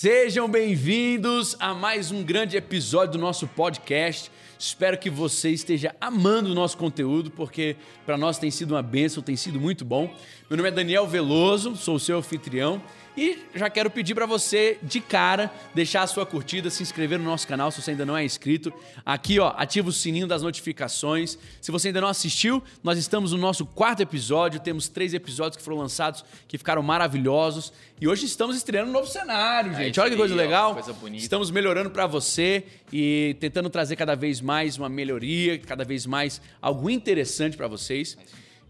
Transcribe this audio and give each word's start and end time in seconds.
Sejam 0.00 0.48
bem-vindos 0.48 1.56
a 1.58 1.74
mais 1.74 2.12
um 2.12 2.22
grande 2.22 2.56
episódio 2.56 3.14
do 3.14 3.18
nosso 3.18 3.48
podcast. 3.48 4.30
Espero 4.56 4.96
que 4.96 5.10
você 5.10 5.50
esteja 5.50 5.92
amando 6.00 6.52
o 6.52 6.54
nosso 6.54 6.78
conteúdo, 6.78 7.32
porque 7.32 7.74
para 8.06 8.16
nós 8.16 8.38
tem 8.38 8.48
sido 8.48 8.76
uma 8.76 8.82
bênção, 8.82 9.24
tem 9.24 9.34
sido 9.34 9.58
muito 9.58 9.84
bom. 9.84 10.14
Meu 10.48 10.56
nome 10.56 10.68
é 10.68 10.70
Daniel 10.70 11.04
Veloso, 11.04 11.74
sou 11.74 11.96
o 11.96 11.98
seu 11.98 12.18
anfitrião 12.18 12.80
e 13.20 13.38
já 13.54 13.68
quero 13.68 13.90
pedir 13.90 14.14
para 14.14 14.26
você, 14.26 14.78
de 14.82 15.00
cara, 15.00 15.52
deixar 15.74 16.02
a 16.02 16.06
sua 16.06 16.24
curtida, 16.24 16.70
se 16.70 16.82
inscrever 16.82 17.18
no 17.18 17.24
nosso 17.24 17.46
canal 17.48 17.70
se 17.70 17.82
você 17.82 17.90
ainda 17.90 18.06
não 18.06 18.16
é 18.16 18.24
inscrito. 18.24 18.72
Aqui, 19.04 19.38
ó, 19.40 19.52
ativa 19.56 19.88
o 19.88 19.92
sininho 19.92 20.26
das 20.26 20.42
notificações. 20.42 21.36
Se 21.60 21.70
você 21.70 21.88
ainda 21.88 22.00
não 22.00 22.08
assistiu, 22.08 22.62
nós 22.82 22.98
estamos 22.98 23.32
no 23.32 23.38
nosso 23.38 23.66
quarto 23.66 24.00
episódio. 24.00 24.60
Temos 24.60 24.88
três 24.88 25.12
episódios 25.14 25.56
que 25.56 25.62
foram 25.62 25.78
lançados 25.78 26.24
que 26.46 26.56
ficaram 26.56 26.82
maravilhosos. 26.82 27.72
E 28.00 28.06
hoje 28.06 28.26
estamos 28.26 28.56
estreando 28.56 28.90
um 28.90 28.92
novo 28.92 29.08
cenário, 29.08 29.72
É 29.72 29.76
gente. 29.76 29.90
isso 29.92 30.00
Olha 30.00 30.10
que 30.10 30.16
coisa 30.16 30.34
aí, 30.34 30.38
ó, 30.40 30.42
legal. 30.42 30.74
coisa 30.74 30.92
bonita. 30.92 31.22
Estamos 31.22 31.50
melhorando 31.50 31.90
para 31.90 32.06
você 32.06 32.64
e 32.92 33.36
tentando 33.40 33.68
trazer 33.68 33.96
cada 33.96 34.14
vez 34.14 34.40
mais 34.40 34.78
uma 34.78 34.88
melhoria, 34.88 35.58
cada 35.58 35.84
vez 35.84 36.06
mais 36.06 36.40
algo 36.62 36.88
interessante 36.88 37.56
para 37.56 37.66
vocês. 37.66 38.16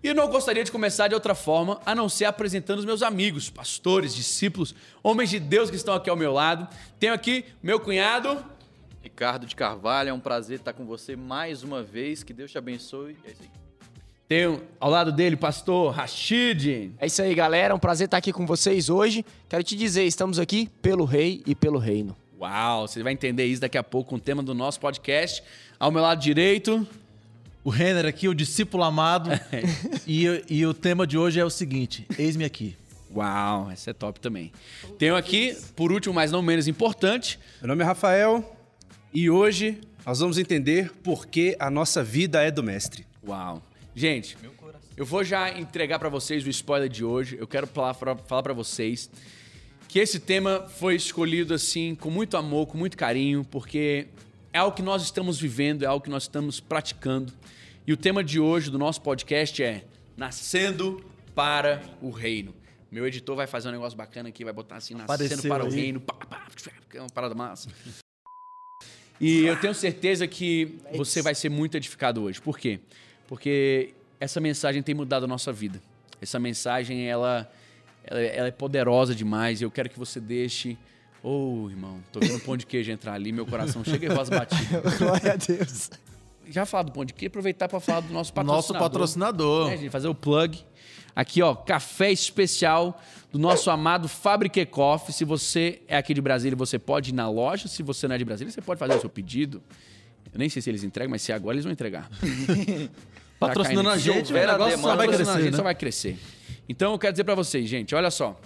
E 0.03 0.15
não 0.15 0.29
gostaria 0.29 0.63
de 0.63 0.71
começar 0.71 1.09
de 1.09 1.15
outra 1.15 1.35
forma 1.35 1.81
a 1.85 1.95
não 1.95 2.09
ser 2.09 2.27
apresentando 2.27 2.79
os 2.79 2.85
meus 2.85 3.03
amigos, 3.03 3.51
pastores, 3.51 4.15
discípulos, 4.15 4.75
homens 5.03 5.31
de 5.31 5.41
Deus 5.41 5.71
que 5.71 5.77
estão 5.77 5.95
aqui 5.95 6.09
ao 6.09 6.17
meu 6.17 6.33
lado. 6.33 6.69
Tenho 7.01 7.13
aqui 7.13 7.45
meu 7.63 7.81
cunhado. 7.81 8.45
Ricardo 9.03 9.47
de 9.47 9.57
Carvalho, 9.57 10.11
é 10.11 10.13
um 10.13 10.21
prazer 10.21 10.59
estar 10.59 10.73
com 10.73 10.85
você 10.85 11.17
mais 11.17 11.63
uma 11.63 11.83
vez. 11.83 12.23
Que 12.23 12.33
Deus 12.33 12.51
te 12.51 12.59
abençoe. 12.59 13.17
É 13.25 13.33
isso 13.33 13.43
aí. 13.43 13.51
Tenho 14.29 14.63
ao 14.79 14.91
lado 14.91 15.11
dele 15.11 15.37
pastor 15.37 15.93
Rashid. 15.93 16.93
É 16.99 17.07
isso 17.07 17.23
aí, 17.23 17.35
galera. 17.35 17.73
É 17.73 17.75
um 17.75 17.79
prazer 17.79 18.05
estar 18.05 18.19
aqui 18.19 18.33
com 18.33 18.47
vocês 18.47 18.91
hoje. 18.91 19.25
Quero 19.49 19.65
te 19.65 19.75
dizer, 19.75 20.05
estamos 20.05 20.39
aqui 20.39 20.69
pelo 20.83 21.05
rei 21.05 21.43
e 21.47 21.55
pelo 21.55 21.79
reino. 21.79 22.15
Uau, 22.39 22.87
você 22.87 23.03
vai 23.03 23.15
entender 23.15 23.47
isso 23.47 23.61
daqui 23.61 23.79
a 23.79 23.83
pouco 23.83 24.11
com 24.11 24.17
o 24.17 24.21
tema 24.21 24.43
do 24.43 24.55
nosso 24.55 24.79
podcast. 24.79 25.43
Ao 25.81 25.91
meu 25.91 26.03
lado 26.03 26.21
direito, 26.21 26.87
O 27.65 27.71
Renner 27.71 28.07
aqui, 28.07 28.29
o 28.29 28.35
discípulo 28.35 28.83
amado. 28.85 29.31
e, 30.07 30.45
e 30.49 30.67
o 30.67 30.73
tema 30.73 31.07
de 31.07 31.19
hoje 31.19 31.41
é 31.41 31.45
o 31.45 31.51
seguinte: 31.51 32.07
eis-me 32.19 32.45
aqui. 32.45 32.77
Uau, 33.15 33.71
essa 33.71 33.91
é 33.91 33.93
top 33.93 34.21
também. 34.21 34.53
Tenho 34.99 35.17
aqui, 35.17 35.57
por 35.75 35.91
último, 35.91 36.15
mas 36.15 36.31
não 36.31 36.43
menos 36.43 36.69
importante, 36.69 37.39
Meu 37.61 37.69
nome 37.69 37.83
é 37.83 37.87
Rafael 37.87 38.57
e 39.13 39.31
hoje 39.31 39.81
nós 40.05 40.21
vamos 40.21 40.37
entender 40.39 40.93
por 41.03 41.27
que 41.27 41.57
a 41.59 41.71
nossa 41.71 42.05
vida 42.05 42.43
é 42.43 42.51
do 42.51 42.63
Mestre. 42.63 43.07
Uau. 43.27 43.63
Gente, 43.95 44.37
eu 44.97 45.05
vou 45.05 45.25
já 45.25 45.51
entregar 45.59 45.99
pra 45.99 46.09
vocês 46.09 46.47
o 46.47 46.51
spoiler 46.51 46.89
de 46.89 47.05
hoje. 47.05 47.37
Eu 47.39 47.47
quero 47.47 47.67
falar 47.67 47.95
pra, 47.95 48.17
falar 48.17 48.43
para 48.43 48.53
vocês 48.53 49.11
que 49.89 49.99
esse 49.99 50.21
tema 50.21 50.69
foi 50.69 50.95
escolhido 50.95 51.55
assim 51.55 51.95
com 51.95 52.11
muito 52.11 52.37
amor, 52.37 52.67
com 52.67 52.77
muito 52.77 52.97
carinho, 52.97 53.45
porque 53.51 54.09
é 54.59 54.61
algo 54.61 54.77
que 54.77 54.83
nós 54.83 55.03
estamos 55.03 55.41
vivendo, 55.41 55.85
é 55.85 55.87
algo 55.87 56.03
que 56.03 56.11
nós 56.11 56.25
estamos 56.25 56.59
praticando. 56.59 57.33
E 57.87 57.93
o 57.93 57.97
tema 57.97 58.25
de 58.25 58.41
hoje 58.41 58.73
do 58.73 58.79
nosso 58.79 59.01
podcast 59.01 59.63
é 59.63 59.85
Nascendo 60.17 61.01
para 61.33 61.81
o 62.03 62.11
Reino. 62.11 62.53
Meu 62.91 63.07
editor 63.07 63.37
vai 63.37 63.47
fazer 63.47 63.69
um 63.69 63.71
negócio 63.71 63.97
bacana 63.97 64.31
aqui, 64.31 64.43
vai 64.43 64.53
botar 64.53 64.75
assim, 64.75 64.95
Nascendo 64.95 65.13
Apareceu 65.13 65.49
para 65.49 65.65
o 65.65 65.69
aí. 65.69 65.75
Reino. 65.75 66.01
Pá, 66.01 66.15
pá, 66.15 66.49
é 66.93 67.01
uma 67.01 67.09
parada 67.09 67.37
massa. 67.37 67.69
E 69.21 69.45
eu 69.45 69.55
tenho 69.61 69.73
certeza 69.75 70.27
que 70.27 70.77
você 70.93 71.23
vai 71.23 71.37
ser 71.37 71.51
muito 71.51 71.77
edificado 71.77 72.25
hoje. 72.25 72.41
Por 72.41 72.59
quê? 72.59 72.81
Porque 73.29 73.95
essa 74.19 74.41
mensagem 74.41 74.83
tem 74.83 74.93
mudado 74.93 75.23
a 75.23 75.29
nossa 75.29 75.53
vida. 75.53 75.81
Essa 76.21 76.41
mensagem, 76.41 77.07
ela, 77.07 77.49
ela, 78.03 78.21
ela 78.21 78.49
é 78.49 78.53
poderosa 78.53 79.15
demais 79.15 79.61
e 79.61 79.65
eu 79.65 79.71
quero 79.71 79.89
que 79.89 79.99
você 79.99 80.19
deixe... 80.19 80.77
Ô, 81.23 81.69
irmão, 81.69 81.99
tô 82.13 82.21
vendo 82.21 82.37
um 82.37 82.41
pão 82.41 82.57
de 82.57 82.65
queijo 82.65 82.91
entrar 82.93 83.15
ali, 83.15 83.33
meu 83.33 83.45
coração 83.47 83.85
chega 83.85 84.07
e 84.07 84.09
voz 84.15 84.29
batida. 84.29 84.81
Glória 84.99 85.33
a 85.33 85.37
Deus. 85.37 85.91
Já 86.49 86.65
falar 86.65 86.85
do 86.85 86.93
pão 86.93 87.05
de 87.05 87.13
queijo, 87.13 87.29
aproveitar 87.29 87.69
para 87.69 87.81
falar 87.81 88.01
do 88.01 88.13
nosso 88.13 88.33
Nosso 88.43 88.73
patrocinador. 88.73 88.91
patrocinador. 88.91 89.73
É, 89.73 89.77
gente, 89.77 89.91
fazer 89.91 90.09
o 90.09 90.15
plug. 90.15 90.59
Aqui, 91.15 91.43
ó, 91.43 91.55
café 91.55 92.13
especial 92.13 93.03
do 93.33 93.39
nosso 93.39 93.69
amado 93.71 94.09
Fabrique 94.09 94.65
Coffee. 94.65 95.13
Se 95.13 95.25
você 95.25 95.83
é 95.89 95.97
aqui 95.97 96.15
de 96.15 96.21
Brasília, 96.21 96.57
você 96.57 96.79
pode 96.79 97.11
ir 97.11 97.15
na 97.15 97.29
loja. 97.29 97.67
Se 97.67 97.83
você 97.83 98.07
não 98.07 98.15
é 98.15 98.19
de 98.19 98.25
Brasília, 98.25 98.53
você 98.53 98.63
pode 98.63 98.79
fazer 98.79 98.95
o 98.95 99.01
seu 99.01 99.11
pedido. 99.11 99.61
Eu 100.33 100.39
nem 100.39 100.49
sei 100.49 100.63
se 100.63 100.71
eles 100.71 100.85
entregam, 100.85 101.11
mas 101.11 101.23
se 101.23 101.33
é 101.33 101.35
agora 101.35 101.57
eles 101.57 101.65
vão 101.65 101.73
entregar. 101.73 102.09
Patrocinando 103.41 103.89
Tá 103.89 103.95
a 103.95 103.99
caindo. 103.99 104.15
gente, 104.15 104.27
Se 104.29 104.33
o 104.33 104.37
negócio 104.37 104.79
só 104.79 104.97
vai 104.97 105.07
Patrocinando 105.07 105.11
a 105.11 105.17
crescer, 105.17 105.43
gente, 105.43 105.51
né? 105.51 105.57
só 105.57 105.63
vai 105.63 105.75
crescer. 105.75 106.19
Então 106.69 106.93
eu 106.93 106.99
quero 106.99 107.13
dizer 107.13 107.25
pra 107.25 107.35
vocês, 107.35 107.69
gente, 107.69 107.95
olha 107.95 108.11
só. 108.11 108.39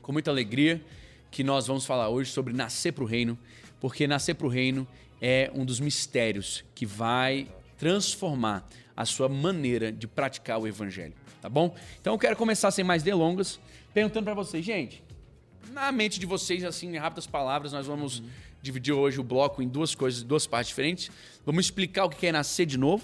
Com 0.00 0.12
muita 0.12 0.30
alegria 0.30 0.80
que 1.32 1.42
nós 1.42 1.66
vamos 1.66 1.84
falar 1.86 2.10
hoje 2.10 2.30
sobre 2.30 2.52
nascer 2.52 2.92
pro 2.92 3.06
reino, 3.06 3.36
porque 3.80 4.06
nascer 4.06 4.34
pro 4.34 4.46
reino 4.46 4.86
é 5.20 5.50
um 5.54 5.64
dos 5.64 5.80
mistérios 5.80 6.62
que 6.74 6.86
vai 6.86 7.48
transformar 7.78 8.68
a 8.94 9.06
sua 9.06 9.28
maneira 9.28 9.90
de 9.90 10.06
praticar 10.06 10.60
o 10.60 10.68
evangelho, 10.68 11.14
tá 11.40 11.48
bom? 11.48 11.74
Então 12.00 12.12
eu 12.12 12.18
quero 12.18 12.36
começar 12.36 12.70
sem 12.70 12.84
mais 12.84 13.02
delongas, 13.02 13.58
perguntando 13.94 14.24
pra 14.24 14.34
vocês, 14.34 14.64
gente, 14.64 15.02
na 15.70 15.90
mente 15.90 16.20
de 16.20 16.26
vocês, 16.26 16.62
assim, 16.64 16.94
em 16.94 16.98
rápidas 16.98 17.26
palavras, 17.26 17.72
nós 17.72 17.86
vamos 17.86 18.22
dividir 18.60 18.92
hoje 18.92 19.18
o 19.18 19.24
bloco 19.24 19.62
em 19.62 19.68
duas 19.68 19.94
coisas, 19.94 20.22
duas 20.22 20.46
partes 20.46 20.68
diferentes. 20.68 21.10
Vamos 21.46 21.64
explicar 21.64 22.04
o 22.04 22.10
que 22.10 22.26
é 22.26 22.32
nascer 22.32 22.66
de 22.66 22.76
novo 22.76 23.02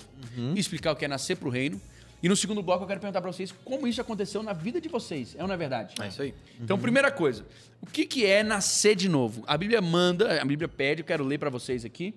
e 0.54 0.60
explicar 0.60 0.92
o 0.92 0.96
que 0.96 1.04
é 1.04 1.08
nascer 1.08 1.36
pro 1.36 1.48
reino. 1.48 1.80
E 2.20 2.28
no 2.28 2.34
segundo 2.34 2.62
bloco 2.62 2.82
eu 2.82 2.88
quero 2.88 3.00
perguntar 3.00 3.20
pra 3.20 3.30
vocês 3.30 3.54
como 3.64 3.86
isso 3.86 4.00
aconteceu 4.00 4.42
na 4.42 4.52
vida 4.52 4.80
de 4.80 4.88
vocês. 4.88 5.36
É 5.36 5.42
ou 5.42 5.46
não 5.46 5.54
é 5.54 5.56
verdade? 5.58 5.94
É 6.02 6.08
isso 6.08 6.20
aí. 6.20 6.34
Então, 6.60 6.76
primeira 6.78 7.12
coisa, 7.12 7.46
o 7.80 7.86
que, 7.86 8.04
que 8.04 8.26
é 8.26 8.42
nascer 8.42 8.96
de 8.96 9.08
novo? 9.08 9.44
A 9.46 9.56
Bíblia 9.56 9.80
manda, 9.80 10.40
a 10.40 10.44
Bíblia 10.44 10.66
pede, 10.66 11.02
eu 11.02 11.06
quero 11.06 11.24
ler 11.24 11.38
para 11.38 11.48
vocês 11.48 11.84
aqui. 11.84 12.14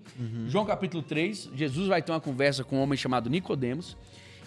João 0.48 0.66
capítulo 0.66 1.04
3, 1.04 1.52
Jesus 1.54 1.88
vai 1.88 2.02
ter 2.02 2.12
uma 2.12 2.20
conversa 2.22 2.64
com 2.64 2.78
um 2.78 2.82
homem 2.82 2.98
chamado 2.98 3.30
Nicodemos, 3.30 3.96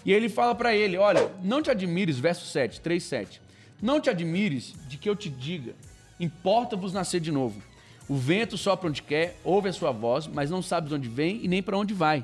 e 0.03 0.11
ele 0.11 0.29
fala 0.29 0.53
para 0.53 0.75
ele, 0.75 0.97
olha, 0.97 1.31
não 1.41 1.61
te 1.61 1.71
admires, 1.71 2.19
verso 2.19 2.45
7, 2.45 2.81
3, 2.81 3.01
7. 3.03 3.41
Não 3.81 3.99
te 3.99 4.09
admires 4.09 4.75
de 4.87 4.97
que 4.97 5.09
eu 5.09 5.15
te 5.15 5.29
diga, 5.29 5.73
importa-vos 6.19 6.93
nascer 6.93 7.19
de 7.19 7.31
novo. 7.31 7.61
O 8.07 8.15
vento 8.15 8.57
sopra 8.57 8.87
onde 8.87 9.01
quer, 9.01 9.39
ouve 9.43 9.69
a 9.69 9.73
sua 9.73 9.91
voz, 9.91 10.27
mas 10.27 10.51
não 10.51 10.61
sabes 10.61 10.89
de 10.89 10.95
onde 10.95 11.09
vem 11.09 11.39
e 11.43 11.47
nem 11.47 11.63
para 11.63 11.77
onde 11.77 11.93
vai. 11.93 12.23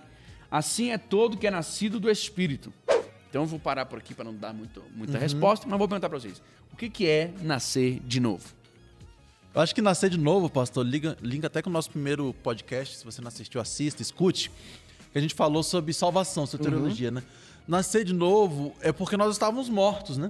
Assim 0.49 0.91
é 0.91 0.97
todo 0.97 1.37
que 1.37 1.47
é 1.47 1.51
nascido 1.51 1.99
do 1.99 2.11
Espírito. 2.11 2.71
Então 3.31 3.43
eu 3.43 3.47
vou 3.47 3.57
parar 3.57 3.85
por 3.85 3.97
aqui 3.97 4.13
para 4.13 4.25
não 4.25 4.35
dar 4.35 4.53
muito, 4.53 4.83
muita 4.93 5.17
resposta, 5.17 5.65
mas 5.67 5.79
vou 5.79 5.87
perguntar 5.87 6.09
para 6.09 6.19
vocês. 6.19 6.43
O 6.71 6.75
que, 6.75 6.89
que 6.89 7.07
é 7.07 7.33
nascer 7.41 7.99
de 8.01 8.19
novo? 8.19 8.45
Eu 9.55 9.61
acho 9.61 9.73
que 9.73 9.81
nascer 9.81 10.09
de 10.09 10.17
novo, 10.17 10.49
pastor, 10.49 10.85
liga, 10.85 11.17
liga 11.21 11.47
até 11.47 11.61
com 11.61 11.69
o 11.69 11.73
nosso 11.73 11.89
primeiro 11.89 12.33
podcast. 12.43 12.97
Se 12.97 13.05
você 13.05 13.21
não 13.21 13.29
assistiu, 13.29 13.59
assista, 13.61 14.01
escute. 14.01 14.51
Que 15.13 15.17
a 15.17 15.21
gente 15.21 15.33
falou 15.33 15.63
sobre 15.63 15.93
salvação, 15.93 16.45
soteriologia, 16.45 17.09
né? 17.09 17.23
Nascer 17.67 18.03
de 18.03 18.13
novo 18.13 18.73
é 18.81 18.91
porque 18.91 19.15
nós 19.17 19.31
estávamos 19.33 19.69
mortos, 19.69 20.17
né? 20.17 20.29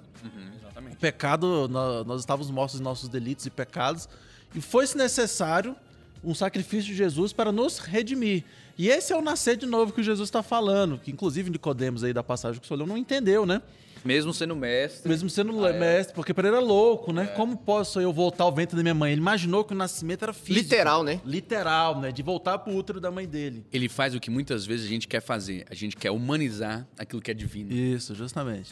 Exatamente. 0.59 0.93
O 0.95 0.97
pecado, 0.99 1.67
nó- 1.69 2.03
nós 2.03 2.19
estávamos 2.21 2.51
mortos 2.51 2.79
em 2.79 2.83
nossos 2.83 3.09
delitos 3.09 3.45
e 3.47 3.49
pecados. 3.49 4.07
E 4.53 4.61
foi-se 4.61 4.95
necessário 4.97 5.75
um 6.23 6.33
sacrifício 6.33 6.91
de 6.91 6.95
Jesus 6.95 7.33
para 7.33 7.51
nos 7.51 7.77
redimir. 7.79 8.43
E 8.77 8.89
esse 8.89 9.11
é 9.13 9.17
o 9.17 9.21
nascer 9.21 9.57
de 9.57 9.65
novo 9.65 9.91
que 9.93 10.01
Jesus 10.03 10.27
está 10.27 10.41
falando. 10.41 10.97
Que 10.97 11.11
inclusive 11.11 11.49
Nicodemos 11.49 12.03
aí 12.03 12.13
da 12.13 12.23
passagem 12.23 12.59
que 12.59 12.65
o 12.65 12.67
senhor 12.67 12.77
leu 12.79 12.87
não 12.87 12.97
entendeu, 12.97 13.45
né? 13.45 13.61
Mesmo 14.03 14.33
sendo 14.33 14.55
mestre. 14.55 15.07
Mesmo 15.07 15.29
sendo 15.29 15.63
Ah, 15.63 15.69
é. 15.69 15.79
mestre, 15.79 16.15
porque 16.15 16.33
para 16.33 16.47
ele 16.47 16.57
era 16.57 16.65
louco, 16.65 17.13
né? 17.13 17.27
Como 17.35 17.55
posso 17.55 18.01
eu 18.01 18.11
voltar 18.11 18.45
ao 18.45 18.51
ventre 18.51 18.75
da 18.75 18.81
minha 18.81 18.95
mãe? 18.95 19.11
Ele 19.11 19.21
imaginou 19.21 19.63
que 19.63 19.73
o 19.73 19.77
nascimento 19.77 20.23
era 20.23 20.33
físico. 20.33 20.53
Literal, 20.55 21.03
né? 21.03 21.21
Literal, 21.23 21.99
né? 21.99 22.11
De 22.11 22.23
voltar 22.23 22.57
pro 22.57 22.73
útero 22.73 22.99
da 22.99 23.11
mãe 23.11 23.27
dele. 23.27 23.63
Ele 23.71 23.87
faz 23.87 24.15
o 24.15 24.19
que 24.19 24.31
muitas 24.31 24.65
vezes 24.65 24.87
a 24.87 24.89
gente 24.89 25.07
quer 25.07 25.21
fazer. 25.21 25.65
A 25.69 25.75
gente 25.75 25.95
quer 25.95 26.09
humanizar 26.09 26.87
aquilo 26.97 27.21
que 27.21 27.29
é 27.29 27.33
divino. 27.35 27.71
Isso, 27.71 28.15
justamente. 28.15 28.71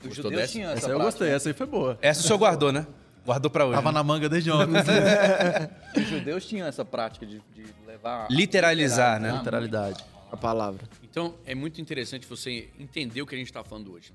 Os 0.00 0.08
Gostou 0.08 0.24
judeus 0.26 0.42
dessa? 0.42 0.52
tinham 0.52 0.70
Essa, 0.70 0.78
essa, 0.78 0.86
aí 0.86 0.92
eu 0.92 0.98
prática, 0.98 1.18
gostei, 1.18 1.34
essa 1.34 1.48
aí 1.48 1.52
foi 1.54 1.66
boa. 1.66 1.98
Essa 2.00 2.20
o 2.20 2.22
senhor 2.22 2.38
guardou, 2.38 2.70
né? 2.70 2.86
Guardou 3.28 3.50
pra 3.50 3.66
hoje. 3.66 3.74
Tava 3.74 3.92
na 3.92 4.02
manga 4.02 4.26
desde 4.26 4.50
ontem. 4.50 4.72
né? 4.72 5.70
Os 5.94 6.08
judeus 6.08 6.46
tinham 6.46 6.66
essa 6.66 6.82
prática 6.82 7.26
de, 7.26 7.42
de 7.54 7.66
levar... 7.86 8.26
Literalizar, 8.30 9.20
né? 9.20 9.32
Literalidade. 9.36 10.02
A 10.32 10.36
palavra. 10.36 10.88
Então 11.02 11.34
é 11.44 11.54
muito 11.54 11.78
interessante 11.78 12.26
você 12.26 12.70
entender 12.78 13.20
o 13.20 13.26
que 13.26 13.34
a 13.34 13.38
gente 13.38 13.48
está 13.48 13.62
falando 13.62 13.92
hoje. 13.92 14.12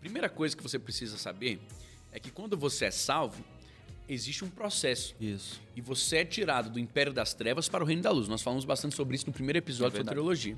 Primeira 0.00 0.28
coisa 0.28 0.56
que 0.56 0.62
você 0.62 0.78
precisa 0.78 1.18
saber 1.18 1.60
é 2.12 2.20
que 2.20 2.30
quando 2.30 2.56
você 2.56 2.84
é 2.84 2.90
salvo, 2.92 3.44
existe 4.08 4.44
um 4.44 4.48
processo. 4.50 5.12
Isso. 5.20 5.60
E 5.74 5.80
você 5.80 6.18
é 6.18 6.24
tirado 6.24 6.70
do 6.70 6.78
império 6.78 7.12
das 7.12 7.34
trevas 7.34 7.68
para 7.68 7.82
o 7.82 7.86
reino 7.86 8.02
da 8.02 8.12
luz. 8.12 8.28
Nós 8.28 8.40
falamos 8.40 8.64
bastante 8.64 8.94
sobre 8.94 9.16
isso 9.16 9.26
no 9.26 9.32
primeiro 9.32 9.58
episódio 9.58 9.98
É 9.98 10.02
de 10.02 10.04
verdade. 10.04 10.14
soteriologia. 10.16 10.56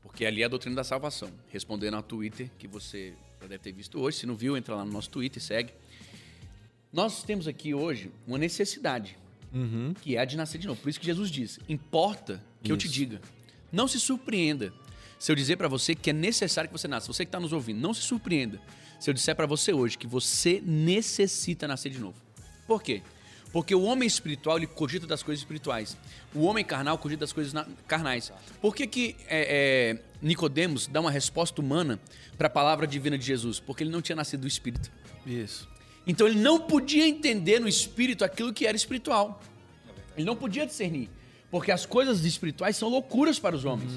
Porque 0.00 0.24
ali 0.24 0.42
é 0.42 0.44
a 0.44 0.48
doutrina 0.48 0.76
da 0.76 0.84
salvação. 0.84 1.28
Respondendo 1.48 1.94
ao 1.94 2.02
Twitter, 2.04 2.48
que 2.56 2.68
você 2.68 3.14
já 3.40 3.48
deve 3.48 3.58
ter 3.58 3.72
visto 3.72 4.00
hoje. 4.00 4.18
Se 4.18 4.26
não 4.26 4.36
viu, 4.36 4.56
entra 4.56 4.76
lá 4.76 4.84
no 4.84 4.92
nosso 4.92 5.10
Twitter 5.10 5.42
e 5.42 5.44
segue. 5.44 5.72
Nós 6.94 7.24
temos 7.24 7.48
aqui 7.48 7.74
hoje 7.74 8.12
uma 8.24 8.38
necessidade, 8.38 9.18
que 10.00 10.14
é 10.16 10.20
a 10.20 10.24
de 10.24 10.36
nascer 10.36 10.58
de 10.58 10.66
novo. 10.68 10.80
Por 10.80 10.88
isso 10.88 11.00
que 11.00 11.06
Jesus 11.06 11.28
diz: 11.28 11.58
importa 11.68 12.40
que 12.62 12.70
eu 12.70 12.76
te 12.76 12.86
Isso. 12.86 12.94
diga. 12.94 13.20
Não 13.72 13.88
se 13.88 13.98
surpreenda 13.98 14.72
se 15.18 15.30
eu 15.32 15.34
dizer 15.34 15.56
para 15.56 15.66
você 15.66 15.94
que 15.96 16.10
é 16.10 16.12
necessário 16.12 16.70
que 16.70 16.78
você 16.78 16.86
nasça. 16.86 17.12
Você 17.12 17.24
que 17.24 17.28
está 17.28 17.40
nos 17.40 17.52
ouvindo, 17.52 17.80
não 17.80 17.92
se 17.92 18.02
surpreenda 18.02 18.60
se 19.00 19.10
eu 19.10 19.14
disser 19.14 19.34
para 19.34 19.44
você 19.46 19.72
hoje 19.72 19.98
que 19.98 20.06
você 20.06 20.62
necessita 20.64 21.66
nascer 21.66 21.90
de 21.90 21.98
novo. 21.98 22.16
Por 22.66 22.80
quê? 22.80 23.02
Porque 23.52 23.74
o 23.74 23.82
homem 23.82 24.06
espiritual, 24.06 24.56
ele 24.56 24.66
cogita 24.66 25.06
das 25.06 25.22
coisas 25.22 25.40
espirituais. 25.42 25.96
O 26.34 26.42
homem 26.42 26.64
carnal 26.64 26.96
cogita 26.98 27.20
das 27.20 27.32
coisas 27.32 27.52
na- 27.52 27.66
carnais. 27.88 28.32
Por 28.60 28.74
que 28.74 28.86
que 28.86 29.16
é, 29.26 29.96
é, 29.96 30.02
Nicodemos 30.22 30.86
dá 30.86 31.00
uma 31.00 31.10
resposta 31.10 31.60
humana 31.60 31.98
para 32.38 32.46
a 32.46 32.50
palavra 32.50 32.86
divina 32.86 33.18
de 33.18 33.24
Jesus? 33.24 33.58
Porque 33.60 33.82
ele 33.82 33.90
não 33.90 34.00
tinha 34.02 34.16
nascido 34.16 34.42
do 34.42 34.48
Espírito. 34.48 34.90
Isso. 35.26 35.68
Então 36.06 36.26
ele 36.26 36.38
não 36.38 36.60
podia 36.60 37.06
entender 37.06 37.60
no 37.60 37.68
Espírito 37.68 38.24
aquilo 38.24 38.52
que 38.52 38.66
era 38.66 38.76
espiritual. 38.76 39.42
Ele 40.16 40.26
não 40.26 40.36
podia 40.36 40.66
discernir. 40.66 41.08
Porque 41.50 41.70
as 41.70 41.86
coisas 41.86 42.24
espirituais 42.24 42.76
são 42.76 42.88
loucuras 42.88 43.38
para 43.38 43.54
os 43.54 43.64
homens. 43.64 43.92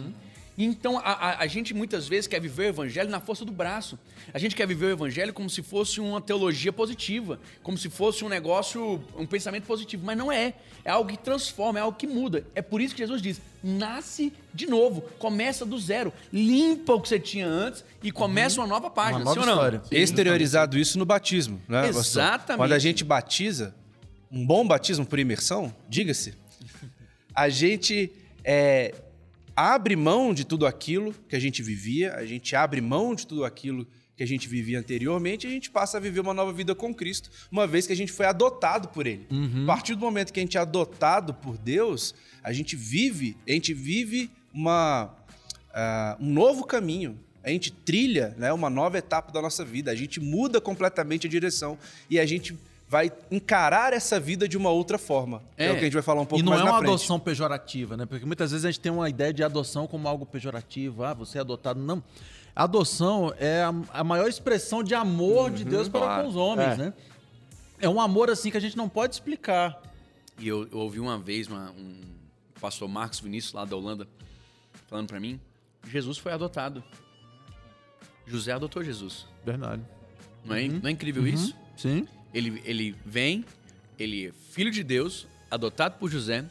Então, 0.58 0.98
a, 0.98 1.02
a- 1.12 1.40
a 1.44 1.48
gente 1.48 1.72
muitas 1.74 2.08
vezes 2.08 2.26
quer 2.26 2.42
viver 2.42 2.64
o 2.64 2.70
evangelho 2.70 3.10
na 3.12 3.20
força 3.20 3.46
do 3.46 3.52
braço. 3.52 4.00
A 4.34 4.40
gente 4.40 4.56
quer 4.56 4.66
viver 4.66 4.88
o 4.88 4.90
evangelho 4.90 5.32
como 5.32 5.48
se 5.50 5.62
fosse 5.62 6.00
uma 6.02 6.20
teologia 6.20 6.74
positiva, 6.74 7.40
como 7.62 7.78
se 7.78 7.90
fosse 7.90 8.26
um 8.26 8.30
negócio, 8.30 9.04
um 9.16 9.26
pensamento 9.28 9.66
positivo. 9.66 10.04
Mas 10.04 10.18
não 10.18 10.32
é. 10.32 10.56
É 10.84 10.90
algo 10.90 11.10
que 11.12 11.18
transforma, 11.18 11.78
é 11.78 11.82
algo 11.84 11.96
que 11.98 12.08
muda. 12.08 12.44
É 12.56 12.62
por 12.62 12.82
isso 12.82 12.96
que 12.96 13.02
Jesus 13.02 13.22
diz: 13.22 13.40
nasce 13.64 14.34
de 14.52 14.66
novo, 14.66 15.02
começa 15.20 15.64
do 15.64 15.78
zero, 15.78 16.12
limpa 16.34 16.94
o 16.94 17.02
que 17.02 17.10
você 17.10 17.20
tinha 17.20 17.46
antes 17.48 17.86
e 18.02 18.12
começa 18.12 18.60
uma 18.60 18.66
nova 18.68 18.90
página. 18.90 19.18
Uma 19.24 19.36
nova 19.36 19.46
não? 19.46 19.54
história. 19.54 19.82
Exteriorizado 19.92 20.78
isso 20.80 20.98
no 20.98 21.06
batismo, 21.06 21.62
né? 21.68 21.88
Exatamente. 21.90 22.58
Quando 22.58 22.72
a 22.74 22.80
gente 22.80 23.04
batiza, 23.04 23.76
um 24.32 24.44
bom 24.46 24.68
batismo 24.68 25.06
por 25.06 25.20
imersão, 25.20 25.72
diga-se, 25.88 26.34
a 27.36 27.48
gente 27.50 28.12
é, 28.44 28.94
abre 29.58 29.96
mão 29.96 30.36
de 30.36 30.46
tudo 30.46 30.68
aquilo 30.68 31.16
que 31.28 31.36
a 31.36 31.40
gente 31.40 31.64
vivia, 31.64 32.14
a 32.14 32.24
gente 32.28 32.56
abre 32.56 32.80
mão 32.80 33.16
de 33.16 33.26
tudo 33.26 33.44
aquilo 33.44 33.88
que 34.16 34.22
a 34.22 34.28
gente 34.28 34.48
vivia 34.48 34.80
anteriormente 34.80 35.48
e 35.48 35.50
a 35.50 35.52
gente 35.52 35.72
passa 35.72 35.98
a 35.98 36.00
viver 36.00 36.20
uma 36.20 36.34
nova 36.34 36.54
vida 36.54 36.76
com 36.76 36.94
Cristo, 36.94 37.32
uma 37.52 37.66
vez 37.66 37.88
que 37.88 37.94
a 37.94 37.96
gente 37.96 38.12
foi 38.12 38.28
adotado 38.28 38.88
por 38.90 39.08
Ele. 39.08 39.26
A 39.64 39.66
partir 39.66 39.96
do 39.96 40.02
momento 40.02 40.32
que 40.32 40.40
a 40.40 40.44
gente 40.44 40.58
é 40.58 40.60
adotado 40.60 41.34
por 41.34 41.58
Deus, 41.58 42.14
a 42.44 42.54
gente 42.54 42.76
vive, 42.76 43.36
a 43.48 43.52
gente 43.52 43.74
vive 43.74 44.30
uma, 44.54 45.16
ah, 45.74 46.16
um 46.20 46.32
novo 46.32 46.64
caminho. 46.64 47.20
A 47.44 47.50
gente 47.50 47.72
trilha 47.72 48.36
né, 48.38 48.52
uma 48.54 48.70
nova 48.70 48.98
etapa 48.98 49.32
da 49.32 49.42
nossa 49.42 49.64
vida, 49.66 49.90
a 49.90 49.96
gente 49.96 50.20
muda 50.20 50.60
completamente 50.62 51.26
a 51.26 51.30
direção 51.30 51.78
e 52.10 52.20
a 52.20 52.26
gente 52.26 52.56
vai 52.90 53.12
encarar 53.30 53.92
essa 53.94 54.20
vida 54.20 54.48
de 54.48 54.56
uma 54.58 54.70
outra 54.70 54.98
forma. 54.98 55.44
É, 55.58 55.66
É. 55.68 55.72
o 55.72 55.74
que 55.74 55.82
a 55.82 55.84
gente 55.84 55.94
vai 55.94 56.02
falar 56.04 56.22
um 56.22 56.26
pouco 56.26 56.42
E 56.42 56.46
não 56.46 56.52
mais 56.52 56.62
é 56.62 56.66
na 56.66 56.72
uma 56.72 56.80
frente. 56.80 56.90
adoção 56.92 57.20
pejorativa, 57.20 57.98
né? 57.98 58.06
Porque 58.06 58.26
muitas 58.26 58.52
vezes 58.52 58.66
a 58.66 58.72
gente 58.72 58.80
tem 58.80 58.92
uma 58.92 59.10
ideia 59.10 59.34
de 59.34 59.44
adoção 59.44 59.86
como 59.88 60.08
algo 60.08 60.26
pejorativo. 60.26 61.04
Ah, 61.04 61.14
você 61.14 61.38
é 61.38 61.42
adotado. 61.42 61.80
Não. 61.80 62.02
Adoção 62.56 63.34
é 63.38 63.62
a, 63.64 63.74
a 64.00 64.04
maior 64.04 64.28
expressão 64.28 64.82
de 64.82 64.96
amor 64.96 65.52
de 65.52 65.64
Deus 65.66 65.88
para 65.90 66.00
claro. 66.02 66.24
com 66.24 66.30
os 66.30 66.36
homens, 66.36 66.74
É. 66.74 66.78
né? 66.78 66.94
É 67.80 67.88
um 67.90 68.00
amor 68.02 68.30
assim 68.30 68.50
que 68.50 68.58
a 68.58 68.60
gente 68.62 68.76
não 68.78 68.88
pode 68.90 69.14
explicar. 69.16 69.80
E 70.40 70.48
eu, 70.48 70.68
eu 70.72 70.78
ouvi 70.80 71.00
uma 71.00 71.20
vez 71.20 71.48
uma- 71.48 71.70
um 71.72 72.00
pastor 72.60 72.88
Marcos 72.88 73.20
Vinícius, 73.20 73.54
lá 73.54 73.66
da 73.66 73.76
Holanda, 73.76 74.08
falando 74.88 75.08
pra 75.08 75.20
mim: 75.20 75.40
Jesus 75.88 76.18
foi 76.18 76.32
adotado. 76.32 76.84
José 78.26 78.52
adotou 78.52 78.84
Jesus. 78.84 79.28
Verdade. 79.46 79.82
Não 80.44 80.56
é, 80.56 80.68
não 80.68 80.88
é 80.90 80.92
incrível 80.92 81.28
isso? 81.28 81.56
Sim. 81.76 82.08
Ele, 82.38 82.62
ele 82.64 82.96
vem, 83.04 83.44
ele 83.98 84.28
é 84.28 84.32
filho 84.52 84.70
de 84.70 84.84
Deus, 84.84 85.26
adotado 85.50 85.98
por 85.98 86.12
José, 86.12 86.46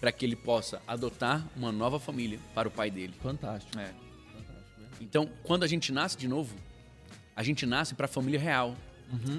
para 0.00 0.12
que 0.12 0.24
ele 0.24 0.36
possa 0.36 0.80
adotar 0.86 1.44
uma 1.56 1.72
nova 1.72 1.98
família 1.98 2.38
para 2.54 2.68
o 2.68 2.70
pai 2.70 2.92
dele. 2.92 3.12
Fantástico. 3.20 3.76
É. 3.76 3.92
Então, 5.00 5.28
quando 5.42 5.64
a 5.64 5.66
gente 5.66 5.90
nasce 5.90 6.16
de 6.16 6.28
novo, 6.28 6.54
a 7.34 7.42
gente 7.42 7.66
nasce 7.66 7.94
para 7.94 8.04
a 8.04 8.08
família 8.08 8.38
real. 8.38 8.76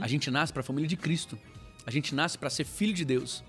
A 0.02 0.08
gente 0.08 0.30
nasce 0.30 0.52
para 0.52 0.60
a 0.60 0.64
família 0.64 0.90
de 0.90 0.98
Cristo. 0.98 1.40
A 1.86 1.92
gente 1.92 2.14
nasce 2.14 2.38
para 2.38 2.50
ser 2.50 2.66
filho 2.66 2.94
de 2.94 3.06
Deus. 3.06 3.42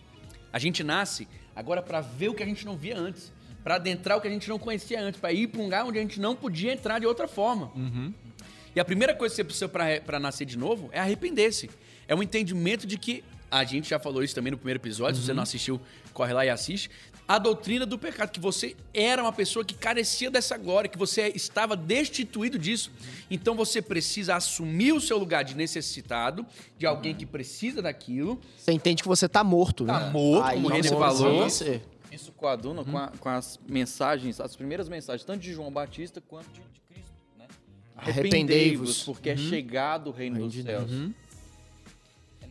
A 0.53 0.59
gente 0.61 0.85
nasce 0.85 1.27
agora 1.57 1.83
para 1.83 2.01
ver 2.01 2.29
o 2.29 2.35
que 2.35 2.43
a 2.45 2.47
gente 2.47 2.65
não 2.65 2.77
via 2.77 2.97
antes, 2.97 3.33
para 3.65 3.75
adentrar 3.75 4.17
o 4.17 4.21
que 4.21 4.29
a 4.29 4.31
gente 4.31 4.49
não 4.49 4.61
conhecia 4.61 5.01
antes, 5.03 5.21
para 5.21 5.33
ir 5.33 5.49
para 5.49 5.61
um 5.61 5.65
lugar 5.65 5.85
onde 5.85 5.99
a 5.99 6.03
gente 6.03 6.21
não 6.21 6.37
podia 6.37 6.73
entrar 6.73 7.01
de 7.01 7.07
outra 7.07 7.27
forma. 7.27 7.73
E 8.77 8.81
a 8.81 8.85
primeira 8.85 9.13
coisa 9.15 9.33
que 9.35 9.37
você 9.37 9.45
precisa 9.45 9.69
para 9.69 10.21
nascer 10.21 10.45
de 10.45 10.57
novo 10.57 10.89
é 10.93 11.01
arrepender-se. 11.01 11.69
É 12.09 12.15
um 12.15 12.23
entendimento 12.23 12.87
de 12.87 12.97
que 12.99 13.23
a 13.51 13.65
gente 13.65 13.91
já 13.91 13.99
falou 13.99 14.23
isso 14.23 14.35
também 14.35 14.51
no 14.51 14.57
primeiro 14.57 14.79
episódio, 14.81 15.21
se 15.21 15.27
você 15.27 15.35
não 15.35 15.43
assistiu, 15.43 15.81
corre 16.13 16.33
lá 16.33 16.45
e 16.47 16.49
assiste. 16.51 16.91
A 17.29 17.39
doutrina 17.39 17.87
do 17.87 17.99
pecado, 17.99 18.31
que 18.31 18.41
você 18.41 18.75
era 18.93 19.23
uma 19.23 19.33
pessoa 19.33 19.65
que 19.65 19.75
carecia 19.75 20.31
dessa 20.31 20.57
glória, 20.59 20.89
que 20.91 20.99
você 20.99 21.29
estava 21.35 21.77
destituído 21.77 22.59
disso. 22.59 22.91
Então 23.31 23.55
você 23.55 23.81
precisa 23.81 24.35
assumir 24.35 24.93
o 24.93 25.01
seu 25.01 25.17
lugar 25.19 25.45
de 25.45 25.55
necessitado, 25.55 26.45
de 26.77 26.85
alguém 26.85 27.15
que 27.15 27.25
precisa 27.25 27.81
daquilo. 27.81 28.41
Você 28.59 28.73
entende 28.73 29.03
que 29.03 29.09
você 29.09 29.29
tá 29.29 29.45
morto, 29.45 29.85
né? 29.85 29.93
Tá 29.93 30.11
morto, 30.11 30.45
Aí 30.47 30.55
como 30.57 30.69
o 30.69 30.71
René 30.73 30.89
falou. 30.89 31.49
ser. 31.49 31.83
Isso 32.11 32.33
coaduna 32.33 32.85
com, 32.85 32.99
a- 32.99 33.13
com 33.19 33.29
as 33.29 33.59
mensagens, 33.69 34.41
as 34.41 34.55
primeiras 34.57 34.89
mensagens, 34.89 35.25
tanto 35.25 35.41
de 35.41 35.53
João 35.53 35.71
Batista 35.71 36.21
quanto 36.21 36.51
de, 36.53 36.61
de 36.61 36.81
Cristo. 36.89 37.13
Né? 37.39 37.47
Arrependei-vos. 37.97 39.05
porque 39.05 39.31
é 39.31 39.37
chegado 39.37 40.09
o 40.09 40.13
reino 40.13 40.37
Reino 40.37 40.49
dos 40.49 40.55
de 40.55 40.63
céus. 40.63 40.91
É 40.91 41.22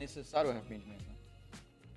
necessário 0.02 0.50
o 0.50 0.52
arrependimento. 0.52 1.04
Né? 1.08 1.16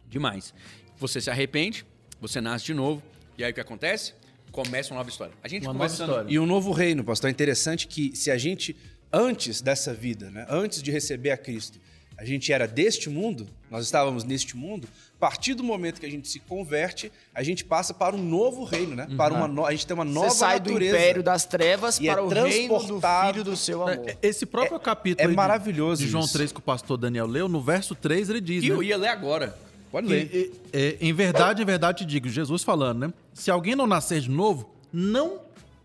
Demais. 0.07 0.53
Você 0.99 1.21
se 1.21 1.31
arrepende, 1.31 1.87
você 2.21 2.41
nasce 2.41 2.67
de 2.67 2.75
novo, 2.75 3.03
e 3.39 3.43
aí 3.43 3.51
o 3.51 3.55
que 3.55 3.61
acontece? 3.61 4.15
Começa 4.53 4.91
uma 4.93 4.99
nova 4.99 5.09
história. 5.09 5.35
A 5.43 5.49
gente 5.49 5.65
Uma 5.65 5.73
nova 5.73 5.87
história. 5.87 6.31
E 6.31 6.39
um 6.39 6.47
novo 6.47 6.71
reino, 6.71 7.03
pastor. 7.03 7.29
É 7.29 7.31
interessante 7.33 7.89
que 7.89 8.15
se 8.15 8.31
a 8.31 8.37
gente, 8.37 8.77
antes 9.13 9.61
dessa 9.61 9.93
vida, 9.93 10.31
né, 10.31 10.47
antes 10.49 10.83
de 10.83 10.93
receber 10.93 11.31
a 11.31 11.37
Cristo, 11.37 11.81
a 12.17 12.25
gente 12.25 12.53
era 12.53 12.67
deste 12.67 13.11
mundo, 13.11 13.47
nós 13.71 13.85
estávamos 13.85 14.25
neste 14.25 14.57
mundo, 14.57 14.87
a 15.17 15.19
partir 15.21 15.55
do 15.55 15.65
momento 15.65 15.99
que 16.01 16.07
a 16.07 16.11
gente 16.11 16.29
se 16.29 16.39
converte, 16.39 17.11
a 17.35 17.43
gente 17.43 17.65
passa 17.65 17.93
para 17.95 18.15
um 18.15 18.23
novo 18.23 18.63
reino, 18.65 18.95
né? 18.95 19.09
Para 19.17 19.33
uma 19.35 19.49
no... 19.49 19.65
A 19.65 19.71
gente 19.73 19.87
tem 19.87 19.95
uma 19.95 20.05
nova 20.05 20.31
Você 20.31 20.37
sai 20.39 20.61
do 20.61 20.71
natureza. 20.71 20.97
império 20.97 21.23
das 21.23 21.45
trevas 21.47 21.99
E 21.99 22.09
é 22.09 22.13
para 22.13 22.23
o 22.23 22.29
reino 22.29 22.79
do 22.85 23.01
filho 23.01 23.45
do 23.45 23.57
seu 23.57 23.83
amor. 23.89 24.09
É, 24.09 24.17
Esse 24.23 24.45
próprio 24.47 24.79
capítulo 24.79 25.23
é 25.23 25.25
aí 25.25 25.31
de- 25.31 25.37
maravilhoso 25.37 26.03
de 26.05 26.09
João 26.11 26.25
isso. 26.25 26.35
3 26.35 26.53
que 26.53 26.59
o 26.59 26.63
pastor 26.63 26.97
Daniel 26.99 27.27
leu, 27.27 27.49
no 27.49 27.61
verso 27.61 27.95
3 27.95 28.29
ele 28.31 28.41
diz, 28.41 28.63
E 28.65 28.69
né? 28.69 28.75
eu 28.75 28.83
ia 28.83 28.97
ler 28.97 29.09
agora. 29.09 29.57
Pode 29.91 30.07
ler. 30.09 30.29
Que, 30.29 30.53
é, 30.73 30.79
é, 30.87 30.97
em 31.01 31.13
verdade, 31.13 31.63
em 31.63 31.65
verdade 31.65 31.99
te 31.99 32.05
digo, 32.05 32.29
Jesus 32.29 32.63
falando, 32.63 33.07
né? 33.07 33.13
Se 33.33 33.51
alguém 33.51 33.75
não 33.75 33.87
nascer 33.87 34.21
de 34.21 34.29
novo, 34.31 34.69
não 34.93 35.41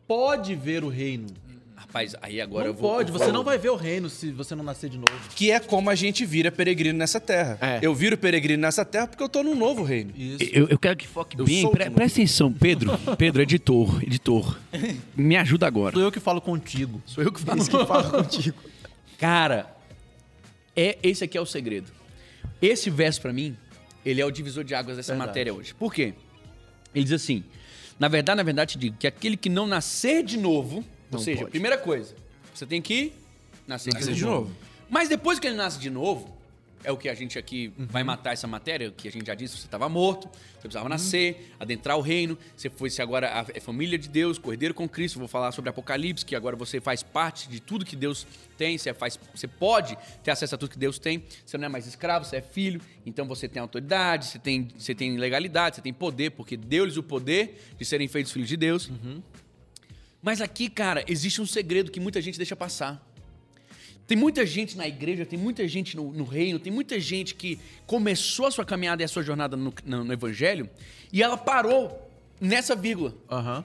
pode 0.08 0.54
ver 0.56 0.84
o 0.84 0.90
reino. 0.90 1.28
Rapaz, 1.90 2.16
aí 2.22 2.40
agora 2.40 2.66
não 2.66 2.72
eu 2.72 2.74
vou. 2.80 2.92
pode, 2.92 3.12
eu 3.12 3.18
você 3.18 3.32
não 3.32 3.44
vai 3.44 3.58
ver 3.58 3.70
o 3.70 3.76
reino 3.76 4.12
se 4.12 4.32
você 4.32 4.54
não 4.54 4.64
nascer 4.64 4.92
de 4.92 4.98
novo. 5.00 5.12
Que 5.36 5.50
é 5.50 5.60
como 5.60 5.90
a 5.90 5.96
gente 5.96 6.24
vira 6.24 6.52
peregrino 6.52 7.00
nessa 7.00 7.20
terra. 7.20 7.58
É. 7.60 7.80
Eu 7.82 7.96
viro 7.96 8.16
peregrino 8.16 8.62
nessa 8.62 8.86
terra 8.86 9.08
porque 9.08 9.24
eu 9.24 9.28
tô 9.28 9.42
num 9.42 9.56
novo 9.56 9.82
reino. 9.82 10.14
Isso. 10.16 10.44
Eu, 10.54 10.68
eu 10.68 10.78
quero 10.78 10.96
que 10.96 11.08
foque 11.08 11.36
Eu 11.40 11.46
bem. 11.46 11.68
Pre- 11.72 11.90
presta 11.90 12.20
atenção, 12.20 12.54
Pedro. 12.54 12.92
Pedro, 13.18 13.42
editor, 13.42 14.04
editor. 14.04 14.60
Me 15.18 15.36
ajuda 15.36 15.66
agora. 15.66 15.96
Sou 15.96 16.04
eu 16.04 16.12
que 16.12 16.20
falo 16.20 16.40
contigo. 16.40 17.02
Sou 17.08 17.24
eu 17.24 17.32
que 17.32 17.40
falo. 17.42 17.66
Que 17.66 17.72
fala 17.88 18.10
contigo. 18.24 18.58
Cara, 19.18 19.76
é 20.76 20.96
esse 21.02 21.24
aqui 21.24 21.40
é 21.40 21.42
o 21.42 21.46
segredo. 21.46 21.92
Esse 22.62 22.92
verso 22.92 23.20
pra 23.20 23.34
mim, 23.34 23.58
ele 24.06 24.22
é 24.22 24.26
o 24.26 24.30
divisor 24.30 24.64
de 24.64 24.76
águas 24.76 24.96
dessa 24.98 25.14
Verdade. 25.14 25.28
matéria 25.30 25.54
hoje. 25.56 25.74
Por 25.74 25.92
quê? 25.92 26.14
Ele 26.94 27.04
diz 27.04 27.14
assim: 27.14 27.44
na 27.98 28.08
verdade, 28.08 28.38
na 28.38 28.44
verdade, 28.44 28.74
te 28.74 28.78
digo 28.78 28.96
que 29.00 29.08
aquele 29.08 29.36
que 29.36 29.50
não 29.50 29.66
nascer 29.66 30.24
de 30.24 30.38
novo, 30.38 30.86
Não 31.12 31.20
ou 31.20 31.26
seja, 31.26 31.40
pode. 31.40 31.52
primeira 31.52 31.78
coisa, 31.78 32.16
você 32.54 32.66
tem 32.66 32.82
que 32.82 33.14
nascer, 33.68 33.94
Nascer 33.94 34.14
de, 34.14 34.26
novo. 34.26 34.48
novo. 34.48 34.56
Mas 34.90 35.10
depois 35.10 35.40
que 35.40 35.48
ele 35.48 35.56
nasce 35.56 35.80
de 35.80 35.90
novo, 35.90 36.40
é 36.84 36.92
o 36.92 36.98
que 36.98 37.10
a 37.10 37.14
gente 37.14 37.38
aqui 37.38 37.74
vai 37.78 38.04
matar 38.04 38.34
essa 38.34 38.48
matéria, 38.48 38.92
que 38.92 39.08
a 39.08 39.12
gente 39.12 39.28
já 39.28 39.36
disse, 39.36 39.58
você 39.58 39.66
estava 39.66 39.90
morto, 39.90 40.30
você 40.54 40.62
precisava 40.62 40.88
nascer, 40.88 41.54
adentrar 41.60 41.98
o 41.98 42.02
reino, 42.02 42.38
você 42.56 42.70
foi-se 42.70 43.02
agora 43.02 43.42
a 43.42 43.46
é 43.54 43.60
família 43.60 43.98
de 43.98 44.08
Deus, 44.08 44.38
cordeiro 44.38 44.74
com 44.74 44.88
Cristo, 44.88 45.20
vou 45.20 45.28
falar 45.28 45.52
sobre 45.52 45.70
Apocalipse, 45.70 46.26
que 46.26 46.36
agora 46.36 46.56
você 46.56 46.80
faz 46.80 47.04
parte 47.04 47.50
de 47.50 47.60
tudo 47.60 47.86
que 47.86 47.96
Deus 47.96 48.26
tem, 48.58 48.78
você, 48.78 48.94
faz, 48.94 49.20
você 49.34 49.48
pode 49.48 49.98
ter 50.24 50.32
acesso 50.32 50.56
a 50.56 50.58
tudo 50.58 50.72
que 50.72 50.80
Deus 50.80 51.00
tem, 51.00 51.24
você 51.46 51.58
não 51.58 51.66
é 51.66 51.70
mais 51.70 51.86
escravo, 51.86 52.26
você 52.26 52.38
é 52.38 52.42
filho, 52.42 52.82
então 53.06 53.28
você 53.28 53.48
tem 53.48 53.62
autoridade, 53.62 54.28
você 54.28 54.40
tem, 54.40 54.70
você 54.78 54.96
tem 54.96 55.18
legalidade, 55.18 55.78
você 55.78 55.82
tem 55.82 55.94
poder, 55.94 56.32
porque 56.32 56.56
deu-lhes 56.56 56.98
o 56.98 57.04
poder 57.04 57.74
de 57.78 57.84
serem 57.86 58.08
feitos 58.08 58.32
filhos 58.32 58.48
de 58.48 58.56
Deus. 58.58 58.90
Mas 60.22 60.42
aqui, 60.42 60.70
cara, 60.70 61.04
existe 61.08 61.42
um 61.42 61.46
segredo 61.46 61.92
que 61.92 62.00
muita 62.00 62.22
gente 62.22 62.38
deixa 62.38 62.56
passar. 62.56 63.06
Tem 64.06 64.18
muita 64.18 64.46
gente 64.46 64.76
na 64.76 64.88
igreja, 64.88 65.26
tem 65.26 65.38
muita 65.38 65.68
gente 65.68 65.96
no, 65.96 66.12
no 66.12 66.24
reino, 66.24 66.58
tem 66.60 66.74
muita 66.74 67.00
gente 67.00 67.36
que 67.36 67.60
começou 67.86 68.48
a 68.48 68.52
sua 68.52 68.66
caminhada 68.66 69.04
e 69.04 69.06
a 69.06 69.08
sua 69.08 69.22
jornada 69.22 69.56
no, 69.56 69.72
no- 69.86 70.04
no 70.04 70.14
evangelho 70.14 70.68
e 71.14 71.22
ela 71.22 71.38
parou 71.38 72.10
nessa 72.42 72.76
vírgula. 72.76 73.14
Aham. 73.30 73.64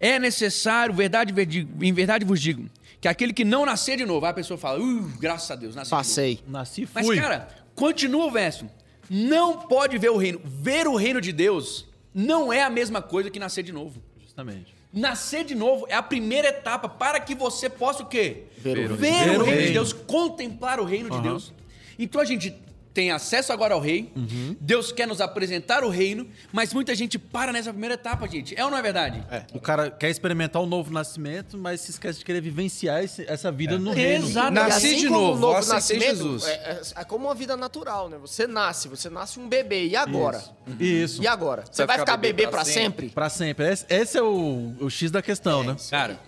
É 0.00 0.18
necessário, 0.18 0.92
verdade, 0.94 1.32
em 1.80 1.92
verdade 1.92 2.24
vos 2.24 2.40
digo, 2.40 2.68
que 3.00 3.06
aquele 3.08 3.32
que 3.32 3.44
não 3.44 3.64
nascer 3.64 3.96
de 3.96 4.04
novo, 4.04 4.26
aí 4.26 4.30
a 4.30 4.34
pessoa 4.34 4.58
fala, 4.58 4.80
uh, 4.80 5.02
graças 5.18 5.50
a 5.50 5.56
Deus, 5.56 5.74
nasci 5.76 5.88
de 5.90 5.94
novo." 5.94 6.04
Passei. 6.04 6.40
Nasci 6.46 6.82
e 6.82 6.88
Mas, 6.92 7.06
fui. 7.06 7.16
cara, 7.16 7.48
continua 7.74 8.26
o 8.26 8.30
verso. 8.30 8.68
Não 9.08 9.60
pode 9.60 9.96
ver 9.96 10.10
o 10.10 10.16
reino. 10.16 10.40
Ver 10.44 10.86
o 10.88 10.94
reino 10.96 11.20
de 11.20 11.32
Deus 11.32 11.86
não 12.12 12.52
é 12.52 12.62
a 12.62 12.70
mesma 12.70 13.00
coisa 13.00 13.30
que 13.30 13.38
nascer 13.38 13.62
de 13.62 13.72
novo. 13.72 14.02
Justamente. 14.22 14.74
Nascer 14.92 15.44
de 15.44 15.54
novo 15.54 15.86
é 15.88 15.94
a 15.94 16.02
primeira 16.02 16.48
etapa 16.48 16.88
para 16.88 17.20
que 17.20 17.34
você 17.34 17.68
possa 17.68 18.02
o 18.02 18.06
quê? 18.06 18.44
Ver 18.56 18.90
o 18.90 18.96
Ver, 18.96 19.10
reino. 19.12 19.42
o 19.42 19.46
reino 19.46 19.66
de. 19.66 19.72
Deus, 19.72 19.92
contemplar 19.92 20.80
o 20.80 20.84
reino 20.84 21.10
de 21.10 21.16
Aham. 21.16 21.22
Deus. 21.22 21.52
Então 21.98 22.20
a 22.20 22.24
gente 22.24 22.54
tem 22.98 23.12
acesso 23.12 23.52
agora 23.52 23.74
ao 23.74 23.80
rei. 23.80 24.12
Deus 24.60 24.90
quer 24.90 25.06
nos 25.06 25.20
apresentar 25.20 25.84
o 25.84 25.88
reino, 25.88 26.26
mas 26.52 26.74
muita 26.74 26.96
gente 26.96 27.16
para 27.16 27.52
nessa 27.52 27.70
primeira 27.70 27.94
etapa, 27.94 28.26
gente. 28.26 28.58
É 28.58 28.64
ou 28.64 28.72
não 28.72 28.76
é 28.78 28.82
verdade? 28.82 29.22
O 29.54 29.60
cara 29.60 29.88
quer 29.88 30.10
experimentar 30.10 30.60
um 30.60 30.66
novo 30.66 30.92
nascimento, 30.92 31.56
mas 31.56 31.80
se 31.82 31.92
esquece 31.92 32.18
de 32.18 32.24
querer 32.24 32.40
vivenciar 32.40 33.04
esse- 33.04 33.24
essa 33.28 33.52
vida 33.52 33.78
no 33.78 33.92
reino. 33.92 34.26
Exato. 34.26 34.50
Nasci 34.52 34.86
assim 34.88 34.96
de 34.96 35.08
novo, 35.08 35.36
o 35.36 35.38
novo 35.38 35.64
nascimento 35.68 36.04
Jesus. 36.16 36.44
É, 36.44 36.50
é- 36.52 36.80
é 36.96 37.04
como 37.04 37.26
uma 37.26 37.34
vida 37.36 37.56
natural, 37.56 38.08
né? 38.08 38.18
Você 38.20 38.48
nasce, 38.48 38.88
você 38.88 39.08
nasce 39.08 39.38
um 39.38 39.48
bebê. 39.48 39.86
E 39.86 39.94
agora? 39.94 40.42
Isso. 40.80 41.22
E 41.22 41.26
agora? 41.28 41.62
Você 41.70 41.86
vai 41.86 41.86
vai 41.86 41.98
ficar 41.98 42.12
ficar 42.12 42.16
bebê 42.16 42.32
bebê 42.32 42.42
pra 42.50 42.62
pra 42.62 42.64
sempre? 42.64 43.08
Pra 43.10 43.30
sempre. 43.30 43.64
Esse, 43.72 43.86
esse 43.88 44.18
é 44.18 44.22
o, 44.22 44.74
o 44.80 44.90
X 44.90 45.12
da 45.12 45.22
questão, 45.22 45.62
né? 45.62 45.76
Cara, 45.88 46.18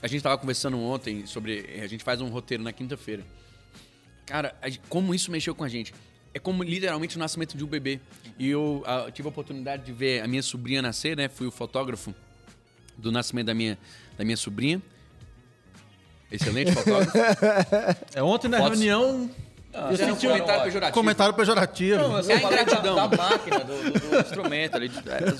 a 0.00 0.06
gente 0.08 0.22
tava 0.22 0.38
conversando 0.38 0.80
ontem 0.80 1.26
sobre. 1.26 1.80
A 1.82 1.86
gente 1.86 2.02
faz 2.02 2.22
um 2.22 2.28
roteiro 2.30 2.62
na 2.62 2.72
quinta-feira. 2.72 3.22
Cara, 4.26 4.56
como 4.88 5.14
isso 5.14 5.30
mexeu 5.30 5.54
com 5.54 5.64
a 5.64 5.68
gente? 5.68 5.92
É 6.34 6.38
como 6.40 6.62
literalmente 6.64 7.16
o 7.16 7.18
nascimento 7.20 7.56
de 7.56 7.62
um 7.64 7.66
bebê. 7.68 8.00
E 8.38 8.50
eu 8.50 8.82
ah, 8.86 9.08
tive 9.12 9.28
a 9.28 9.30
oportunidade 9.30 9.84
de 9.84 9.92
ver 9.92 10.20
a 10.22 10.26
minha 10.26 10.42
sobrinha 10.42 10.82
nascer, 10.82 11.16
né? 11.16 11.28
Fui 11.28 11.46
o 11.46 11.50
fotógrafo 11.52 12.12
do 12.98 13.12
nascimento 13.12 13.46
da 13.46 13.54
minha, 13.54 13.78
da 14.18 14.24
minha 14.24 14.36
sobrinha. 14.36 14.82
Excelente 16.30 16.72
fotógrafo. 16.72 17.12
É, 18.14 18.22
ontem 18.22 18.48
na 18.48 18.58
Fotos. 18.58 18.78
reunião. 18.80 19.30
eu 19.72 19.80
é 19.80 19.92
um 19.92 19.96
senti 19.96 20.26
um 20.26 20.30
comentário 20.30 20.62
pejorativo. 20.64 20.94
comentário 20.94 21.34
pejorativo. 21.34 21.98
Não, 22.02 22.16
eu 22.16 22.22
só 22.24 22.30
É 22.32 22.34
a 22.34 22.42
ingratidão. 22.42 22.94
Da, 22.96 23.06
da 23.06 23.16
máquina, 23.16 23.58
do, 23.60 23.90
do- 23.92 24.10
do 24.10 24.16
instrumento 24.20 24.76
ali. 24.76 24.90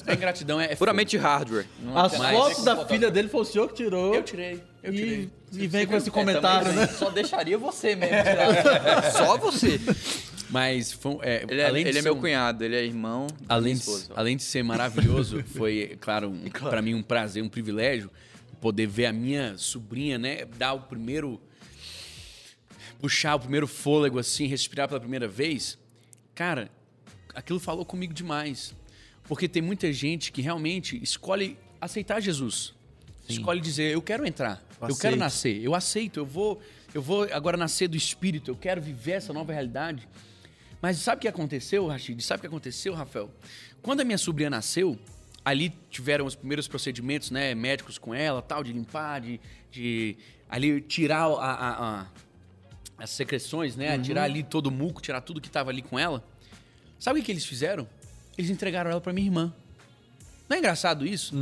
É, 0.07 0.11
A 0.13 0.15
ingratidão 0.15 0.61
é, 0.61 0.73
é 0.73 0.77
puramente 0.77 1.17
hardware. 1.17 1.67
As 1.95 2.15
a 2.21 2.31
fotos 2.31 2.65
da 2.65 2.87
filha 2.87 3.11
dele 3.11 3.29
foi 3.29 3.41
o 3.41 3.45
senhor 3.45 3.69
que 3.69 3.75
tirou. 3.75 4.15
Eu 4.15 4.23
tirei. 4.23 4.63
Eu 4.83 4.93
e, 4.93 4.97
tirei. 4.97 5.31
e 5.53 5.67
vem 5.67 5.87
com 5.87 5.97
esse 5.97 6.09
É, 6.09 6.13
comentário, 6.13 6.67
também, 6.69 6.81
né? 6.81 6.87
Só 6.89 7.11
deixaria 7.11 7.59
você 7.59 7.95
mesmo 7.97 8.17
tirar. 8.23 9.11
Só 9.13 9.37
você. 9.39 9.81
Mas 10.51 10.93
foi, 10.93 11.19
é, 11.23 11.45
Ele 11.49 11.61
é, 11.61 11.67
além 11.67 11.85
de 11.85 11.91
ele 11.91 11.99
é 11.99 12.03
ser 12.03 12.09
meu 12.09 12.17
cunhado, 12.17 12.65
ele 12.65 12.77
é 12.77 12.85
irmão 12.85 13.27
Além 13.49 13.75
minha 13.75 13.99
de, 13.99 14.13
além 14.15 14.37
de 14.37 14.43
ser 14.43 14.63
maravilhoso, 14.63 15.43
foi, 15.57 15.97
claro, 16.01 16.31
um, 16.31 16.51
para 16.51 16.83
mim 16.83 16.95
um 16.95 17.03
prazer, 17.03 17.43
um 17.43 17.49
privilégio 17.49 18.11
poder 18.61 18.87
ver 18.87 19.07
a 19.07 19.13
minha 19.13 19.59
sobrinha, 19.59 20.19
né, 20.19 20.45
dar 20.57 20.73
o 20.73 20.81
primeiro 20.81 21.41
puxar 23.01 23.35
o 23.35 23.41
primeiro 23.41 23.67
fôlego 23.67 24.19
assim, 24.19 24.47
respirar 24.47 24.89
pela 24.89 24.99
primeira 24.99 25.29
vez. 25.29 25.77
Cara, 26.35 26.71
aquilo 27.35 27.61
falou 27.61 27.85
comigo 27.85 28.15
demais. 28.15 28.75
Porque 29.25 29.47
tem 29.47 29.61
muita 29.61 29.93
gente 29.93 30.33
que 30.33 30.41
realmente 30.41 30.99
escolhe 31.03 31.59
aceitar 31.79 32.21
Jesus. 32.21 32.73
Escolhe 33.29 33.61
dizer, 33.61 33.93
eu 33.93 34.03
quero 34.03 34.27
entrar, 34.27 34.63
eu, 34.81 34.89
Eu 34.89 34.97
quero 34.97 35.17
nascer, 35.17 35.63
eu 35.63 35.75
aceito, 35.75 36.21
eu 36.21 36.27
vou, 36.27 36.61
eu 36.95 37.01
vou 37.01 37.25
agora 37.33 37.57
nascer 37.57 37.89
do 37.89 37.97
espírito, 37.97 38.51
eu 38.51 38.57
quero 38.57 38.81
viver 38.81 39.13
essa 39.13 39.33
nova 39.33 39.53
realidade. 39.53 40.07
Mas 40.85 40.99
sabe 40.99 41.17
o 41.17 41.21
que 41.23 41.29
aconteceu, 41.29 41.87
Rashid? 41.87 42.21
Sabe 42.21 42.37
o 42.37 42.41
que 42.43 42.47
aconteceu, 42.47 42.93
Rafael? 42.93 43.31
Quando 43.81 44.01
a 44.03 44.05
minha 44.05 44.19
sobrinha 44.19 44.51
nasceu, 44.51 44.99
ali 45.43 45.73
tiveram 45.89 46.27
os 46.27 46.35
primeiros 46.35 46.69
procedimentos, 46.69 47.31
né, 47.31 47.55
médicos 47.55 47.97
com 47.97 48.15
ela, 48.15 48.43
tal, 48.43 48.63
de 48.63 48.71
limpar, 48.71 49.23
de, 49.23 49.41
de 49.73 50.15
ali 50.47 50.83
tirar 50.83 51.23
a, 51.25 51.31
a- 51.31 52.01
a- 52.03 52.07
as 52.99 53.09
secreções, 53.09 53.77
né, 53.77 53.99
tirar 53.99 54.25
ali 54.25 54.43
todo 54.43 54.67
o 54.67 54.71
muco, 54.71 55.01
tirar 55.01 55.23
tudo 55.23 55.41
que 55.41 55.49
tava 55.49 55.71
ali 55.71 55.81
com 55.81 55.99
ela. 55.99 56.23
Sabe 56.99 57.19
o 57.19 57.23
que, 57.23 57.27
que 57.27 57.33
eles 57.33 57.47
fizeram? 57.47 57.89
Eles 58.37 58.51
entregaram 58.51 58.91
ela 58.91 59.01
para 59.01 59.11
minha 59.15 59.27
irmã. 59.27 59.55
Não 60.47 60.55
é 60.55 60.59
engraçado 60.59 61.07
isso? 61.07 61.35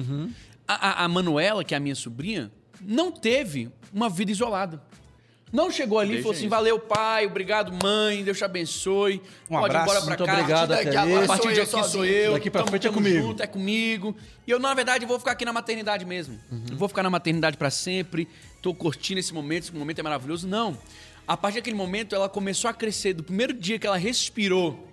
A, 0.69 1.03
a, 1.03 1.05
a 1.05 1.09
Manuela, 1.09 1.65
que 1.65 1.75
é 1.75 1.77
a 1.79 1.81
minha 1.81 1.97
sobrinha, 1.97 2.49
não 2.81 3.11
teve 3.11 3.69
uma 3.93 4.09
vida 4.09 4.31
isolada. 4.31 4.81
Não 5.52 5.71
chegou 5.71 5.99
ali 5.99 6.14
e 6.14 6.18
falou 6.18 6.32
assim: 6.32 6.40
isso. 6.42 6.49
valeu, 6.49 6.78
pai, 6.78 7.26
obrigado, 7.26 7.73
mãe, 7.82 8.25
Deus 8.25 8.38
te 8.38 8.44
abençoe. 8.44 9.21
Um 9.50 9.59
pode 9.59 9.75
ir 9.75 9.76
abraço, 9.76 9.85
embora 9.85 10.00
pra 10.00 10.09
muito 10.09 10.25
casa. 10.25 10.40
obrigado, 10.40 10.68
Daqui 10.71 10.88
até 10.88 10.97
agora 10.99 11.14
esse. 11.16 11.25
A 11.25 11.26
partir 11.28 11.42
Sou 11.42 11.52
de 11.52 11.61
aqui 11.61 11.71
sou 11.71 11.82
sozinho. 11.85 12.04
eu. 12.06 12.32
Daqui 12.32 12.50
pra 12.50 12.61
tamo- 12.62 12.71
frente 12.71 12.87
é 12.87 12.90
tamo 12.90 13.02
comigo. 13.02 13.23
Junto, 13.26 13.42
é 13.42 13.47
comigo. 13.47 14.16
E 14.47 14.50
eu, 14.50 14.59
na 14.59 14.73
verdade, 14.73 15.04
vou 15.04 15.18
ficar 15.18 15.32
aqui 15.32 15.44
na 15.44 15.52
maternidade 15.52 16.04
mesmo. 16.06 16.40
Eu 16.71 16.76
vou 16.76 16.88
ficar 16.88 17.02
na 17.02 17.11
maternidade 17.11 17.56
pra 17.59 17.71
sempre. 17.71 18.26
Tô 18.62 18.73
curtindo 18.75 19.21
esse 19.21 19.35
momento, 19.35 19.64
esse 19.64 19.75
momento 19.75 19.99
é 19.99 20.02
maravilhoso. 20.02 20.49
Não. 20.49 20.76
A 21.28 21.37
partir 21.37 21.59
daquele 21.59 21.76
momento, 21.76 22.14
ela 22.14 22.28
começou 22.30 22.71
a 22.71 22.73
crescer. 22.75 23.12
Do 23.12 23.23
primeiro 23.23 23.52
dia 23.52 23.78
que 23.78 23.87
ela 23.87 23.97
respirou, 23.99 24.88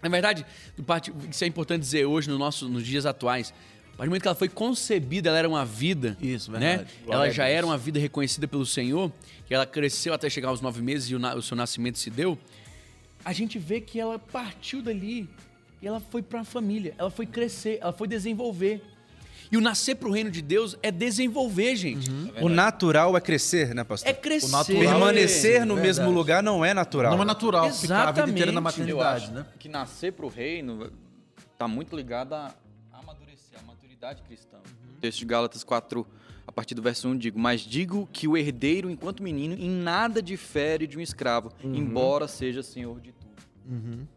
na 0.00 0.08
verdade, 0.08 0.46
do 0.76 0.82
parte- 0.84 1.12
isso 1.28 1.42
é 1.42 1.46
importante 1.48 1.80
dizer 1.80 2.06
hoje 2.06 2.28
no 2.30 2.38
nosso, 2.38 2.68
nos 2.68 2.86
dias 2.86 3.04
atuais. 3.04 3.52
A 3.98 4.02
partir 4.02 4.06
do 4.06 4.10
momento 4.10 4.22
que 4.22 4.28
ela 4.28 4.34
foi 4.36 4.48
concebida, 4.48 5.28
ela 5.28 5.38
era 5.38 5.48
uma 5.48 5.64
vida. 5.64 6.16
Isso, 6.22 6.52
né? 6.52 6.58
verdade. 6.58 6.90
Ela 7.02 7.06
Glória 7.16 7.30
a 7.30 7.34
já 7.34 7.46
era 7.48 7.66
uma 7.66 7.76
vida 7.76 7.98
reconhecida 7.98 8.46
pelo 8.46 8.64
Senhor, 8.64 9.10
e 9.50 9.52
ela 9.54 9.66
cresceu 9.66 10.14
até 10.14 10.30
chegar 10.30 10.50
aos 10.50 10.60
nove 10.60 10.80
meses 10.80 11.10
e 11.10 11.16
o, 11.16 11.18
na- 11.18 11.34
o 11.34 11.42
seu 11.42 11.56
nascimento 11.56 11.98
se 11.98 12.08
deu. 12.08 12.38
A 13.24 13.32
gente 13.32 13.58
vê 13.58 13.80
que 13.80 13.98
ela 13.98 14.16
partiu 14.16 14.80
dali 14.80 15.28
e 15.82 15.86
ela 15.88 15.98
foi 15.98 16.22
para 16.22 16.42
a 16.42 16.44
família, 16.44 16.94
ela 16.96 17.10
foi 17.10 17.26
crescer, 17.26 17.78
ela 17.82 17.92
foi 17.92 18.06
desenvolver. 18.06 18.80
E 19.50 19.56
o 19.56 19.60
nascer 19.60 19.96
para 19.96 20.08
o 20.08 20.12
reino 20.12 20.30
de 20.30 20.42
Deus 20.42 20.76
é 20.80 20.92
desenvolver, 20.92 21.74
gente. 21.74 22.08
O 22.40 22.48
natural 22.48 23.16
é 23.16 23.20
crescer, 23.20 23.74
né, 23.74 23.82
pastor? 23.82 24.10
É 24.10 24.12
crescer. 24.12 24.46
O 24.46 24.50
natural 24.50 24.80
Permanecer 24.80 25.66
no 25.66 25.74
Verdade. 25.74 26.00
mesmo 26.00 26.10
lugar 26.14 26.40
não 26.40 26.64
é 26.64 26.72
natural. 26.72 27.16
Não 27.16 27.22
é 27.22 27.26
natural 27.26 27.72
ficar 27.72 28.08
a 28.08 28.12
vida 28.12 28.30
inteira 28.30 28.52
na 28.52 28.60
Exatamente. 28.60 28.90
Eu 28.90 28.96
maternidade, 28.98 29.24
acho 29.24 29.32
né? 29.32 29.46
que 29.58 29.68
nascer 29.68 30.12
pro 30.12 30.28
reino 30.28 30.92
tá 31.56 31.66
muito 31.66 31.96
ligado 31.96 32.34
a 32.34 32.54
maturidade 33.98 34.22
cristã. 34.22 34.58
O 34.96 35.00
texto 35.00 35.18
de 35.18 35.24
Gálatas 35.24 35.64
4, 35.64 36.06
a 36.46 36.52
partir 36.52 36.74
do 36.74 36.80
verso 36.82 37.08
1, 37.08 37.18
digo: 37.18 37.38
Mas 37.38 37.60
digo 37.60 38.08
que 38.12 38.28
o 38.28 38.36
herdeiro, 38.36 38.88
enquanto 38.88 39.22
menino, 39.22 39.54
em 39.54 39.68
nada 39.68 40.22
difere 40.22 40.86
de 40.86 40.96
um 40.96 41.00
escravo, 41.00 41.52
embora 41.62 42.28
seja 42.28 42.62
senhor 42.62 43.00
de 43.00 43.12
tudo. 43.12 44.08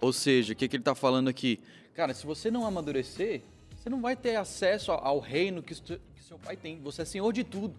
Ou 0.00 0.12
seja, 0.12 0.52
o 0.52 0.56
que, 0.56 0.68
que 0.68 0.76
ele 0.76 0.82
está 0.82 0.94
falando 0.94 1.28
aqui? 1.28 1.60
Cara, 1.94 2.14
se 2.14 2.24
você 2.26 2.50
não 2.50 2.66
amadurecer, 2.66 3.42
você 3.76 3.88
não 3.88 4.00
vai 4.00 4.14
ter 4.14 4.36
acesso 4.36 4.92
ao, 4.92 5.18
reino 5.18 5.62
que, 5.62 5.74
que 5.74 6.22
seu 6.22 6.38
pai 6.38 6.56
tem. 6.56 6.80
Você 6.80 7.02
é 7.02 7.04
senhor 7.04 7.32
de 7.32 7.44
tudo, 7.44 7.74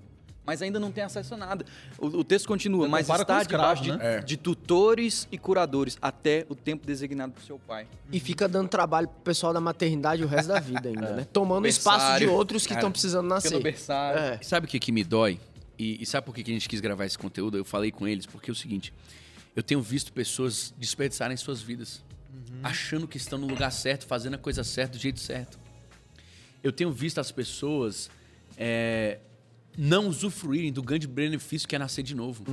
mas 0.46 0.62
ainda 0.62 0.80
não 0.80 0.92
tem 0.92 1.04
acesso 1.04 1.34
a 1.36 1.38
nada. 1.38 1.66
O, 1.98 2.08
o 2.08 2.24
texto 2.24 2.48
continua, 2.48 2.88
mas 2.88 3.08
está 3.08 3.42
escravo, 3.42 3.48
debaixo 3.48 3.84
de, 3.84 3.92
né? 3.92 4.20
de 4.20 4.38
tutores 4.38 5.28
e 5.32 5.38
curadores 5.38 5.98
até 6.02 6.46
o 6.50 6.56
tempo 6.56 6.86
designado 6.86 7.34
por 7.34 7.44
seu 7.44 7.60
pai. 7.60 7.88
E 8.12 8.20
fica 8.20 8.48
dando 8.48 8.68
trabalho 8.68 9.08
pro 9.08 9.22
pessoal 9.22 9.54
da 9.54 9.62
maternidade 9.62 10.24
o 10.24 10.28
resto 10.28 10.50
da 10.50 10.60
vida 10.60 10.90
ainda, 10.90 11.16
né? 11.16 11.28
Tomando 11.32 11.66
o 11.66 11.68
espaço 11.68 12.00
de 12.00 12.12
Berçário. 12.12 12.34
outros 12.34 12.66
que 12.66 12.74
estão 12.74 12.92
precisando 12.92 13.28
nascer. 13.28 13.62
berçário. 13.62 14.20
É. 14.20 14.40
Sabe 14.42 14.66
o 14.66 14.70
que, 14.70 14.80
que 14.80 14.92
me 14.92 15.04
dói? 15.04 15.40
E, 15.78 16.02
e 16.02 16.06
sabe 16.06 16.26
por 16.26 16.36
que, 16.36 16.44
que 16.44 16.52
a 16.52 16.54
gente 16.54 16.68
quis 16.68 16.80
gravar 16.80 17.06
esse 17.06 17.18
conteúdo? 17.18 17.58
Eu 17.58 17.66
falei 17.66 17.92
com 17.92 18.08
eles, 18.08 18.26
porque 18.26 18.50
é 18.50 18.54
o 18.54 18.56
seguinte: 18.56 18.94
eu 19.56 19.62
tenho 19.62 19.82
visto 19.82 20.12
pessoas 20.12 20.74
desperdiçarem 20.78 21.36
suas 21.38 21.62
vidas, 21.62 22.04
achando 22.64 23.08
que 23.08 23.18
estão 23.18 23.38
no 23.38 23.48
lugar 23.48 23.72
certo, 23.72 24.06
fazendo 24.06 24.36
a 24.36 24.38
coisa 24.38 24.64
certa, 24.64 24.98
do 24.98 25.02
jeito 25.02 25.20
certo. 25.20 25.60
Eu 26.64 26.72
tenho 26.72 26.92
visto 26.92 27.20
as 27.20 27.32
pessoas 27.32 28.10
é, 28.56 29.20
não 29.78 30.08
usufruírem 30.08 30.72
do 30.72 30.82
grande 30.84 31.08
benefício 31.08 31.68
que 31.68 31.76
é 31.76 31.80
nascer 31.80 32.04
de 32.04 32.16
novo. 32.16 32.44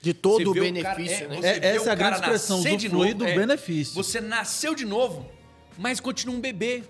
De 0.00 0.12
todo 0.12 0.50
o 0.50 0.54
benefício, 0.54 1.28
cara- 1.28 1.28
né? 1.28 1.36
você 1.40 1.46
É- 1.46 1.60
vê 1.60 1.66
essa 1.76 1.84
o 1.84 1.88
é 1.88 1.92
a 1.92 1.94
grande 1.94 2.10
cara 2.20 2.22
expressão, 2.34 2.58
usufruir 2.58 3.14
do 3.16 3.24
benefício. 3.24 3.94
Você 3.94 4.20
nasceu 4.20 4.74
de 4.74 4.84
novo, 4.84 5.30
mas 5.78 6.00
continua 6.00 6.34
um 6.34 6.40
bebê. 6.40 6.82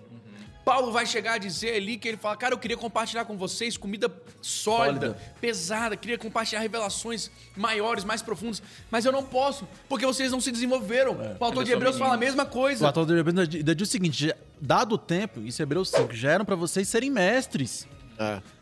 Paulo 0.65 0.93
vai 0.93 1.05
chegar 1.05 1.33
a 1.35 1.39
dizer 1.39 1.75
ali 1.75 1.99
que 1.99 2.07
ele 2.07 2.17
fala, 2.17 2.37
cara, 2.37 2.55
eu 2.55 2.59
queria 2.59 2.77
compartilhar 2.77 3.25
com 3.25 3.37
vocês 3.37 3.77
comida 3.77 4.09
sólida, 4.41 5.09
Sólida. 5.09 5.35
pesada, 5.41 5.97
queria 5.97 6.17
compartilhar 6.17 6.61
revelações 6.61 7.33
maiores, 7.57 8.05
mais 8.05 8.23
profundas, 8.23 8.63
mas 8.89 9.05
eu 9.05 9.11
não 9.11 9.25
posso, 9.25 9.67
porque 9.89 10.07
vocês 10.07 10.31
não 10.31 10.41
se 10.41 10.53
desenvolveram. 10.53 11.17
O 11.41 11.45
autor 11.45 11.65
de 11.65 11.73
Hebreus 11.73 11.99
fala 11.99 12.15
a 12.15 12.17
mesma 12.17 12.45
O 12.45 12.47
coisa. 12.47 12.89
ator 12.89 13.05
de 13.05 13.13
Hebreus 13.13 13.37
ainda 13.53 13.75
diz 13.75 13.89
o 13.89 13.91
seguinte: 13.91 14.33
dado 14.61 14.93
o 14.95 14.99
tempo, 14.99 15.41
isso 15.41 15.61
é 15.61 15.65
Hebreus 15.65 15.91
5, 15.91 16.15
já 16.15 16.31
eram 16.31 16.45
pra 16.45 16.55
vocês 16.55 16.87
serem 16.89 17.11
mestres. 17.11 17.89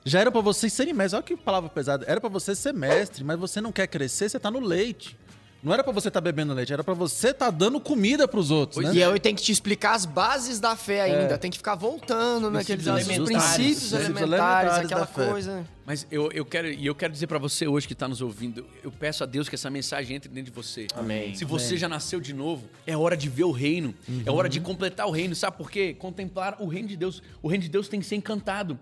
Já 0.04 0.20
era 0.20 0.30
pra 0.30 0.40
vocês 0.40 0.72
serem 0.72 0.94
mestres. 0.94 1.14
Olha 1.14 1.22
que 1.22 1.36
palavra 1.36 1.68
pesada. 1.68 2.04
Era 2.08 2.20
pra 2.20 2.30
você 2.30 2.54
ser 2.54 2.72
mestre, 2.72 3.22
mas 3.24 3.38
você 3.38 3.60
não 3.60 3.72
quer 3.72 3.86
crescer, 3.86 4.28
você 4.28 4.38
tá 4.38 4.50
no 4.50 4.60
leite. 4.60 5.16
Não 5.62 5.74
era 5.74 5.84
pra 5.84 5.92
você 5.92 6.08
estar 6.08 6.22
bebendo 6.22 6.54
leite, 6.54 6.72
era 6.72 6.82
pra 6.82 6.94
você 6.94 7.28
estar 7.28 7.50
dando 7.50 7.78
comida 7.78 8.26
pros 8.26 8.50
outros, 8.50 8.82
né? 8.82 8.94
E 8.94 9.04
aí 9.04 9.20
tem 9.20 9.34
que 9.34 9.42
te 9.42 9.52
explicar 9.52 9.94
as 9.94 10.06
bases 10.06 10.58
da 10.58 10.74
fé 10.74 11.02
ainda. 11.02 11.36
Tem 11.36 11.50
que 11.50 11.58
ficar 11.58 11.74
voltando 11.74 12.50
naqueles 12.50 12.86
elementares, 12.86 13.26
princípios 13.26 13.54
princípios 13.54 13.92
elementares, 13.92 14.22
elementares 14.22 14.84
aquela 14.86 15.00
da 15.02 15.06
fé. 15.06 15.26
coisa. 15.26 15.66
Mas 15.84 16.06
eu, 16.10 16.30
eu 16.32 16.46
quero, 16.46 16.68
e 16.68 16.86
eu 16.86 16.94
quero 16.94 17.12
dizer 17.12 17.26
pra 17.26 17.38
você 17.38 17.66
hoje 17.66 17.86
que 17.86 17.94
tá 17.94 18.08
nos 18.08 18.22
ouvindo, 18.22 18.64
eu 18.82 18.90
peço 18.90 19.22
a 19.22 19.26
Deus 19.26 19.48
que 19.48 19.54
essa 19.54 19.68
mensagem 19.68 20.16
entre 20.16 20.30
dentro 20.30 20.50
de 20.50 20.56
você. 20.56 20.86
Amém. 20.94 21.34
Se 21.34 21.44
você 21.44 21.76
já 21.76 21.88
nasceu 21.88 22.20
de 22.20 22.32
novo, 22.32 22.66
é 22.86 22.96
hora 22.96 23.16
de 23.16 23.28
ver 23.28 23.44
o 23.44 23.50
reino. 23.50 23.94
É 24.24 24.30
hora 24.30 24.48
de 24.48 24.60
completar 24.60 25.06
o 25.08 25.10
reino. 25.10 25.34
Sabe 25.34 25.58
por 25.58 25.70
quê? 25.70 25.94
Contemplar 25.98 26.56
o 26.58 26.68
reino 26.68 26.88
de 26.88 26.96
Deus. 26.96 27.22
O 27.42 27.48
reino 27.48 27.64
de 27.64 27.68
Deus 27.68 27.86
tem 27.86 28.00
que 28.00 28.06
ser 28.06 28.16
encantado. 28.16 28.78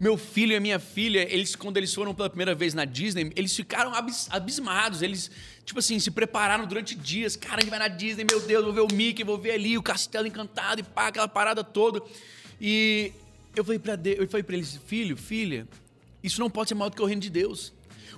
Meu 0.00 0.16
filho 0.18 0.52
e 0.52 0.56
a 0.56 0.60
minha 0.60 0.78
filha, 0.78 1.26
eles 1.32 1.54
quando 1.54 1.76
eles 1.76 1.94
foram 1.94 2.14
pela 2.14 2.28
primeira 2.28 2.54
vez 2.54 2.74
na 2.74 2.84
Disney, 2.84 3.32
eles 3.36 3.54
ficaram 3.54 3.94
abis- 3.94 4.28
abismados. 4.30 5.02
Eles, 5.02 5.30
tipo 5.64 5.78
assim, 5.78 5.98
se 5.98 6.10
prepararam 6.10 6.66
durante 6.66 6.94
dias. 6.94 7.36
Cara, 7.36 7.56
a 7.58 7.60
gente 7.60 7.70
vai 7.70 7.78
na 7.78 7.88
Disney, 7.88 8.24
meu 8.28 8.40
Deus, 8.40 8.64
vou 8.64 8.72
ver 8.72 8.80
o 8.80 8.88
Mickey, 8.92 9.22
vou 9.24 9.38
ver 9.38 9.52
ali 9.52 9.78
o 9.78 9.82
castelo 9.82 10.26
encantado 10.26 10.80
e 10.80 10.82
pá, 10.84 11.08
aquela 11.08 11.28
parada 11.28 11.62
toda. 11.62 12.02
E 12.60 13.12
eu 13.54 13.64
falei 13.64 13.78
de, 13.96 14.16
eu 14.18 14.26
pra 14.42 14.56
eles, 14.56 14.78
filho, 14.86 15.16
filha, 15.16 15.66
isso 16.22 16.40
não 16.40 16.50
pode 16.50 16.68
ser 16.70 16.74
maior 16.74 16.90
do 16.90 16.96
que 16.96 17.02
o 17.02 17.06
reino 17.06 17.22
de 17.22 17.30
Deus. 17.30 17.72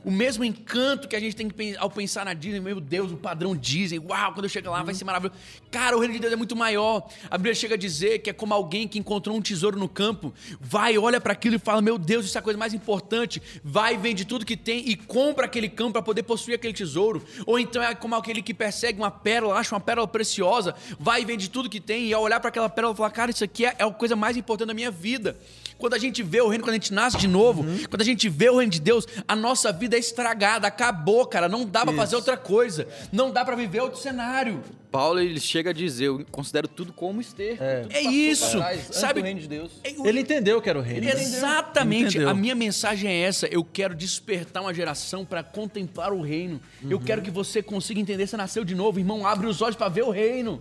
O 0.07 0.11
mesmo 0.13 0.45
encanto 0.45 1.09
que 1.09 1.17
a 1.17 1.21
gente 1.21 1.35
tem 1.35 1.49
que 1.49 1.77
ao 1.79 1.91
pensar 1.91 2.25
na 2.25 2.33
Disney, 2.33 2.61
meu 2.61 2.81
Deus, 2.81 3.11
o 3.11 3.17
padrão 3.17 3.57
Disney, 3.57 3.99
uau, 3.99 4.33
quando 4.33 4.45
eu 4.45 4.49
chegar 4.49 4.71
lá 4.71 4.83
vai 4.83 4.95
ser 4.95 5.05
maravilhoso. 5.05 5.37
Cara, 5.69 5.97
o 5.97 5.99
reino 5.99 6.15
de 6.15 6.21
Deus 6.21 6.33
é 6.33 6.37
muito 6.37 6.55
maior. 6.55 7.09
A 7.29 7.37
Bíblia 7.37 7.57
chega 7.57 7.75
a 7.75 7.77
dizer 7.79 8.21
que 8.21 8.31
é 8.31 8.33
como 8.33 8.55
alguém 8.55 8.87
que 8.87 9.01
encontrou 9.01 9.37
um 9.37 9.43
tesouro 9.43 9.77
no 9.79 9.89
campo, 9.89 10.33
vai, 10.61 10.97
olha 10.97 11.21
para 11.21 11.33
aquilo 11.33 11.57
e 11.57 11.59
fala: 11.59 11.83
Meu 11.83 11.99
Deus, 11.99 12.25
isso 12.25 12.39
é 12.39 12.41
a 12.41 12.43
coisa 12.43 12.59
mais 12.59 12.73
importante. 12.73 13.43
Vai, 13.65 13.97
vende 13.97 14.25
tudo 14.25 14.47
que 14.47 14.57
tem 14.57 14.89
e 14.89 14.95
compra 14.95 15.47
aquele 15.47 15.69
campo 15.69 15.95
para 15.95 16.03
poder 16.03 16.23
possuir 16.23 16.55
aquele 16.55 16.73
tesouro. 16.73 17.25
Ou 17.45 17.59
então 17.59 17.83
é 17.83 17.93
como 17.93 18.15
aquele 18.15 18.43
que 18.43 18.55
persegue 18.55 19.01
uma 19.01 19.11
pérola, 19.11 19.57
acha 19.57 19.75
uma 19.75 19.81
pérola 19.81 20.07
preciosa, 20.07 20.73
vai 21.01 21.23
e 21.23 21.25
vende 21.25 21.51
tudo 21.51 21.69
que 21.69 21.81
tem 21.81 22.07
e 22.07 22.15
ao 22.15 22.23
olhar 22.23 22.39
para 22.39 22.51
aquela 22.51 22.69
pérola 22.69 22.95
fala: 22.95 23.11
Cara, 23.11 23.31
isso 23.33 23.43
aqui 23.43 23.67
é 23.67 23.77
é 23.79 23.85
a 23.85 23.91
coisa 23.91 24.15
mais 24.15 24.37
importante 24.37 24.69
da 24.69 24.75
minha 24.75 24.91
vida. 24.91 25.37
Quando 25.79 25.95
a 25.95 25.99
gente 25.99 26.23
vê 26.23 26.41
o 26.41 26.49
reino, 26.49 26.65
quando 26.65 26.71
a 26.75 26.79
gente 26.79 26.93
nasce 26.93 27.19
de 27.19 27.29
novo, 27.29 27.65
quando 27.91 28.01
a 28.01 28.05
gente 28.05 28.29
vê 28.29 28.49
o 28.49 28.57
reino 28.59 28.73
de 28.73 28.81
Deus, 28.81 29.07
a 29.29 29.37
nossa 29.37 29.71
vida 29.73 29.97
é 29.97 29.99
estragada, 29.99 30.67
acabou, 30.67 31.27
cara. 31.27 31.49
Não 31.49 31.67
dá 31.67 31.85
pra 31.85 31.93
fazer 31.95 32.17
outra 32.17 32.37
coisa. 32.37 32.89
Não 33.13 33.31
dá 33.31 33.45
pra 33.45 33.55
viver 33.55 33.81
outro 33.81 34.01
cenário. 34.01 34.63
Paulo 34.91 35.21
ele 35.21 35.39
chega 35.39 35.71
a 35.71 35.73
dizer, 35.75 36.07
eu 36.07 36.25
considero 36.31 36.67
tudo 36.67 36.93
como 36.93 37.21
esterco. 37.21 37.63
Tudo 37.83 37.93
É 37.93 38.01
isso, 38.01 38.57
trás, 38.57 38.89
sabe? 38.93 39.21
reino 39.21 39.41
de 39.41 39.49
Deus. 39.49 39.73
Ele 39.85 40.21
entendeu 40.21 40.63
que 40.63 40.71
era 40.71 40.79
o 40.79 40.83
reino. 40.83 41.07
Exatamente. 41.11 42.09
Entendeu? 42.17 42.31
A 42.31 42.35
minha 42.35 42.55
mensagem 42.55 43.11
é 43.11 43.21
essa. 43.21 43.47
Eu 43.47 43.63
quero 43.63 43.95
despertar 43.95 44.63
uma 44.63 44.73
geração 44.73 45.25
pra 45.25 45.43
contemplar 45.43 46.13
o 46.13 46.23
reino. 46.23 46.61
Eu 46.89 46.99
quero 46.99 47.21
que 47.21 47.31
você 47.31 47.63
consiga 47.63 48.01
entender. 48.01 48.27
Você 48.27 48.37
nasceu 48.37 48.65
de 48.65 48.75
novo, 48.75 48.99
irmão. 48.99 49.27
Abre 49.27 49.47
os 49.47 49.61
olhos 49.61 49.77
pra 49.77 49.89
ver 49.89 50.05
o 50.05 50.11
reino. 50.11 50.59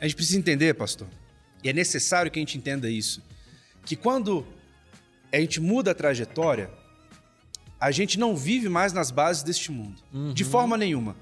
A 0.00 0.04
gente 0.06 0.16
precisa 0.16 0.38
entender, 0.38 0.72
pastor, 0.74 1.06
e 1.62 1.68
é 1.68 1.72
necessário 1.72 2.30
que 2.30 2.38
a 2.38 2.42
gente 2.42 2.58
entenda 2.58 2.90
isso, 2.90 3.22
que 3.84 3.96
quando 3.96 4.46
a 5.32 5.40
gente 5.40 5.60
muda 5.60 5.90
a 5.90 5.94
trajetória, 5.94 6.70
a 7.80 7.90
gente 7.90 8.18
não 8.18 8.36
vive 8.36 8.68
mais 8.68 8.92
nas 8.92 9.10
bases 9.10 9.42
deste 9.42 9.70
mundo, 9.70 10.00
de 10.32 10.44
forma 10.44 10.76
nenhuma. 10.76 11.16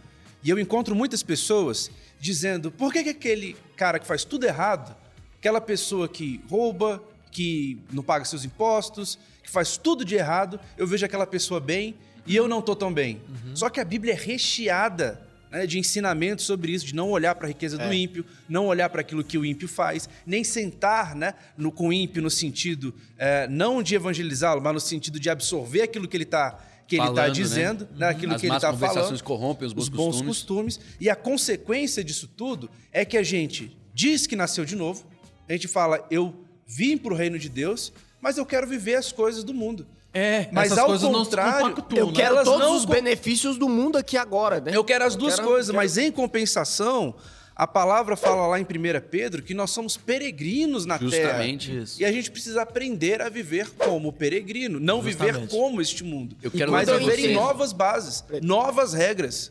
E 0.45 0.50
eu 0.50 0.59
encontro 0.59 0.95
muitas 0.95 1.23
pessoas 1.23 1.90
dizendo: 2.21 2.71
por 2.71 2.92
que, 2.92 3.02
que 3.02 3.11
aquele 3.11 3.57
cara 3.76 3.99
que 3.99 4.07
faz 4.07 4.25
tudo 4.25 4.45
errado, 4.47 4.95
aquela 5.38 5.61
pessoa 5.61 6.09
que 6.09 6.40
rouba, 6.49 7.02
que 7.31 7.78
não 7.92 8.02
paga 8.02 8.25
seus 8.25 8.45
impostos, 8.45 9.19
que 9.42 9.50
faz 9.50 9.76
tudo 9.76 10.04
de 10.04 10.14
errado, 10.14 10.61
eu 10.76 10.87
vejo 10.87 11.04
aquela 11.04 11.26
pessoa 11.26 11.59
bem 11.59 11.97
e 12.26 12.37
eu 12.37 12.47
não 12.47 12.62
tô 12.62 12.76
tão 12.76 12.92
bem? 12.92 13.21
Só 13.54 13.69
que 13.69 13.81
a 13.81 13.85
Bíblia 13.85 14.12
é 14.12 14.16
recheada 14.16 15.21
né, 15.52 15.66
de 15.66 15.78
ensinamentos 15.78 16.47
sobre 16.47 16.73
isso, 16.73 16.87
de 16.87 16.94
não 16.94 17.11
olhar 17.11 17.35
para 17.35 17.47
a 17.47 17.49
riqueza 17.49 17.76
do 17.76 17.92
ímpio, 17.92 18.25
não 18.49 18.66
olhar 18.66 18.88
para 18.88 19.02
aquilo 19.02 19.23
que 19.23 19.37
o 19.37 19.44
ímpio 19.44 19.68
faz, 19.68 20.09
nem 20.26 20.42
sentar 20.42 21.14
né, 21.14 21.35
no, 21.56 21.71
com 21.71 21.88
o 21.88 21.92
ímpio 21.92 22.23
no 22.23 22.30
sentido 22.30 22.94
eh, 23.18 23.47
não 23.49 23.82
de 23.82 23.94
evangelizá-lo, 23.94 24.62
mas 24.62 24.73
no 24.73 24.80
sentido 24.80 25.21
de 25.21 25.28
absorver 25.28 25.82
aquilo 25.82 26.09
que 26.09 26.16
ele 26.16 26.25
está 26.25 26.59
que 26.87 26.97
ele 26.97 27.02
Falando, 27.04 27.16
tá 27.16 27.26
né? 27.28 27.30
dizendo, 27.30 27.88
né, 27.97 28.09
aquilo 28.09 28.35
As 28.35 28.40
que 28.40 28.47
ele 28.49 28.56
está 28.56 28.71
conversações 28.71 29.21
falando, 29.21 29.23
corrompem 29.23 29.66
os 29.66 29.73
bons 29.73 29.88
costumes. 29.88 30.26
costumes. 30.26 30.80
E 31.00 31.09
a 31.09 31.16
consequência 31.16 32.02
disso 32.02 32.26
tudo 32.26 32.68
é 32.90 33.04
que 33.04 33.16
a 33.16 33.23
gente 33.23 33.78
diz 33.94 34.26
que 34.26 34.35
nasceu 34.35 34.64
de 34.64 34.75
novo, 34.75 35.06
a 35.49 35.52
gente 35.52 35.68
fala, 35.68 36.06
eu 36.11 36.44
vim 36.66 36.99
para 36.99 37.12
o 37.12 37.16
reino 37.16 37.38
de 37.38 37.49
Deus, 37.49 37.92
mas 38.21 38.37
eu 38.37 38.44
quero 38.44 38.66
viver 38.66 38.97
as 38.97 39.12
coisas 39.12 39.44
do 39.44 39.54
mundo. 39.54 39.87
É. 40.14 40.49
Mas 40.52 40.66
Essas 40.66 40.78
ao 40.78 40.87
coisas 40.87 41.11
não 41.11 41.21
se 41.25 41.31
contrário, 41.31 41.69
compactuam, 41.71 41.99
Eu 42.00 42.07
né? 42.09 42.12
quero 42.12 42.45
todos 42.45 42.61
não 42.61 42.76
os 42.76 42.85
com- 42.85 42.92
benefícios 42.92 43.57
do 43.57 43.69
mundo 43.69 43.97
aqui 43.97 44.16
agora, 44.16 44.61
né? 44.61 44.73
eu 44.75 44.85
quero 44.85 45.04
as 45.04 45.16
duas 45.16 45.37
quero- 45.37 45.49
coisas, 45.49 45.66
quero- 45.66 45.76
mas 45.78 45.97
em 45.97 46.12
compensação, 46.12 47.14
a 47.57 47.66
palavra 47.66 48.14
fala 48.16 48.47
lá 48.47 48.61
em 48.61 48.64
1 48.64 49.00
Pedro 49.00 49.42
que 49.42 49.54
nós 49.54 49.71
somos 49.71 49.97
peregrinos 49.97 50.85
na 50.85 50.99
Justamente. 50.99 51.71
terra. 51.71 51.83
Isso. 51.85 52.00
E 52.00 52.04
a 52.04 52.12
gente 52.12 52.31
precisa 52.31 52.61
aprender 52.62 53.23
a 53.23 53.28
viver 53.31 53.71
como 53.71 54.12
peregrino, 54.12 54.78
não 54.78 55.00
viver 55.00 55.28
Justamente. 55.35 55.50
como 55.50 55.81
este 55.81 56.04
mundo. 56.04 56.37
Eu 56.42 56.50
quero 56.50 56.71
mas 56.73 56.88
eu 56.88 56.99
viver 56.99 57.31
em 57.31 57.35
novas 57.35 57.73
bases, 57.73 58.23
novas 58.42 58.92
regras. 58.92 59.50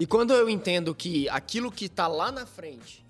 E 0.00 0.06
quando 0.06 0.32
eu 0.34 0.48
entendo 0.48 0.94
que 0.94 1.28
aquilo 1.30 1.72
que 1.72 1.88
tá 1.88 2.06
lá 2.06 2.30
na 2.30 2.44
frente 2.46 3.04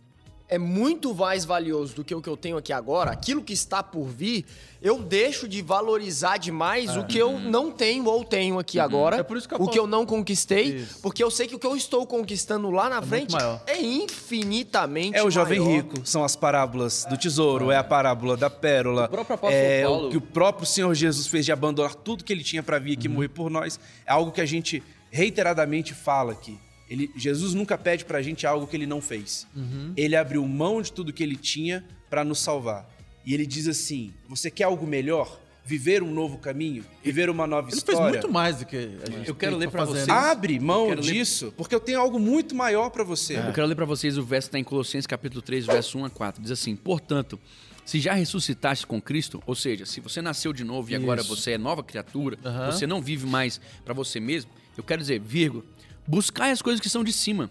é 0.48 0.56
muito 0.58 1.14
mais 1.14 1.44
valioso 1.44 1.94
do 1.94 2.02
que 2.04 2.14
o 2.14 2.22
que 2.22 2.28
eu 2.28 2.36
tenho 2.36 2.56
aqui 2.56 2.72
agora, 2.72 3.10
aquilo 3.10 3.42
que 3.42 3.52
está 3.52 3.82
por 3.82 4.04
vir, 4.06 4.46
eu 4.80 4.98
deixo 5.02 5.46
de 5.46 5.60
valorizar 5.60 6.38
demais 6.38 6.96
o 6.96 7.04
que 7.04 7.18
eu 7.18 7.38
não 7.38 7.70
tenho 7.70 8.06
ou 8.06 8.24
tenho 8.24 8.58
aqui 8.58 8.78
agora, 8.80 9.16
É 9.18 9.22
por 9.22 9.36
isso 9.36 9.46
que 9.46 9.52
eu 9.54 9.56
o 9.56 9.60
posso- 9.60 9.70
que 9.72 9.78
eu 9.78 9.86
não 9.86 10.06
conquistei, 10.06 10.76
Isso. 10.76 11.00
porque 11.02 11.22
eu 11.22 11.30
sei 11.30 11.46
que 11.46 11.54
o 11.54 11.58
que 11.58 11.66
eu 11.66 11.76
estou 11.76 12.06
conquistando 12.06 12.70
lá 12.70 12.88
na 12.88 13.02
frente 13.02 13.32
maior. 13.32 13.60
é 13.66 13.78
infinitamente 13.80 15.16
É 15.16 15.22
o 15.22 15.30
jovem 15.30 15.58
maior. 15.60 15.72
rico, 15.76 16.00
são 16.06 16.24
as 16.24 16.34
parábolas 16.36 17.04
do 17.08 17.16
tesouro, 17.16 17.70
é 17.70 17.76
a 17.76 17.84
parábola 17.84 18.36
da 18.36 18.48
pérola. 18.48 19.04
O 19.04 19.08
próprio 19.08 19.34
apóstolo 19.34 19.62
é 19.62 19.82
Paulo- 19.82 20.06
o 20.06 20.10
que 20.10 20.16
o 20.16 20.20
próprio 20.20 20.66
Senhor 20.66 20.94
Jesus 20.94 21.26
fez 21.26 21.44
de 21.44 21.52
abandonar 21.52 21.94
tudo 21.94 22.24
que 22.24 22.32
ele 22.32 22.42
tinha 22.44 22.62
para 22.62 22.78
vir 22.78 22.92
Uhum. 22.92 22.98
aqui 22.98 23.08
morrer 23.08 23.28
por 23.28 23.50
nós. 23.50 23.78
É 24.06 24.12
algo 24.12 24.32
que 24.32 24.40
a 24.40 24.46
gente 24.46 24.82
reiteradamente 25.10 25.92
fala 25.94 26.32
aqui. 26.32 26.58
Ele, 26.90 27.10
Jesus 27.16 27.54
nunca 27.54 27.76
pede 27.76 28.04
pra 28.04 28.22
gente 28.22 28.46
algo 28.46 28.66
que 28.66 28.76
ele 28.76 28.86
não 28.86 29.00
fez. 29.00 29.46
Uhum. 29.54 29.92
Ele 29.96 30.16
abriu 30.16 30.46
mão 30.46 30.80
de 30.80 30.92
tudo 30.92 31.12
que 31.12 31.22
ele 31.22 31.36
tinha 31.36 31.84
para 32.08 32.24
nos 32.24 32.38
salvar. 32.38 32.88
E 33.26 33.34
ele 33.34 33.46
diz 33.46 33.68
assim: 33.68 34.12
Você 34.28 34.50
quer 34.50 34.64
algo 34.64 34.86
melhor? 34.86 35.38
Viver 35.64 36.02
um 36.02 36.10
novo 36.10 36.38
caminho? 36.38 36.82
Viver 37.04 37.28
uma 37.28 37.46
nova 37.46 37.68
Ele 37.68 37.76
história? 37.76 38.00
fez 38.00 38.10
muito 38.24 38.32
mais 38.32 38.56
do 38.56 38.64
que 38.64 38.74
a 38.74 39.10
gente 39.10 39.28
Eu 39.28 39.34
quero 39.34 39.52
tem 39.58 39.66
ler 39.66 39.70
fazer, 39.70 39.92
vocês. 39.92 40.08
Abre 40.08 40.58
mão 40.58 40.86
quero 40.88 41.02
ler- 41.02 41.12
disso, 41.12 41.52
porque 41.58 41.74
eu 41.74 41.80
tenho 41.80 42.00
algo 42.00 42.18
muito 42.18 42.54
maior 42.54 42.88
para 42.88 43.04
você. 43.04 43.36
Eu 43.38 43.52
quero 43.52 43.66
ler 43.66 43.74
pra 43.74 43.84
vocês 43.84 44.16
o 44.16 44.22
verso 44.22 44.48
que 44.48 44.56
está 44.56 44.58
em 44.58 44.64
Colossenses 44.64 45.06
capítulo 45.06 45.42
3, 45.42 45.66
verso 45.66 45.98
1 45.98 46.06
a 46.06 46.10
4. 46.10 46.40
Diz 46.40 46.52
assim: 46.52 46.74
Portanto, 46.74 47.38
se 47.84 48.00
já 48.00 48.14
ressuscitaste 48.14 48.86
com 48.86 48.98
Cristo, 48.98 49.42
ou 49.46 49.54
seja, 49.54 49.84
se 49.84 50.00
você 50.00 50.22
nasceu 50.22 50.54
de 50.54 50.64
novo 50.64 50.90
e 50.90 50.94
agora 50.94 51.20
Isso. 51.20 51.36
você 51.36 51.50
é 51.50 51.58
nova 51.58 51.82
criatura, 51.82 52.38
Aham. 52.42 52.72
você 52.72 52.86
não 52.86 53.02
vive 53.02 53.26
mais 53.26 53.60
pra 53.84 53.92
você 53.92 54.18
mesmo, 54.18 54.50
eu 54.74 54.82
quero 54.82 55.02
dizer, 55.02 55.20
vírgula, 55.20 55.62
buscai 56.08 56.50
as 56.50 56.62
coisas 56.62 56.80
que 56.80 56.88
são 56.88 57.04
de 57.04 57.12
cima, 57.12 57.50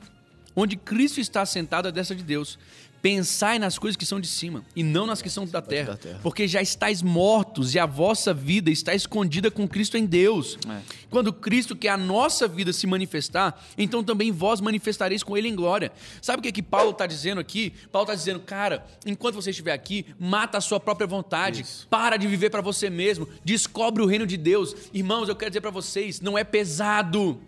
onde 0.56 0.76
Cristo 0.76 1.22
está 1.22 1.46
sentado 1.46 1.88
à 1.88 1.92
destra 1.92 2.16
de 2.16 2.24
Deus. 2.24 2.58
Pensai 3.00 3.60
nas 3.60 3.78
coisas 3.78 3.96
que 3.96 4.08
são 4.08 4.20
de 4.20 4.28
cima 4.28 4.66
e 4.76 4.82
não 4.82 5.06
nas 5.06 5.22
que 5.22 5.30
são 5.30 5.46
da 5.46 5.62
terra, 5.62 6.00
porque 6.24 6.48
já 6.48 6.64
estáis 6.64 7.04
mortos 7.04 7.76
e 7.76 7.80
a 7.80 7.86
vossa 7.86 8.34
vida 8.34 8.72
está 8.72 8.94
escondida 8.96 9.52
com 9.52 9.68
Cristo 9.68 9.98
em 9.98 10.06
Deus. 10.06 10.58
É. 10.68 10.82
Quando 11.08 11.32
Cristo, 11.32 11.76
que 11.76 11.88
é 11.88 11.92
a 11.92 11.96
nossa 11.96 12.48
vida, 12.48 12.74
se 12.74 12.88
manifestar, 12.88 13.64
então 13.78 14.04
também 14.04 14.32
vós 14.32 14.60
manifestareis 14.60 15.22
com 15.22 15.38
Ele 15.38 15.48
em 15.48 15.56
glória. 15.56 15.92
Sabe 16.24 16.40
o 16.40 16.42
que, 16.44 16.52
que 16.52 16.64
Paulo 16.64 16.90
está 16.90 17.06
dizendo 17.06 17.40
aqui? 17.40 17.72
Paulo 17.92 18.06
está 18.06 18.16
dizendo, 18.16 18.40
cara, 18.40 18.84
enquanto 19.06 19.36
você 19.36 19.52
estiver 19.52 19.74
aqui, 19.74 20.08
mata 20.20 20.58
a 20.58 20.62
sua 20.62 20.80
própria 20.80 21.06
vontade, 21.06 21.64
para 21.92 22.18
de 22.18 22.26
viver 22.26 22.50
para 22.50 22.62
você 22.62 22.90
mesmo, 22.90 23.30
descobre 23.46 24.02
o 24.02 24.08
reino 24.08 24.26
de 24.26 24.38
Deus. 24.38 24.76
Irmãos, 24.92 25.30
eu 25.30 25.36
quero 25.36 25.52
dizer 25.52 25.62
para 25.62 25.72
vocês, 25.72 26.20
não 26.20 26.36
é 26.36 26.44
pesado. 26.44 27.40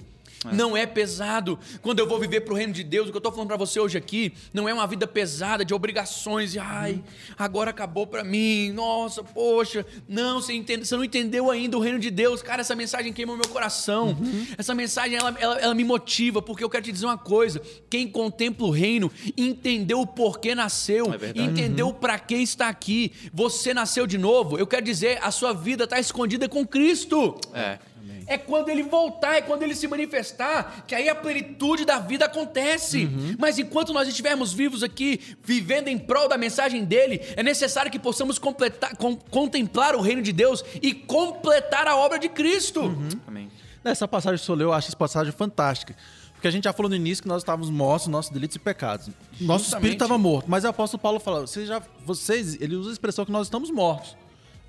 Não 0.54 0.76
é 0.76 0.86
pesado. 0.86 1.60
Quando 1.82 2.00
eu 2.00 2.08
vou 2.08 2.20
viver 2.20 2.42
pro 2.42 2.56
reino 2.56 2.72
de 2.72 2.84
Deus, 2.84 3.08
o 3.10 3.12
que 3.12 3.18
eu 3.18 3.22
tô 3.22 3.32
falando 3.32 3.48
para 3.48 3.58
você 3.58 3.80
hoje 3.80 3.98
aqui, 3.98 4.34
não 4.54 4.70
é 4.70 4.74
uma 4.74 4.88
vida 4.88 5.06
pesada 5.06 5.66
de 5.66 5.74
obrigações. 5.74 6.56
E, 6.56 6.60
ai, 6.60 7.04
agora 7.38 7.72
acabou 7.72 8.08
para 8.08 8.24
mim. 8.24 8.72
Nossa, 8.72 9.24
poxa. 9.24 9.86
Não, 10.08 10.42
você, 10.42 10.54
entende, 10.54 10.88
você 10.88 10.96
não 10.96 11.04
entendeu 11.04 11.52
ainda 11.52 11.78
o 11.78 11.82
reino 11.82 12.00
de 12.00 12.10
Deus. 12.10 12.42
Cara, 12.42 12.62
essa 12.62 12.76
mensagem 12.76 13.12
queima 13.12 13.34
o 13.34 13.38
meu 13.38 13.50
coração. 13.50 14.18
Essa 14.58 14.74
mensagem, 14.74 15.18
ela, 15.18 15.36
ela, 15.40 15.60
ela 15.60 15.76
me 15.76 15.84
motiva, 15.84 16.42
porque 16.42 16.64
eu 16.64 16.70
quero 16.70 16.86
te 16.86 16.92
dizer 16.92 17.06
uma 17.06 17.18
coisa. 17.18 17.62
Quem 17.90 18.08
contempla 18.08 18.66
o 18.66 18.72
reino 18.72 19.12
entendeu 19.36 20.02
o 20.02 20.08
porquê 20.08 20.56
nasceu. 20.56 21.14
É 21.14 21.42
entendeu 21.42 21.94
para 21.94 22.18
que 22.18 22.36
está 22.36 22.70
aqui. 22.70 23.12
Você 23.34 23.74
nasceu 23.74 24.08
de 24.08 24.18
novo. 24.18 24.58
Eu 24.58 24.66
quero 24.66 24.86
dizer, 24.86 25.20
a 25.22 25.32
sua 25.32 25.54
vida 25.54 25.84
está 25.84 26.00
escondida 26.00 26.48
com 26.48 26.66
Cristo. 26.66 27.36
É. 27.54 27.80
É 28.30 28.38
quando 28.38 28.70
ele 28.70 28.84
voltar, 28.84 29.36
é 29.38 29.42
quando 29.42 29.64
ele 29.64 29.74
se 29.76 29.88
manifestar, 29.88 30.86
que 30.88 30.94
aí 30.96 31.10
a 31.10 31.16
plenitude 31.16 31.84
da 31.84 32.00
vida 32.00 32.26
acontece. 32.26 33.06
Uhum. 33.06 33.36
Mas 33.38 33.58
enquanto 33.58 33.92
nós 33.92 34.08
estivermos 34.08 34.54
vivos 34.54 34.84
aqui, 34.84 35.20
vivendo 35.44 35.88
em 35.88 35.98
prol 35.98 36.30
da 36.30 36.38
mensagem 36.38 36.86
dele, 36.86 37.20
é 37.36 37.42
necessário 37.44 37.92
que 37.92 37.98
possamos 38.00 38.38
completar, 38.38 38.96
com- 38.96 39.16
contemplar 39.16 39.96
o 39.96 40.02
reino 40.02 40.22
de 40.22 40.32
Deus 40.32 40.64
e 40.82 40.94
completar 40.94 41.88
a 41.88 41.96
obra 41.96 42.20
de 42.20 42.30
Cristo. 42.30 42.82
Uhum. 42.82 43.10
Amém. 43.28 43.52
Essa 43.84 44.08
passagem 44.08 44.38
que 44.38 44.44
o 44.44 44.46
senhor 44.46 44.58
leu, 44.58 44.68
eu 44.70 44.74
acho 44.74 44.88
essa 44.90 44.98
passagem 44.98 45.32
fantástica. 45.34 45.96
Porque 46.34 46.48
a 46.48 46.52
gente 46.52 46.64
já 46.66 46.72
falou 46.74 46.90
no 46.90 46.96
início 46.96 47.22
que 47.24 47.28
nós 47.28 47.42
estávamos 47.42 47.70
mortos, 47.70 48.08
nossos 48.08 48.32
delitos 48.32 48.56
e 48.56 48.60
pecados. 48.60 49.08
Nosso 49.42 49.66
Justamente. 49.66 49.66
espírito 49.66 50.04
estava 50.04 50.18
morto. 50.18 50.50
Mas 50.50 50.64
o 50.64 50.68
apóstolo 50.68 51.02
Paulo 51.02 51.20
fala, 51.20 51.42
vocês 51.42 51.68
já, 51.68 51.82
vocês, 52.06 52.62
ele 52.62 52.76
usa 52.76 52.90
a 52.92 52.94
expressão 52.94 53.26
que 53.26 53.32
nós 53.32 53.48
estamos 53.48 53.70
mortos. 53.72 54.16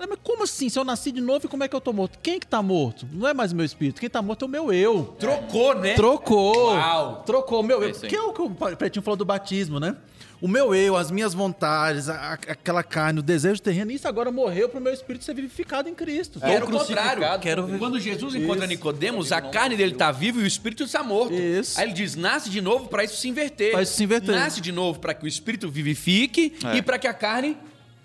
Mas 0.08 0.18
como 0.22 0.42
assim? 0.44 0.68
Se 0.68 0.78
eu 0.78 0.84
nasci 0.84 1.12
de 1.12 1.20
novo, 1.20 1.48
como 1.48 1.62
é 1.64 1.68
que 1.68 1.76
eu 1.76 1.80
tô 1.80 1.92
morto? 1.92 2.18
Quem 2.22 2.38
que 2.40 2.46
tá 2.46 2.62
morto? 2.62 3.06
Não 3.12 3.28
é 3.28 3.34
mais 3.34 3.52
o 3.52 3.56
meu 3.56 3.64
espírito. 3.66 4.00
Quem 4.00 4.08
tá 4.10 4.20
morto 4.22 4.44
é 4.44 4.48
o 4.48 4.50
meu 4.50 4.72
eu. 4.72 5.14
Trocou, 5.18 5.74
né? 5.74 5.94
Trocou. 5.94 6.72
Uau. 6.74 7.22
Trocou 7.26 7.60
o 7.60 7.62
meu 7.62 7.82
eu. 7.82 7.90
É. 7.90 7.92
Que 7.92 8.16
é 8.16 8.20
o 8.22 8.32
que 8.32 8.42
o 8.42 8.50
Pretinho 8.76 9.02
falou 9.02 9.16
do 9.16 9.24
batismo, 9.24 9.78
né? 9.78 9.96
O 10.42 10.48
meu 10.48 10.74
eu, 10.74 10.96
as 10.96 11.10
minhas 11.10 11.34
vontades, 11.34 12.08
a- 12.08 12.14
a- 12.14 12.32
aquela 12.32 12.82
carne, 12.82 13.20
o 13.20 13.22
desejo 13.22 13.60
terreno, 13.60 13.90
isso 13.90 14.08
agora 14.08 14.32
morreu 14.32 14.70
pro 14.70 14.80
meu 14.80 14.90
espírito 14.90 15.22
ser 15.22 15.34
vivificado 15.34 15.86
em 15.86 15.94
Cristo. 15.94 16.40
Que 16.40 16.46
era 16.46 16.64
o 16.64 16.70
contrário. 16.70 17.22
Quero 17.42 17.66
ver- 17.66 17.78
Quando 17.78 18.00
Jesus 18.00 18.34
encontra 18.34 18.60
Isso. 18.64 18.68
Nicodemos, 18.68 19.32
a 19.32 19.42
carne 19.42 19.76
dele 19.76 19.92
está 19.92 20.10
viva 20.10 20.40
e 20.40 20.44
o 20.44 20.46
espírito 20.46 20.82
está 20.84 21.02
morto. 21.04 21.34
Isso. 21.34 21.78
Aí 21.78 21.84
ele 21.88 21.92
diz: 21.92 22.16
nasce 22.16 22.48
de 22.48 22.62
novo 22.62 22.88
para 22.88 23.04
isso 23.04 23.16
se 23.18 23.28
inverter. 23.28 23.72
Pra 23.72 23.82
isso 23.82 23.92
se 23.92 24.02
inverter. 24.02 24.34
Nasce 24.34 24.62
de 24.62 24.72
novo 24.72 24.98
para 24.98 25.12
que 25.12 25.24
o 25.26 25.28
espírito 25.28 25.68
vivifique 25.68 26.54
É. 26.64 26.76
e 26.78 26.82
para 26.82 26.98
que 26.98 27.06
a 27.06 27.12
carne 27.12 27.58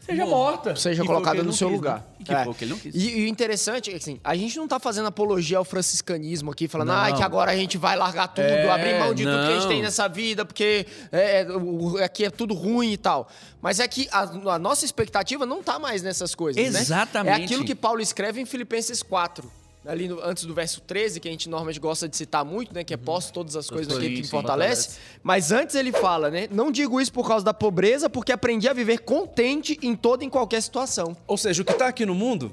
seja 0.05 0.25
morta. 0.25 0.75
seja 0.75 1.01
E 1.01 1.05
que 1.05 1.07
colocada 1.11 1.37
no 1.39 1.45
não 1.45 1.51
seu 1.53 1.67
quis, 1.67 1.77
lugar. 1.77 1.97
né? 1.97 2.03
E 2.19 2.23
que 2.23 2.33
É. 2.33 2.43
foi 2.43 2.51
o 2.51 2.55
que 2.55 2.63
ele 2.63 2.71
não 2.71 2.79
quis. 2.79 2.95
E, 2.95 3.19
e 3.19 3.25
o 3.25 3.27
interessante 3.27 3.89
é 3.89 3.93
que 3.93 3.97
assim, 3.99 4.19
a 4.23 4.35
gente 4.35 4.57
não 4.57 4.67
tá 4.67 4.79
fazendo 4.79 5.07
apologia 5.07 5.57
ao 5.57 5.65
franciscanismo 5.65 6.51
aqui, 6.51 6.67
falando, 6.67 6.89
Não. 6.89 6.95
ah, 6.95 7.11
que 7.11 7.23
agora 7.23 7.51
a 7.51 7.55
gente 7.55 7.77
vai 7.77 7.95
largar 7.95 8.27
tudo, 8.27 8.45
É, 8.45 8.69
abrir 8.69 8.99
mão 8.99 9.13
de 9.13 9.23
tudo 9.23 9.35
que 9.35 9.43
a 9.43 9.51
gente 9.53 9.61
não. 9.63 9.69
tem 9.69 9.81
nessa 9.81 10.07
vida, 10.07 10.45
porque 10.45 10.85
é, 11.11 11.47
o- 11.49 11.97
aqui 12.03 12.25
é 12.25 12.29
tudo 12.29 12.53
ruim 12.53 12.91
e 12.93 12.97
tal. 12.97 13.27
Mas 13.61 13.79
é 13.79 13.87
que 13.87 14.07
a, 14.11 14.21
a 14.53 14.59
nossa 14.59 14.85
expectativa 14.85 15.45
não 15.45 15.63
tá 15.63 15.79
mais 15.79 16.03
nessas 16.03 16.35
coisas, 16.35 16.61
né? 16.71 16.79
Exatamente. 16.79 17.41
É 17.41 17.45
aquilo 17.45 17.65
que 17.65 17.73
Paulo 17.75 17.99
escreve 18.01 18.39
em 18.41 18.45
Filipenses 18.45 19.01
4. 19.01 19.51
Ali 19.85 20.07
no- 20.07 20.19
antes 20.23 20.45
do 20.45 20.53
verso 20.53 20.81
13, 20.81 21.19
que 21.19 21.27
a 21.27 21.31
gente 21.31 21.47
normalmente 21.47 21.79
gosta 21.79 22.07
de 22.09 22.17
citar 22.17 22.43
muito, 22.43 22.73
né? 22.73 22.83
Que 22.83 22.93
é 22.93 22.97
posto 22.97 23.31
todas 23.33 23.55
as 23.55 23.69
coisas 23.69 23.93
naquele 23.93 24.15
que 24.15 24.19
me 24.21 24.25
sim, 24.25 24.31
fortalece. 24.31 24.97
Mas 25.21 25.51
antes 25.51 25.75
ele 25.75 25.91
fala, 25.91 26.31
né? 26.31 26.47
Não 26.51 26.71
digo 26.71 26.99
isso 26.99 27.13
por 27.13 27.27
causa 27.27 27.45
da 27.45 27.53
pobreza, 27.53 28.09
porque 28.09 28.31
aprendi 28.31 28.67
a 28.67 28.73
viver 28.73 28.99
contente 28.99 29.77
em 29.83 29.95
toda 29.95 30.23
e 30.23 30.27
em 30.27 30.29
qualquer 30.29 30.61
situação. 30.61 31.15
Ou 31.27 31.37
seja, 31.37 31.61
o 31.61 31.65
que 31.65 31.73
tá 31.73 31.87
aqui 31.87 32.05
no 32.05 32.15
mundo, 32.15 32.51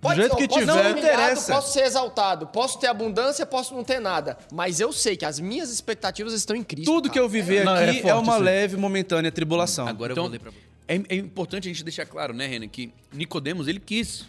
Pode 0.00 0.16
do 0.16 0.22
jeito 0.22 0.34
ser, 0.34 0.42
que 0.42 0.48
posso 0.48 0.60
tiver, 0.60 0.72
ser 0.72 0.82
não 0.82 0.90
humilhado, 0.90 1.16
interessa. 1.22 1.54
Posso 1.54 1.72
ser 1.72 1.84
exaltado, 1.84 2.46
posso 2.48 2.78
ter 2.80 2.88
abundância, 2.88 3.46
posso 3.46 3.72
não 3.72 3.84
ter 3.84 4.00
nada. 4.00 4.36
Mas 4.52 4.80
eu 4.80 4.92
sei 4.92 5.16
que 5.16 5.24
as 5.24 5.38
minhas 5.38 5.70
expectativas 5.70 6.32
estão 6.32 6.56
em 6.56 6.64
Cristo. 6.64 6.90
Tudo 6.90 7.08
que 7.08 7.14
cara. 7.14 7.24
eu 7.24 7.28
viver 7.28 7.64
Não, 7.64 7.76
é 7.76 7.88
aqui 7.88 7.98
é, 7.98 8.02
forte 8.02 8.24
uma 8.24 8.34
isso 8.34 8.42
leve, 8.42 8.76
momentânea 8.76 9.30
tribulação. 9.30 9.86
Agora 9.86 10.12
Então, 10.12 10.24
eu 10.24 10.30
vou 10.30 10.32
ler 10.32 10.40
pra 10.40 10.50
você. 10.50 10.58
É, 10.88 11.14
é 11.14 11.16
importante 11.16 11.68
a 11.68 11.72
gente 11.72 11.84
deixar 11.84 12.04
claro, 12.06 12.34
né, 12.34 12.48
Renan, 12.48 12.66
que 12.66 12.92
Nicodemos 13.12 13.68
ele 13.68 13.78
quis. 13.78 14.24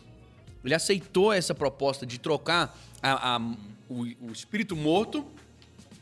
Ele 0.63 0.73
aceitou 0.73 1.31
essa 1.33 1.53
proposta 1.53 2.05
de 2.05 2.17
trocar 2.19 2.77
a- 3.01 3.35
a- 3.35 3.55
o, 3.89 4.03
o 4.27 4.31
espírito 4.31 4.75
morto 4.75 5.25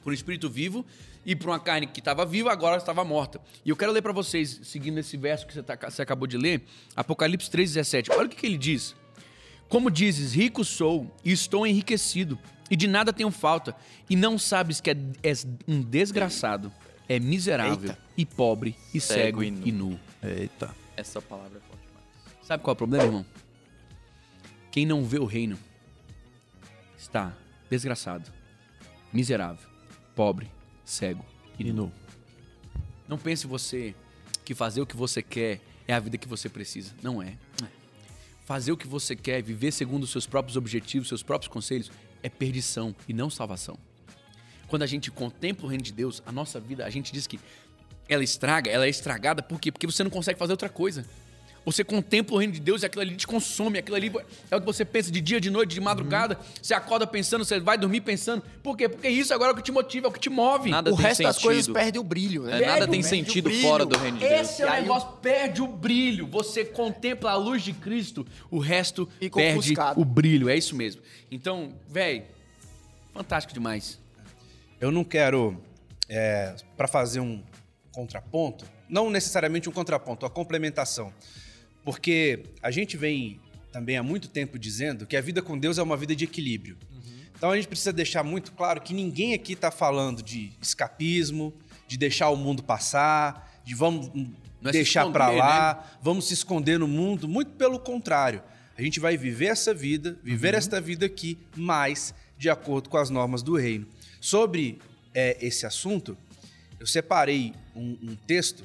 por 0.03 0.11
um 0.11 0.13
espírito 0.13 0.49
vivo 0.49 0.85
e 1.25 1.35
por 1.35 1.49
uma 1.49 1.59
carne 1.59 1.85
que 1.87 1.99
estava 1.99 2.25
viva, 2.25 2.51
agora 2.51 2.77
estava 2.77 3.03
morta. 3.03 3.39
E 3.65 3.69
eu 3.69 3.75
quero 3.75 3.91
ler 3.91 4.01
para 4.01 4.11
vocês, 4.11 4.59
seguindo 4.63 4.97
esse 4.99 5.17
verso 5.17 5.45
que 5.45 5.53
você, 5.53 5.61
tá- 5.63 5.77
você 5.89 6.01
acabou 6.01 6.27
de 6.27 6.37
ler, 6.37 6.61
Apocalipse 6.95 7.49
3,17. 7.49 8.09
Olha 8.11 8.25
o 8.25 8.29
que, 8.29 8.35
que 8.37 8.45
ele 8.45 8.57
diz. 8.57 8.95
Como 9.69 9.89
dizes, 9.89 10.33
rico 10.33 10.65
sou 10.65 11.09
e 11.23 11.31
estou 11.31 11.65
enriquecido, 11.65 12.37
e 12.69 12.75
de 12.75 12.87
nada 12.87 13.13
tenho 13.13 13.31
falta, 13.31 13.75
e 14.09 14.15
não 14.15 14.37
sabes 14.37 14.81
que 14.81 14.89
é- 14.91 14.97
és 15.23 15.47
um 15.67 15.81
desgraçado, 15.81 16.71
é 17.07 17.19
miserável 17.19 17.89
Eita. 17.89 17.97
e 18.17 18.25
pobre 18.25 18.75
e 18.93 18.99
cego, 18.99 19.41
Cego 19.41 19.43
e 19.43 19.47
e 19.47 19.71
nu. 19.71 19.89
nu. 19.91 19.99
Eita. 20.23 20.73
Essa 20.97 21.21
palavra 21.21 21.57
é 21.57 21.61
forte 21.61 21.83
demais. 21.87 22.45
Sabe 22.47 22.63
qual 22.63 22.71
é 22.71 22.73
o 22.73 22.77
problema, 22.77 23.03
irmão? 23.05 23.25
Quem 24.71 24.85
não 24.85 25.03
vê 25.03 25.19
o 25.19 25.25
reino 25.25 25.59
está 26.97 27.35
desgraçado, 27.69 28.31
miserável, 29.11 29.67
pobre, 30.15 30.49
cego 30.85 31.25
e 31.59 31.71
nu. 31.71 31.91
Não 33.07 33.17
pense 33.17 33.45
você 33.45 33.93
que 34.45 34.55
fazer 34.55 34.81
o 34.81 34.85
que 34.85 34.95
você 34.95 35.21
quer 35.21 35.59
é 35.87 35.93
a 35.93 35.99
vida 35.99 36.17
que 36.17 36.27
você 36.27 36.47
precisa. 36.47 36.93
Não 37.03 37.21
é. 37.21 37.37
Fazer 38.45 38.71
o 38.71 38.77
que 38.77 38.87
você 38.87 39.15
quer, 39.15 39.43
viver 39.43 39.71
segundo 39.71 40.03
os 40.03 40.11
seus 40.11 40.25
próprios 40.25 40.55
objetivos, 40.55 41.09
seus 41.09 41.21
próprios 41.21 41.51
conselhos, 41.51 41.91
é 42.23 42.29
perdição 42.29 42.95
e 43.07 43.13
não 43.13 43.29
salvação. 43.29 43.77
Quando 44.67 44.83
a 44.83 44.87
gente 44.87 45.11
contempla 45.11 45.65
o 45.65 45.69
reino 45.69 45.83
de 45.83 45.91
Deus, 45.91 46.23
a 46.25 46.31
nossa 46.31 46.59
vida, 46.59 46.85
a 46.85 46.89
gente 46.89 47.11
diz 47.11 47.27
que 47.27 47.39
ela 48.07 48.23
estraga, 48.23 48.71
ela 48.71 48.85
é 48.85 48.89
estragada, 48.89 49.43
por 49.43 49.59
quê? 49.59 49.71
Porque 49.71 49.85
você 49.85 50.03
não 50.03 50.11
consegue 50.11 50.39
fazer 50.39 50.53
outra 50.53 50.69
coisa. 50.69 51.05
Você 51.63 51.83
contempla 51.83 52.35
o 52.35 52.39
reino 52.39 52.53
de 52.53 52.59
Deus 52.59 52.81
e 52.81 52.87
aquilo 52.87 53.03
ali 53.03 53.15
te 53.15 53.27
consome, 53.27 53.77
aquilo 53.77 53.95
ali 53.95 54.11
é 54.49 54.55
o 54.55 54.59
que 54.59 54.65
você 54.65 54.83
pensa 54.83 55.11
de 55.11 55.21
dia, 55.21 55.39
de 55.39 55.51
noite, 55.51 55.75
de 55.75 55.79
madrugada. 55.79 56.39
Você 56.59 56.73
acorda 56.73 57.05
pensando, 57.05 57.45
você 57.45 57.59
vai 57.59 57.77
dormir 57.77 58.01
pensando. 58.01 58.41
Por 58.63 58.75
quê? 58.75 58.89
Porque 58.89 59.07
isso 59.07 59.31
agora 59.31 59.51
é 59.51 59.53
o 59.53 59.55
que 59.55 59.61
te 59.61 59.71
motiva, 59.71 60.07
é 60.07 60.09
o 60.09 60.11
que 60.11 60.19
te 60.19 60.29
move. 60.29 60.71
Nada 60.71 60.91
O 60.91 60.95
tem 60.97 61.05
resto 61.05 61.21
das 61.23 61.35
sentido. 61.35 61.47
coisas 61.47 61.67
perde 61.67 61.99
o 61.99 62.03
brilho, 62.03 62.43
né? 62.43 62.57
É, 62.63 62.65
nada 62.65 62.77
Perde 62.79 62.91
tem 62.93 63.03
sentido 63.03 63.51
fora 63.61 63.85
do 63.85 63.95
reino 63.95 64.17
de 64.17 64.27
Deus. 64.27 64.41
Esse 64.41 64.63
é 64.63 64.65
o 64.65 64.69
aí 64.69 64.81
negócio, 64.81 65.09
perde 65.21 65.61
o 65.61 65.67
brilho. 65.67 66.25
Você 66.27 66.65
contempla 66.65 67.29
a 67.31 67.35
luz 67.35 67.61
de 67.61 67.73
Cristo, 67.73 68.25
o 68.49 68.57
resto 68.57 69.07
Fica 69.19 69.35
perde 69.35 69.59
ofuscado. 69.59 70.01
o 70.01 70.05
brilho. 70.05 70.49
É 70.49 70.57
isso 70.57 70.75
mesmo. 70.75 71.01
Então, 71.29 71.73
velho, 71.87 72.23
fantástico 73.13 73.53
demais. 73.53 73.99
Eu 74.79 74.91
não 74.91 75.03
quero, 75.03 75.61
é, 76.09 76.55
para 76.75 76.87
fazer 76.87 77.19
um 77.19 77.43
contraponto, 77.91 78.65
não 78.89 79.11
necessariamente 79.11 79.69
um 79.69 79.71
contraponto, 79.71 80.25
a 80.25 80.29
complementação. 80.29 81.13
Porque 81.83 82.43
a 82.61 82.71
gente 82.71 82.97
vem 82.97 83.39
também 83.71 83.97
há 83.97 84.03
muito 84.03 84.27
tempo 84.27 84.59
dizendo 84.59 85.05
que 85.05 85.15
a 85.15 85.21
vida 85.21 85.41
com 85.41 85.57
Deus 85.57 85.77
é 85.77 85.83
uma 85.83 85.97
vida 85.97 86.15
de 86.15 86.25
equilíbrio. 86.25 86.77
Então 87.35 87.49
a 87.49 87.55
gente 87.55 87.67
precisa 87.67 87.91
deixar 87.91 88.23
muito 88.23 88.51
claro 88.51 88.81
que 88.81 88.93
ninguém 88.93 89.33
aqui 89.33 89.53
está 89.53 89.71
falando 89.71 90.21
de 90.21 90.51
escapismo, 90.61 91.53
de 91.87 91.97
deixar 91.97 92.29
o 92.29 92.35
mundo 92.35 92.61
passar, 92.61 93.61
de 93.65 93.73
vamos 93.73 94.11
é 94.63 94.71
deixar 94.71 95.09
para 95.11 95.29
lá, 95.29 95.97
vamos 96.03 96.27
se 96.27 96.35
esconder 96.35 96.77
no 96.77 96.87
mundo. 96.87 97.27
Muito 97.27 97.53
pelo 97.53 97.79
contrário. 97.79 98.43
A 98.77 98.81
gente 98.81 98.99
vai 98.99 99.17
viver 99.17 99.47
essa 99.47 99.73
vida, 99.73 100.19
viver 100.23 100.53
esta 100.53 100.79
vida 100.79 101.05
aqui, 101.05 101.37
mas 101.55 102.13
de 102.37 102.49
acordo 102.49 102.89
com 102.89 102.97
as 102.97 103.09
normas 103.09 103.41
do 103.41 103.55
reino. 103.55 103.87
Sobre 104.19 104.79
é, 105.13 105.37
esse 105.41 105.65
assunto, 105.65 106.17
eu 106.79 106.85
separei 106.85 107.53
um, 107.75 107.97
um 108.03 108.15
texto, 108.15 108.63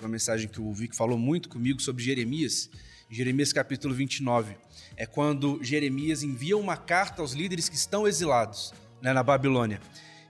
uma 0.00 0.08
mensagem 0.08 0.48
que 0.48 0.60
o 0.60 0.72
Vic 0.72 0.94
falou 0.94 1.16
muito 1.16 1.48
comigo 1.48 1.80
sobre 1.80 2.02
Jeremias. 2.02 2.68
Jeremias 3.08 3.52
capítulo 3.52 3.94
29. 3.94 4.56
É 4.96 5.06
quando 5.06 5.62
Jeremias 5.62 6.22
envia 6.22 6.56
uma 6.56 6.76
carta 6.76 7.22
aos 7.22 7.32
líderes 7.32 7.68
que 7.68 7.76
estão 7.76 8.06
exilados 8.06 8.72
né, 9.00 9.12
na 9.12 9.22
Babilônia. 9.22 9.80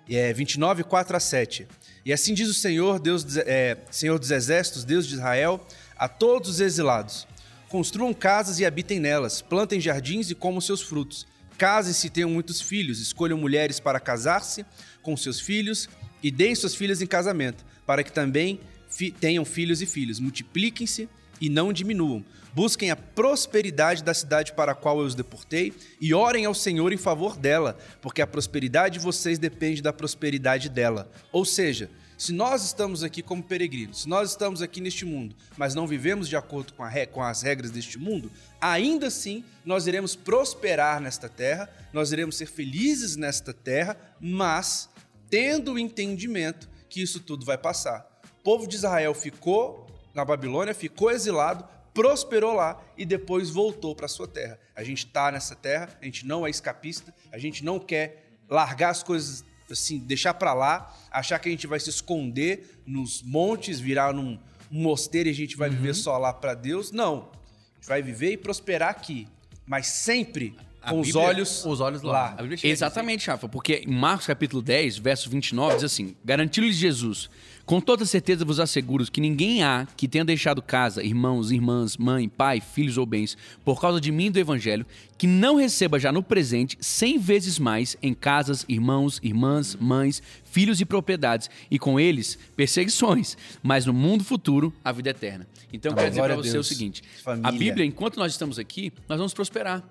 É 0.09 0.33
29, 0.33 0.85
4 0.85 1.16
a 1.16 1.20
7. 1.20 1.66
E 2.05 2.12
assim 2.12 2.35
diz 2.35 2.48
o 2.48 2.55
Senhor, 2.55 3.00
Deus, 3.00 3.37
é, 3.38 3.79
Senhor 3.90 4.18
dos 4.18 4.31
Exércitos, 4.31 4.85
Deus 4.85 5.07
de 5.07 5.14
Israel, 5.14 5.66
a 5.96 6.09
todos 6.09 6.50
os 6.50 6.61
exilados. 6.61 7.27
Construam 7.68 8.12
casas 8.12 8.59
e 8.59 8.66
habitem 8.66 9.00
nelas, 9.00 9.40
plantem 9.40 9.81
jardins 9.81 10.31
e 10.31 10.35
comam 10.35 10.61
seus 10.61 10.83
frutos. 10.83 11.27
Casem-se 11.57 12.09
e 12.09 12.11
tenham 12.11 12.29
muitos 12.29 12.61
filhos, 12.61 13.00
escolham 13.00 13.38
mulheres 13.38 13.81
para 13.81 13.98
casar-se 13.98 14.66
com 15.03 15.16
seus 15.16 15.40
filhos 15.40 15.88
e 16.22 16.31
deem 16.31 16.55
suas 16.55 16.74
filhas 16.74 17.00
em 17.00 17.07
casamento, 17.07 17.64
para 17.87 18.03
que 18.03 18.12
também 18.12 18.61
fi- 18.94 19.11
tenham 19.11 19.44
filhos 19.44 19.83
e 19.83 19.87
filhos. 19.87 20.20
Multipliquem-se 20.20 21.09
e 21.40 21.48
não 21.48 21.72
diminuam. 21.72 22.24
Busquem 22.54 22.90
a 22.90 22.96
prosperidade 22.96 24.04
da 24.04 24.14
cidade 24.14 24.52
para 24.52 24.72
a 24.72 24.74
qual 24.74 25.00
eu 25.00 25.07
os 25.07 25.14
deportei 25.16 25.72
e 26.00 26.14
orem 26.14 26.44
ao 26.44 26.54
Senhor 26.54 26.92
em 26.92 26.96
favor 26.96 27.37
dela, 27.37 27.76
porque 28.00 28.22
a 28.22 28.26
prosperidade 28.26 28.98
de 28.98 29.04
vocês 29.04 29.38
depende 29.40 29.83
da 29.83 29.92
prosperidade 29.92 30.68
dela. 30.68 31.11
Ou 31.33 31.44
seja, 31.44 31.90
se 32.16 32.33
nós 32.33 32.64
estamos 32.64 33.02
aqui 33.02 33.22
como 33.22 33.42
peregrinos, 33.42 34.02
se 34.02 34.09
nós 34.09 34.30
estamos 34.30 34.62
aqui 34.62 34.80
neste 34.80 35.04
mundo, 35.04 35.35
mas 35.57 35.74
não 35.74 35.85
vivemos 35.85 36.28
de 36.28 36.37
acordo 36.37 36.72
com, 36.74 36.85
com 37.12 37.22
as 37.22 37.42
regras 37.42 37.72
deste 37.72 37.98
mundo, 37.98 38.30
ainda 38.61 39.09
assim 39.09 39.42
nós 39.64 39.88
iremos 39.88 40.14
prosperar 40.14 41.00
nesta 41.00 41.28
terra, 41.28 41.68
nós 41.92 42.12
iremos 42.12 42.37
ser 42.37 42.46
felizes 42.46 43.16
nesta 43.16 43.52
terra, 43.52 43.96
mas 44.20 44.88
tendo 45.28 45.72
o 45.72 45.78
entendimento 45.78 46.70
que 46.88 47.02
isso 47.02 47.18
tudo 47.18 47.44
vai 47.44 47.59
passar. 47.59 48.13
O 48.44 48.50
povo 48.52 48.68
de 48.68 48.76
Israel 48.76 49.14
ficou 49.14 49.87
na 50.14 50.22
Babilônia, 50.22 50.74
ficou 50.74 51.11
exilado, 51.11 51.64
prosperou 51.94 52.52
lá 52.52 52.78
e 52.94 53.07
depois 53.07 53.48
voltou 53.48 53.94
para 53.96 54.07
sua 54.07 54.28
terra. 54.28 54.59
A 54.76 54.85
gente 54.85 55.07
está 55.07 55.33
nessa 55.33 55.57
terra, 55.57 55.88
a 55.98 56.04
gente 56.04 56.26
não 56.26 56.46
é 56.46 56.50
escapista, 56.50 57.14
a 57.33 57.38
gente 57.38 57.64
não 57.64 57.78
quer 57.80 58.37
largar 58.46 58.90
as 58.90 59.02
coisas 59.02 59.42
assim, 59.70 59.98
deixar 59.98 60.35
para 60.35 60.52
lá, 60.52 60.94
achar 61.11 61.38
que 61.38 61.48
a 61.48 61.52
gente 61.52 61.66
vai 61.66 61.80
se 61.80 61.88
esconder 61.88 62.83
nos 62.87 63.22
montes, 63.22 63.80
virar 63.80 64.12
num 64.12 64.38
um 64.70 64.83
mosteiro 64.83 65.30
e 65.30 65.33
a 65.33 65.35
gente 65.35 65.57
vai 65.57 65.70
viver 65.70 65.94
só 65.94 66.18
lá 66.18 66.30
para 66.30 66.52
Deus. 66.52 66.92
Não. 66.92 67.30
A 67.72 67.76
gente 67.76 67.88
vai 67.88 68.02
viver 68.02 68.33
e 68.33 68.37
prosperar 68.37 68.90
aqui, 68.90 69.26
mas 69.64 69.87
sempre 69.87 70.54
A 70.83 70.90
com 70.90 71.00
os 71.00 71.07
Bíblia- 71.07 71.24
olhos, 71.24 71.64
os 71.64 71.80
olhos 71.80 72.02
lá. 72.02 72.37
lá. 72.38 72.46
Exatamente, 72.62 73.26
Rafa, 73.28 73.48
porque 73.48 73.85
em 73.87 73.90
Marcos 73.94 74.26
capítulo 74.26 74.61
10, 74.61 74.98
verso 74.98 75.30
29, 75.30 75.76
diz 75.76 75.85
assim: 75.85 76.14
Garantiu-lhes 76.22 76.76
Jesus, 76.76 77.30
com 77.66 77.81
toda 77.81 78.05
certeza 78.05 78.44
vos 78.44 78.61
asseguro 78.61 79.05
que 79.11 79.20
ninguém 79.20 79.62
há 79.62 79.87
que 79.96 80.07
tenha 80.07 80.24
deixado 80.24 80.61
casa, 80.61 81.03
irmãos, 81.03 81.50
irmãs, 81.50 81.96
mãe, 81.96 82.29
pai, 82.29 82.61
filhos 82.61 82.98
ou 82.98 83.07
bens, 83.07 83.37
por 83.64 83.81
causa 83.81 84.00
de 84.00 84.12
mim 84.12 84.27
e 84.27 84.31
do 84.31 84.38
evangelho, 84.38 84.85
que 85.16 85.27
não 85.27 85.57
receba 85.57 85.98
já 85.98 86.12
no 86.12 86.22
presente 86.22 86.77
cem 86.81 87.18
vezes 87.18 87.59
mais 87.59 87.96
em 88.03 88.12
casas, 88.12 88.64
irmãos, 88.68 89.18
irmãs, 89.22 89.74
mães, 89.77 90.22
filhos 90.44 90.81
e 90.81 90.85
propriedades, 90.85 91.48
e 91.70 91.79
com 91.79 91.98
eles 91.98 92.38
perseguições, 92.55 93.37
mas 93.62 93.87
no 93.87 93.92
mundo 93.94 94.22
futuro 94.24 94.72
a 94.85 94.92
vida 94.92 95.11
eterna. 95.11 95.46
Então 95.72 95.92
eu 95.92 95.96
quero 95.96 96.11
dizer 96.11 96.22
para 96.22 96.35
a 96.35 96.37
você 96.37 96.59
o 96.59 96.62
seguinte: 96.64 97.03
a 97.18 97.22
Família. 97.22 97.53
Bíblia, 97.53 97.85
enquanto 97.87 98.16
nós 98.18 98.33
estamos 98.33 98.59
aqui, 98.59 98.92
nós 99.09 99.16
vamos 99.18 99.33
prosperar. 99.33 99.83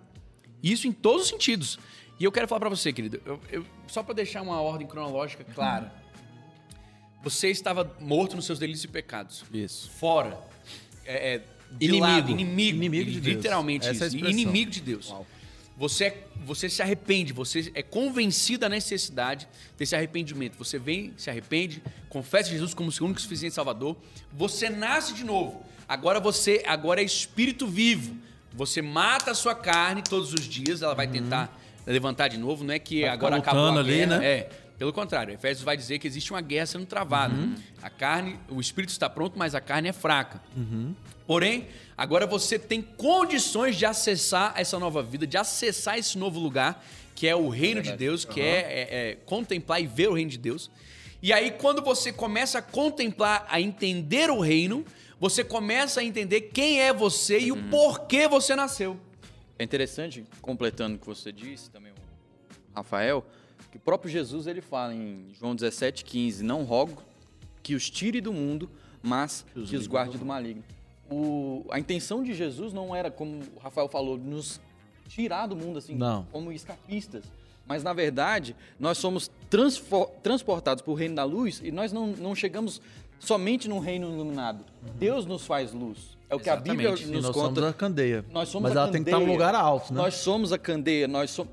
Isso 0.62 0.88
em 0.88 0.92
todos 0.92 1.24
os 1.24 1.28
sentidos. 1.30 1.80
E 2.20 2.24
eu 2.24 2.32
quero 2.32 2.48
falar 2.48 2.60
pra 2.62 2.70
você, 2.70 2.94
querido, 2.94 3.20
eu- 3.26 3.40
eu- 3.52 3.66
só 3.88 4.04
pra 4.04 4.14
deixar 4.14 4.42
uma 4.44 4.62
ordem 4.62 4.88
cronológica 4.88 5.44
clara. 5.44 6.03
Você 7.24 7.50
estava 7.50 7.96
morto 8.00 8.36
nos 8.36 8.46
seus 8.46 8.60
delitos 8.60 8.84
e 8.84 8.88
pecados. 8.88 9.44
Isso. 9.54 9.90
Fora. 9.92 10.38
É, 11.06 11.36
é, 11.36 11.42
Inimigo. 11.80 12.04
lado, 12.06 12.32
inimigo. 12.32 12.78
Inimigo 12.78 13.12
de 13.12 13.20
Deus. 13.22 13.36
Literalmente 13.38 13.88
Essa 13.88 14.04
é 14.04 14.08
isso. 14.08 14.16
expressão. 14.18 14.40
Inimigo 14.40 14.70
de 14.72 14.82
Deus. 14.82 15.14
você, 15.76 16.06
é- 16.06 16.28
você 16.46 16.70
se 16.70 16.82
arrepende, 16.84 17.34
você 17.34 17.72
é 17.74 17.82
convencido 17.82 18.60
da 18.60 18.70
necessidade 18.70 19.48
desse 19.78 19.96
arrependimento. 19.96 20.56
Você 20.58 20.78
vem, 20.78 21.14
se 21.18 21.30
arrepende, 21.32 21.82
confessa 22.10 22.50
Jesus 22.52 22.74
como 22.76 22.92
seu 22.92 23.06
único 23.06 23.20
e 23.20 23.24
suficiente 23.24 23.56
Salvador. 23.56 23.98
Você 24.32 24.70
nasce 24.70 25.14
de 25.16 25.24
novo. 25.24 25.66
Agora 25.88 26.20
você 26.20 26.62
agora 26.68 27.02
é 27.02 27.04
espírito 27.04 27.66
vivo. 27.66 28.16
Você 28.54 28.82
mata 28.84 29.32
a 29.32 29.36
sua 29.36 29.56
carne 29.56 30.04
todos 30.04 30.32
os 30.32 30.42
dias, 30.48 30.84
ela 30.84 30.94
vai 30.94 31.08
tentar 31.08 31.60
levantar 31.88 32.28
de 32.28 32.38
novo. 32.38 32.64
Não 32.64 32.74
é 32.74 32.78
que 32.80 33.02
Vai 33.02 33.10
agora 33.10 33.38
acabou 33.38 33.62
a 33.62 33.70
lutando 33.70 33.80
ali, 33.80 33.98
guerra. 33.98 34.20
né? 34.20 34.26
É, 34.28 34.50
pelo 34.78 34.92
contrário, 34.92 35.34
Efésios 35.34 35.64
vai 35.64 35.78
dizer 35.78 36.00
que 36.00 36.08
existe 36.08 36.32
uma 36.32 36.42
guerra 36.42 36.66
sendo 36.66 36.86
travada. 36.86 37.34
A 37.82 37.90
carne, 37.90 38.40
o 38.50 38.60
espírito 38.60 38.90
está 38.92 39.10
pronto, 39.10 39.38
mas 39.38 39.54
a 39.56 39.62
carne 39.62 39.90
é 39.90 39.94
fraca. 39.94 40.42
Porém, 41.26 41.68
agora 41.98 42.26
você 42.28 42.60
tem 42.60 42.82
condições 42.82 43.76
de 43.78 43.86
acessar 43.86 44.54
essa 44.58 44.78
nova 44.78 45.02
vida, 45.02 45.26
de 45.26 45.38
acessar 45.38 45.98
esse 45.98 46.18
novo 46.18 46.40
lugar, 46.40 46.84
que 47.16 47.28
é 47.28 47.36
o 47.36 47.48
reino 47.48 47.82
de 47.82 47.92
Deus, 47.96 48.26
que 48.26 48.42
é, 48.42 48.46
é- 48.46 49.10
é 49.12 49.16
contemplar 49.26 49.82
e 49.82 49.88
ver 49.88 50.10
o 50.10 50.14
reino 50.14 50.32
de 50.32 50.38
Deus. 50.38 50.70
E 51.22 51.32
aí, 51.32 51.52
quando 51.52 51.82
você 51.82 52.12
começa 52.12 52.60
a 52.60 52.62
contemplar, 52.62 53.46
a 53.50 53.62
entender 53.62 54.30
o 54.30 54.42
reino, 54.42 54.84
você 55.20 55.42
começa 55.44 56.02
a 56.02 56.04
entender 56.04 56.42
quem 56.42 56.82
é 56.82 56.92
você 56.92 57.40
e 57.40 57.52
o 57.52 57.64
porquê 57.70 58.28
você 58.28 58.56
nasceu. 58.56 59.00
É 59.58 59.64
interessante, 59.64 60.26
completando 60.42 60.98
o 60.98 61.00
que 61.00 61.06
você 61.08 61.32
disse, 61.32 61.70
também 61.70 61.94
o 61.94 61.96
Rafael, 62.76 63.26
que 63.74 63.78
o 63.78 63.80
próprio 63.80 64.08
Jesus 64.12 64.46
ele 64.46 64.62
fala 64.62 64.94
em 64.94 65.32
João 65.34 65.56
17,15: 65.56 66.42
Não 66.42 66.62
rogo 66.64 67.02
que 67.64 67.74
os 67.74 67.90
tire 67.90 68.22
do 68.22 68.32
mundo, 68.32 68.70
mas 69.02 69.44
que 69.66 69.76
os 69.76 69.88
guarde 69.88 70.16
do 70.16 70.24
maligno. 70.24 70.64
O- 71.10 71.66
a 71.72 71.80
intenção 71.80 72.24
de 72.24 72.36
Jesus 72.36 72.72
não 72.72 72.96
era, 72.96 73.10
como 73.10 73.40
o 73.56 73.60
Rafael 73.60 73.88
falou, 73.90 74.16
nos 74.16 74.62
tirar 75.08 75.48
do 75.48 75.56
mundo 75.56 75.80
assim, 75.80 75.96
Não. 75.96 76.24
como 76.32 76.52
escapistas. 76.52 77.24
Mas, 77.66 77.82
na 77.84 77.94
verdade, 77.94 78.56
nós 78.80 79.00
somos 79.00 79.32
transportados 80.22 80.84
para 80.84 80.92
o 80.92 80.94
reino 80.94 81.16
da 81.16 81.24
luz 81.24 81.60
e 81.64 81.72
nós 81.72 81.92
não, 81.92 82.08
não 82.08 82.36
chegamos 82.36 82.80
somente 83.20 83.68
num 83.68 83.80
reino 83.80 84.08
iluminado. 84.14 84.64
Deus 85.00 85.26
nos 85.26 85.48
faz 85.48 85.74
luz. 85.74 86.16
É 86.34 86.36
o 86.36 86.40
que 86.40 86.50
a 86.50 86.56
Bíblia 86.56 86.90
Exatamente. 86.90 87.12
Nos 87.16 87.24
nós 87.26 87.36
conta. 87.36 87.56
somos 87.62 87.70
a 87.70 87.74
candeia. 87.74 88.26
Nós 88.32 88.50
somos 88.50 88.70
Mas 88.70 88.78
a 88.78 88.82
ela 88.82 88.92
tem 88.92 89.04
que 89.04 89.10
estar 89.10 89.20
num 89.20 89.26
candeia. 89.28 89.38
lugar 89.48 89.56
alto, 89.56 89.94
né? 89.94 90.02
Nós 90.02 90.16
somos 90.16 90.52
a 90.52 90.58
candeia, 90.58 91.08
nós 91.08 91.30
somos. 91.32 91.52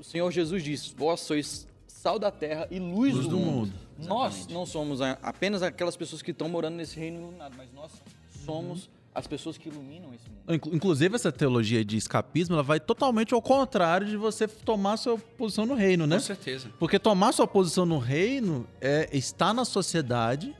O 0.00 0.04
Senhor 0.04 0.30
Jesus 0.32 0.62
disse: 0.64 0.94
Vós 0.96 1.20
sois 1.20 1.66
sal 1.86 2.18
da 2.18 2.30
terra 2.30 2.66
e 2.70 2.78
luz, 2.78 3.14
Luz 3.14 3.24
do, 3.26 3.30
do 3.30 3.36
mundo. 3.38 3.50
mundo. 3.72 3.72
Nós 4.08 4.46
não 4.48 4.66
somos 4.66 5.00
apenas 5.00 5.62
aquelas 5.62 5.96
pessoas 5.96 6.22
que 6.22 6.30
estão 6.32 6.48
morando 6.48 6.74
nesse 6.76 6.98
reino 6.98 7.18
iluminado, 7.20 7.54
mas 7.56 7.68
nós 7.74 7.90
somos 8.44 8.84
Uhum. 8.84 8.90
as 9.14 9.26
pessoas 9.26 9.56
que 9.56 9.68
iluminam 9.68 10.12
esse 10.14 10.28
mundo. 10.28 10.54
Inclu- 10.54 10.74
Inclusive, 10.74 11.14
essa 11.14 11.32
teologia 11.32 11.84
de 11.84 11.96
escapismo, 11.96 12.54
ela 12.54 12.62
vai 12.62 12.78
totalmente 12.78 13.32
ao 13.32 13.40
contrário 13.40 14.06
de 14.06 14.16
você 14.16 14.46
tomar 14.46 14.96
sua 14.98 15.16
posição 15.18 15.64
no 15.66 15.74
reino, 15.74 16.06
né? 16.06 16.16
Com 16.16 16.22
certeza. 16.22 16.68
Porque 16.78 16.98
tomar 16.98 17.32
sua 17.32 17.46
posição 17.46 17.86
no 17.86 17.98
reino 17.98 18.66
é 18.80 19.08
estar 19.12 19.54
na 19.54 19.64
sociedade, 19.64 20.54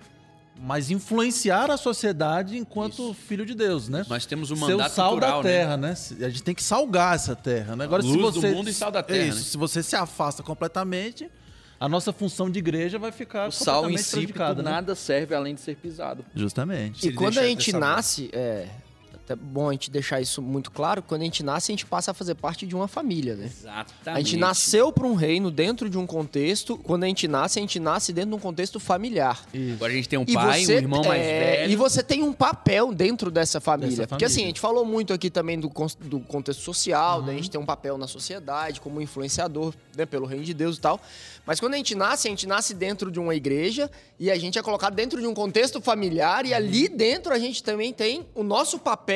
mas 0.58 0.90
influenciar 0.90 1.70
a 1.70 1.76
sociedade 1.76 2.56
enquanto 2.56 3.12
filho 3.14 3.44
de 3.44 3.54
Deus, 3.54 3.88
né? 3.88 4.04
Nós 4.08 4.24
temos 4.26 4.50
um 4.50 4.56
Ser 4.56 4.64
o 4.64 4.68
mandato 4.70 4.92
sal 4.92 5.10
cultural, 5.12 5.42
da 5.42 5.48
né? 5.48 5.54
terra, 5.54 5.76
né? 5.76 5.94
A 6.20 6.28
gente 6.28 6.42
tem 6.42 6.54
que 6.54 6.62
salgar 6.62 7.14
essa 7.14 7.36
terra, 7.36 7.76
né? 7.76 7.84
Agora, 7.84 8.02
se 8.02 8.08
Luz 8.08 8.34
do 8.34 8.40
você 8.40 8.50
mundo 8.52 8.70
e 8.70 8.72
sal 8.72 8.90
da 8.90 9.02
terra, 9.02 9.18
É 9.24 9.28
isso, 9.28 9.38
né? 9.38 9.44
se 9.44 9.56
você 9.56 9.82
se 9.82 9.94
afasta 9.94 10.42
completamente, 10.42 11.30
a 11.78 11.88
nossa 11.88 12.12
função 12.12 12.50
de 12.50 12.58
igreja 12.58 12.98
vai 12.98 13.12
ficar 13.12 13.48
O 13.48 13.52
sal 13.52 13.90
em 13.90 13.96
completamente 13.96 14.32
si, 14.56 14.62
né? 14.62 14.70
nada 14.70 14.94
serve 14.94 15.34
além 15.34 15.54
de 15.54 15.60
ser 15.60 15.76
pisado. 15.76 16.24
Justamente. 16.34 16.98
E 17.00 17.10
Se 17.10 17.12
quando 17.12 17.38
a 17.38 17.46
gente 17.46 17.72
nasce, 17.72 18.30
é 18.32 18.66
até 19.26 19.34
bom 19.34 19.68
a 19.68 19.72
gente 19.72 19.90
deixar 19.90 20.20
isso 20.20 20.40
muito 20.40 20.70
claro, 20.70 21.02
quando 21.02 21.22
a 21.22 21.24
gente 21.24 21.42
nasce, 21.42 21.72
a 21.72 21.74
gente 21.74 21.84
passa 21.84 22.12
a 22.12 22.14
fazer 22.14 22.36
parte 22.36 22.64
de 22.64 22.76
uma 22.76 22.86
família, 22.86 23.34
né? 23.34 23.46
Exatamente. 23.46 23.90
A 24.04 24.16
gente 24.22 24.36
nasceu 24.36 24.92
para 24.92 25.04
um 25.04 25.14
reino 25.14 25.50
dentro 25.50 25.90
de 25.90 25.98
um 25.98 26.06
contexto. 26.06 26.78
Quando 26.78 27.02
a 27.02 27.06
gente 27.08 27.26
nasce, 27.26 27.58
a 27.58 27.62
gente 27.62 27.80
nasce 27.80 28.12
dentro 28.12 28.30
de 28.30 28.36
um 28.36 28.38
contexto 28.38 28.78
familiar. 28.78 29.44
Agora 29.74 29.92
a 29.92 29.96
gente 29.96 30.08
tem 30.08 30.16
um 30.18 30.24
E 30.28 30.32
pai, 30.32 30.64
você, 30.64 30.74
um 30.76 30.78
irmão 30.78 31.02
mais 31.04 31.20
é, 31.20 31.40
velho. 31.56 31.72
E 31.72 31.76
você 31.76 32.02
tem 32.04 32.22
um 32.22 32.32
papel 32.32 32.94
dentro 32.94 33.28
dessa 33.30 33.60
família. 33.60 33.96
Dessa 33.96 34.06
Porque 34.08 34.24
assim, 34.24 34.44
a 34.44 34.46
gente 34.46 34.60
falou 34.60 34.84
muito 34.84 35.12
aqui 35.12 35.28
também 35.28 35.58
do, 35.58 35.68
do 36.02 36.20
contexto 36.20 36.60
social, 36.62 37.18
Uhum. 37.20 37.26
né? 37.26 37.32
a 37.32 37.36
gente 37.36 37.50
tem 37.50 37.60
um 37.60 37.66
papel 37.66 37.98
na 37.98 38.06
sociedade 38.06 38.80
como 38.80 39.00
influenciador, 39.02 39.74
né? 39.96 40.06
Pelo 40.06 40.24
reino 40.26 40.44
de 40.44 40.54
Deus 40.54 40.76
e 40.76 40.80
tal. 40.80 41.00
Mas 41.44 41.58
quando 41.60 41.74
a 41.74 41.76
gente 41.76 41.94
nasce, 41.94 42.28
a 42.28 42.30
gente 42.30 42.46
nasce 42.46 42.74
dentro 42.74 43.10
de 43.10 43.18
uma 43.20 43.34
igreja 43.34 43.90
e 44.20 44.30
a 44.30 44.38
gente 44.38 44.56
é 44.58 44.62
colocado 44.62 44.94
dentro 44.94 45.20
de 45.20 45.26
um 45.26 45.34
contexto 45.34 45.80
familiar 45.80 46.44
e 46.46 46.50
Uhum. 46.50 46.56
ali 46.56 46.88
dentro 46.88 47.32
a 47.32 47.38
gente 47.38 47.62
também 47.62 47.92
tem 47.92 48.24
o 48.34 48.42
nosso 48.44 48.78
papel 48.78 49.15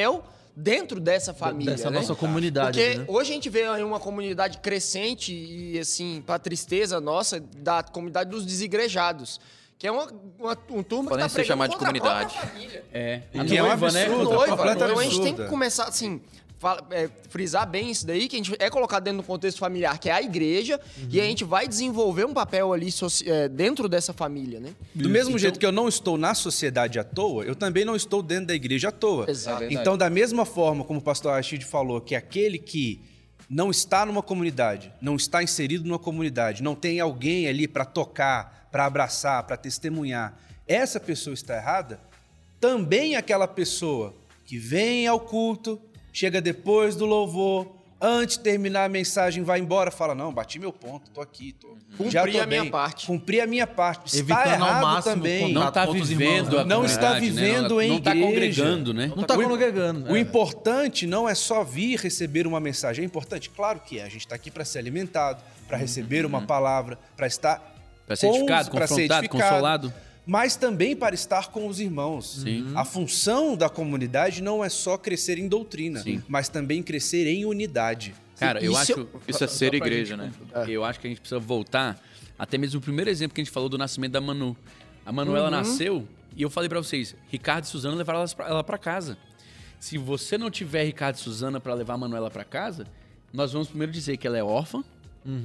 dentro 0.55 1.01
dessa 1.01 1.33
família, 1.33 1.73
Dessa 1.75 1.91
né? 1.91 1.99
nossa 1.99 2.15
comunidade. 2.15 2.79
Porque 2.79 2.99
né? 2.99 3.05
hoje 3.09 3.31
a 3.31 3.35
gente 3.35 3.49
vê 3.49 3.65
aí 3.65 3.83
uma 3.83 4.01
comunidade 4.01 4.59
crescente 4.59 5.33
e, 5.33 5.79
assim, 5.79 6.23
pra 6.27 6.39
tristeza 6.39 7.01
nossa, 7.01 7.41
da 7.41 7.83
comunidade 7.83 8.31
dos 8.31 8.45
desigrejados. 8.45 9.41
Que 9.79 9.87
é 9.87 9.91
uma, 9.93 10.13
uma 10.39 10.59
um 10.71 10.83
turma 10.83 11.09
Podem 11.09 11.25
que 11.27 11.33
tá 11.33 11.41
ser 11.41 11.45
chamados 11.47 11.75
pregando 11.75 11.95
de 11.95 12.01
comunidade. 12.01 12.39
É. 12.93 13.23
E 13.33 13.39
A 13.41 13.45
que 13.47 13.57
é 13.57 13.63
um 13.63 13.67
noiva, 13.69 13.91
né? 13.91 14.05
absurdo. 14.05 14.29
Contra- 14.29 14.47
Noiva, 14.57 14.73
então 14.73 14.99
a 14.99 15.05
gente 15.05 15.23
tem 15.23 15.35
que 15.35 15.45
começar, 15.47 15.85
assim, 15.85 16.21
fala- 16.61 16.87
é, 16.91 17.09
frisar 17.31 17.67
bem 17.69 17.91
isso 17.91 18.07
daí, 18.07 18.29
que 18.29 18.37
a 18.37 18.39
gente 18.39 18.55
é 18.59 18.69
colocado 18.69 19.03
dentro 19.03 19.23
do 19.23 19.27
contexto 19.27 19.59
familiar, 19.59 19.99
que 19.99 20.11
é 20.11 20.13
a 20.13 20.23
igreja, 20.23 20.79
e 21.11 21.19
a 21.19 21.25
gente 21.25 21.43
vai 21.43 21.67
desenvolver 21.67 22.27
um 22.27 22.35
papel 22.35 22.73
ali 22.73 22.91
é, 23.25 23.49
dentro 23.49 23.89
dessa 23.89 24.13
família, 24.13 24.61
né? 24.61 24.75
Do 24.95 25.09
mesmo 25.09 25.39
jeito 25.39 25.59
que 25.59 25.65
eu 25.65 25.73
não 25.73 25.89
estou 25.89 26.19
na 26.19 26.35
sociedade 26.35 26.99
à 26.99 27.05
toa, 27.05 27.45
eu 27.45 27.57
também 27.57 27.85
não 27.85 27.97
estou 27.97 28.23
dentro 28.23 28.49
da 28.49 28.55
igreja 28.55 28.91
à 28.91 28.93
toa. 28.93 29.29
Exato. 29.29 29.65
É 29.65 29.73
então, 29.73 29.97
da 29.97 30.11
mesma 30.11 30.45
forma 30.45 30.85
como 30.85 30.99
o 31.01 31.03
pastor 31.03 31.33
Rashid 31.33 31.65
falou, 31.65 31.99
que 32.01 32.15
aquele 32.15 32.59
que 32.59 33.01
não 33.49 33.71
está 33.71 34.05
numa 34.05 34.23
comunidade, 34.23 34.93
não 35.01 35.17
está 35.17 35.43
inserido 35.43 35.85
numa 35.89 35.99
comunidade, 35.99 36.63
não 36.63 36.75
tem 36.75 37.01
alguém 37.01 37.49
ali 37.49 37.67
para 37.67 37.87
tocar, 37.87 38.69
para 38.71 38.85
abraçar, 38.85 39.43
para 39.45 39.57
testemunhar, 39.57 40.39
essa 40.69 41.01
pessoa 41.01 41.33
está 41.35 41.57
errada, 41.57 41.99
também 42.61 43.17
aquela 43.17 43.49
pessoa 43.49 44.15
que 44.45 44.59
vem 44.59 45.07
ao 45.07 45.19
culto, 45.19 45.81
chega 46.13 46.41
depois 46.41 46.97
do 46.97 47.05
louvor, 47.07 47.67
antes 48.01 48.37
de 48.39 48.43
terminar 48.45 48.85
a 48.85 48.89
mensagem, 48.89 49.43
vai 49.43 49.61
embora, 49.61 49.91
fala: 49.91 50.15
Não, 50.15 50.33
bati 50.33 50.59
meu 50.59 50.73
ponto, 50.73 51.11
tô 51.11 51.21
aqui, 51.21 51.53
tô. 51.53 51.69
já 52.09 52.21
Cumpri 52.23 52.33
tô 52.33 52.41
a 52.43 52.47
minha 52.47 52.63
bem. 52.63 52.71
parte. 52.71 53.07
Cumpri 53.07 53.41
a 53.41 53.47
minha 53.47 53.67
parte. 53.67 54.07
Está 54.07 54.19
Evitando 54.19 54.63
ao 54.63 54.69
errado 54.69 54.83
máximo 54.83 55.15
também. 55.15 55.53
Não 55.53 55.71
tá 55.73 55.85
outros 55.87 56.09
vivendo 56.09 56.31
irmãos, 56.47 56.55
a 56.61 56.65
né? 56.65 56.75
Não 56.75 56.85
está 56.85 57.15
né? 57.15 57.21
vivendo 57.21 57.69
Não- 57.71 57.83
em 57.83 57.89
Não 57.91 58.01
tá 58.01 58.11
igreja. 58.17 58.27
congregando, 58.63 58.95
né? 58.95 59.13
Não 59.15 59.23
tá 59.25 59.35
O- 59.37 59.43
congregando. 59.43 60.11
O 60.13 60.17
é. 60.17 60.21
importante 60.21 61.07
não 61.07 61.29
é 61.29 61.35
só 61.35 61.63
vir 61.63 61.99
receber 61.99 62.47
uma 62.47 62.59
mensagem. 62.61 63.03
É 63.03 63.07
importante, 63.07 63.51
claro 63.51 63.81
que 63.81 63.99
é. 63.99 64.03
A 64.05 64.09
gente 64.09 64.21
está 64.21 64.35
aqui 64.35 64.51
para 64.51 64.65
ser 64.65 64.79
alimentado, 64.79 65.43
para 65.69 65.77
receber 65.77 66.25
uma 66.25 66.41
palavra, 66.43 66.99
para 67.17 67.27
estar 67.27 67.77
Pra 68.07 68.17
ser 68.17 68.27
edificado, 68.29 68.71
confrontado, 68.71 69.01
edificado, 69.01 69.29
consolado. 69.29 69.95
Mas 70.27 70.55
também 70.55 70.95
para 70.95 71.15
estar 71.15 71.49
com 71.49 71.67
os 71.67 71.81
irmãos. 71.81 72.43
Sim. 72.43 72.73
A 72.75 72.85
função 72.85 73.57
da 73.57 73.69
comunidade 73.69 74.43
não 74.43 74.63
é 74.65 74.69
só 74.69 74.97
crescer 74.97 75.39
em 75.39 75.49
doutrina, 75.49 76.01
Sim. 76.03 76.23
mas 76.29 76.49
também 76.49 76.83
crescer 76.83 77.27
em 77.27 77.45
unidade. 77.45 78.15
Cara, 78.39 78.63
eu 78.65 78.73
Isso 78.73 78.81
acho. 78.81 79.09
Isso 79.29 79.45
é 79.45 79.47
ser 79.47 79.75
igreja, 79.75 80.17
gente 80.17 80.25
né? 80.25 80.33
concluir, 80.39 80.73
Eu 80.73 80.85
acho 80.85 81.01
que 81.01 81.07
a 81.07 81.11
gente 81.11 81.21
precisa 81.21 81.39
voltar 81.39 82.01
até 82.39 82.57
mesmo 82.57 82.79
o 82.79 82.83
primeiro 82.83 83.11
exemplo 83.11 83.35
que 83.35 83.41
a 83.41 83.45
gente 83.45 83.53
falou 83.53 83.69
do 83.69 83.77
nascimento 83.77 84.13
da 84.13 84.21
Manu. 84.21 84.57
A 85.05 85.13
Manuela 85.13 85.51
nasceu 85.51 86.07
e 86.37 86.43
eu 86.43 86.49
falei 86.49 86.69
pra 86.69 86.79
vocês: 86.79 87.15
Ricardo 87.29 87.65
e 87.65 87.69
Suzana 87.69 87.97
levaram 87.97 88.25
ela 88.47 88.65
pra 88.65 88.79
casa. 88.79 89.19
Se 89.79 89.99
você 89.99 90.39
não 90.39 90.51
tiver 90.51 90.85
Ricardo 90.85 91.17
e 91.17 91.21
Suzana 91.21 91.59
pra 91.61 91.75
levar 91.75 91.95
a 91.95 91.99
Manuela 91.99 92.31
pra 92.31 92.45
casa, 92.45 92.87
nós 93.33 93.53
vamos 93.53 93.69
primeiro 93.69 93.93
dizer 93.93 94.17
que 94.17 94.27
ela 94.27 94.39
é 94.39 94.43
órfã, 94.43 94.85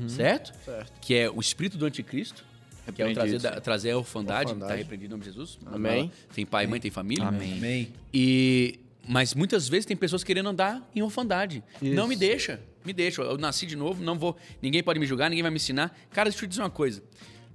certo? 0.07 0.53
Certo. 0.63 0.93
Que 1.01 1.15
é 1.15 1.29
o 1.29 1.39
espírito 1.39 1.77
do 1.77 1.85
anticristo. 1.85 2.45
Que 2.93 3.01
é 3.01 3.07
o 3.07 3.13
trazer, 3.13 3.39
da- 3.39 3.59
trazer 3.61 3.91
a 3.91 3.97
orfandade, 3.97 4.49
Orfandade. 4.51 4.71
tá 4.71 4.77
repreendido 4.77 5.07
em 5.07 5.11
nome 5.17 5.23
de 5.23 5.29
Jesus. 5.31 5.57
Amém. 5.65 6.11
Tem 6.33 6.45
pai, 6.45 6.67
mãe, 6.67 6.79
tem 6.79 6.91
família. 6.91 7.27
Amém. 7.27 7.89
E 8.13 8.79
mas 9.07 9.35
muitas 9.35 9.67
vezes 9.69 9.85
tem 9.85 9.95
pessoas 9.95 10.23
querendo 10.23 10.49
andar 10.49 10.87
em 10.95 11.01
orfandade. 11.03 11.63
Isso. 11.81 11.93
Não 11.93 12.07
me 12.07 12.15
deixa, 12.15 12.59
me 12.83 12.91
deixa. 12.91 13.21
Eu 13.21 13.37
nasci 13.37 13.65
de 13.67 13.75
novo, 13.75 14.03
não 14.03 14.17
vou, 14.17 14.35
ninguém 14.61 14.81
pode 14.81 14.99
me 14.99 15.05
julgar, 15.05 15.29
ninguém 15.29 15.43
vai 15.43 15.51
me 15.51 15.57
ensinar. 15.57 15.95
Cara, 16.11 16.29
deixa 16.29 16.43
eu 16.43 16.47
te 16.47 16.51
dizer 16.51 16.61
uma 16.63 16.69
coisa. 16.71 17.03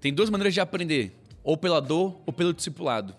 Tem 0.00 0.14
duas 0.14 0.30
maneiras 0.30 0.54
de 0.54 0.60
aprender, 0.60 1.12
ou 1.42 1.56
pela 1.56 1.80
dor 1.80 2.20
ou 2.24 2.32
pelo 2.32 2.54
discipulado. 2.54 3.14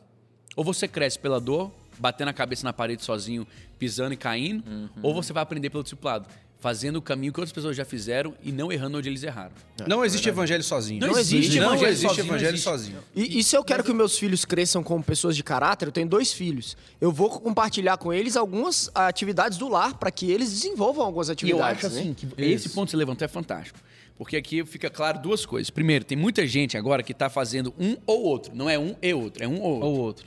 Ou 0.55 0.63
você 0.63 0.87
cresce 0.87 1.19
pela 1.19 1.39
dor, 1.41 1.71
batendo 1.99 2.29
a 2.29 2.33
cabeça 2.33 2.63
na 2.65 2.71
parede 2.73 3.03
sozinho, 3.03 3.45
pisando 3.77 4.13
e 4.13 4.17
caindo, 4.17 4.63
ou 5.03 5.13
você 5.13 5.33
vai 5.33 5.43
aprender 5.43 5.69
pelo 5.69 5.83
discipulado, 5.83 6.27
fazendo 6.61 6.97
o 6.97 7.01
caminho 7.01 7.33
que 7.33 7.39
outras 7.39 7.51
pessoas 7.51 7.75
já 7.75 7.83
fizeram 7.83 8.35
e 8.43 8.51
não 8.51 8.71
errando 8.71 8.99
onde 8.99 9.09
eles 9.09 9.23
erraram. 9.23 9.51
Não 9.87 10.05
existe 10.05 10.29
evangelho 10.29 10.63
sozinho. 10.63 11.01
Não 11.01 11.17
existe 11.17 11.59
não 11.59 11.69
evangelho 11.73 11.91
existe 11.91 12.07
sozinho, 12.07 12.25
evangelho 12.27 12.43
não 12.43 12.53
existe. 12.53 12.63
sozinho. 12.63 12.97
E, 13.15 13.39
e 13.39 13.43
se 13.43 13.57
eu 13.57 13.63
quero 13.63 13.83
que 13.83 13.91
meus 13.91 14.17
filhos 14.17 14.45
cresçam 14.45 14.83
como 14.83 15.03
pessoas 15.03 15.35
de 15.35 15.43
caráter, 15.43 15.87
eu 15.87 15.91
tenho 15.91 16.07
dois 16.07 16.31
filhos. 16.31 16.77
Eu 17.01 17.11
vou 17.11 17.31
compartilhar 17.41 17.97
com 17.97 18.13
eles 18.13 18.37
algumas 18.37 18.91
atividades 18.93 19.57
do 19.57 19.67
lar 19.67 19.95
para 19.97 20.11
que 20.11 20.29
eles 20.31 20.51
desenvolvam 20.51 21.03
algumas 21.03 21.27
E 21.27 21.31
eu 21.31 21.33
atividades. 21.33 21.85
acho 21.85 21.95
né? 21.95 22.01
assim 22.01 22.13
que 22.13 22.27
esse 22.37 22.69
ponto 22.69 22.85
que 22.85 22.91
você 22.91 22.97
levantou 22.97 23.25
é 23.25 23.27
fantástico. 23.27 23.79
Porque 24.15 24.37
aqui 24.37 24.63
fica 24.63 24.87
claro 24.87 25.19
duas 25.19 25.47
coisas. 25.47 25.71
Primeiro, 25.71 26.05
tem 26.05 26.15
muita 26.15 26.45
gente 26.45 26.77
agora 26.77 27.01
que 27.01 27.11
está 27.11 27.27
fazendo 27.27 27.73
um 27.79 27.97
ou 28.05 28.21
outro. 28.21 28.55
Não 28.55 28.69
é 28.69 28.77
um 28.77 28.95
e 29.01 29.11
outro, 29.15 29.43
é 29.43 29.47
um 29.47 29.59
ou 29.59 29.71
outro. 29.73 29.87
Ou 29.87 29.97
outro. 29.99 30.25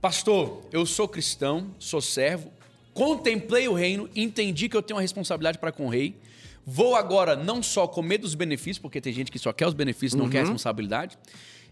Pastor, 0.00 0.62
eu 0.70 0.86
sou 0.86 1.08
cristão, 1.08 1.74
sou 1.76 2.00
servo, 2.00 2.52
contemplei 2.96 3.68
o 3.68 3.74
reino, 3.74 4.08
entendi 4.16 4.68
que 4.68 4.76
eu 4.76 4.82
tenho 4.82 4.96
uma 4.96 5.02
responsabilidade 5.02 5.58
para 5.58 5.70
com 5.70 5.86
o 5.86 5.88
rei. 5.88 6.16
vou 6.68 6.96
agora 6.96 7.36
não 7.36 7.62
só 7.62 7.86
comer 7.86 8.18
dos 8.18 8.34
benefícios, 8.34 8.78
porque 8.80 9.00
tem 9.00 9.12
gente 9.12 9.30
que 9.30 9.38
só 9.38 9.52
quer 9.52 9.68
os 9.68 9.72
benefícios, 9.74 10.14
não 10.14 10.24
Uhum. 10.24 10.30
quer 10.32 10.38
a 10.38 10.40
responsabilidade. 10.40 11.16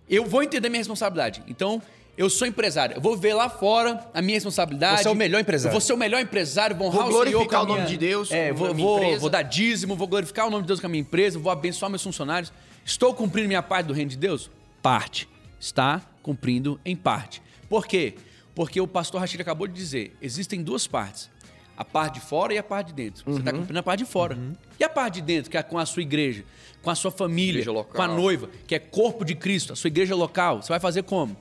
Eu 0.09 0.25
vou 0.25 0.41
entender 0.41 0.69
minha 0.69 0.79
responsabilidade. 0.79 1.43
Então, 1.49 1.83
eu 2.17 2.31
sou 2.31 2.47
empresário. 2.47 2.95
Eu 2.97 3.01
vou 3.01 3.17
ver 3.17 3.35
lá 3.35 3.49
fora 3.51 4.07
a 4.15 4.23
minha 4.23 4.37
responsabilidade. 4.37 5.03
Você 5.03 5.09
é 5.09 5.11
o 5.11 5.17
melhor 5.17 5.41
empresário. 5.41 5.71
Eu 5.71 5.73
vou 5.73 5.81
ser 5.81 5.95
o 5.95 5.97
melhor 5.97 6.21
empresário, 6.21 6.77
vou 6.77 6.87
honrar 6.87 7.09
Vou 7.09 7.11
o 7.11 7.13
glorificar 7.25 7.61
a 7.61 7.63
o 7.65 7.67
nome 7.67 7.81
minha- 7.81 7.91
de 7.91 7.97
Deus 7.97 8.31
É, 8.31 8.53
vou, 8.53 8.73
vou, 8.73 9.19
vou 9.19 9.29
dar 9.29 9.43
dízimo, 9.43 9.97
vou 9.97 10.07
glorificar 10.07 10.47
o 10.47 10.51
nome 10.51 10.63
de 10.63 10.69
Deus 10.69 10.79
com 10.79 10.87
a 10.87 10.89
minha 10.89 11.01
empresa, 11.01 11.41
vou 11.41 11.51
abençoar 11.51 11.91
meus 11.91 12.03
funcionários. 12.05 12.53
Estou 12.85 13.13
cumprindo 13.15 13.49
minha 13.49 13.63
parte 13.65 13.87
do 13.89 13.93
reino 13.93 14.11
de 14.13 14.17
Deus? 14.17 14.49
Parte. 14.81 15.29
Está 15.59 16.03
cumprindo 16.23 16.79
em 16.85 16.95
parte. 16.95 17.43
Por 17.69 17.85
quê? 17.85 18.15
Porque 18.55 18.81
o 18.81 18.87
pastor 18.87 19.21
Rachid 19.21 19.40
acabou 19.40 19.67
de 19.67 19.75
dizer, 19.75 20.17
existem 20.23 20.62
duas 20.62 20.87
partes. 20.87 21.31
A 21.77 21.85
parte 21.85 22.21
de 22.21 22.21
fora 22.21 22.55
e 22.55 22.59
a 22.59 22.62
parte 22.62 22.88
de 22.88 22.95
dentro. 22.95 23.25
Você 23.27 23.40
está 23.40 23.53
cumprindo 23.53 23.81
a 23.81 23.83
parte 23.83 24.05
de 24.05 24.05
fora. 24.05 24.38
E 24.79 24.85
a 24.85 24.88
parte 24.88 25.14
de 25.14 25.23
dentro, 25.23 25.51
que 25.51 25.57
é 25.57 25.62
com 25.62 25.77
a 25.77 25.85
sua 25.85 26.03
igreja, 26.03 26.45
com 26.81 26.88
a 26.88 26.95
sua 26.95 27.11
família, 27.11 27.64
com 27.64 28.03
a 28.03 28.07
noiva, 28.07 28.49
que 28.67 28.77
é 28.77 28.79
corpo 28.79 29.25
de 29.25 29.35
Cristo, 29.35 29.73
a 29.73 29.77
sua 29.77 29.88
igreja 29.88 30.14
local. 30.14 30.62
Você 30.62 30.69
vai 30.69 30.79
fazer 30.79 31.03
como? 31.03 31.37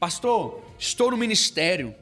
Pastor, 0.00 0.62
estou 0.78 1.10
no 1.10 1.18
ministério. 1.18 1.94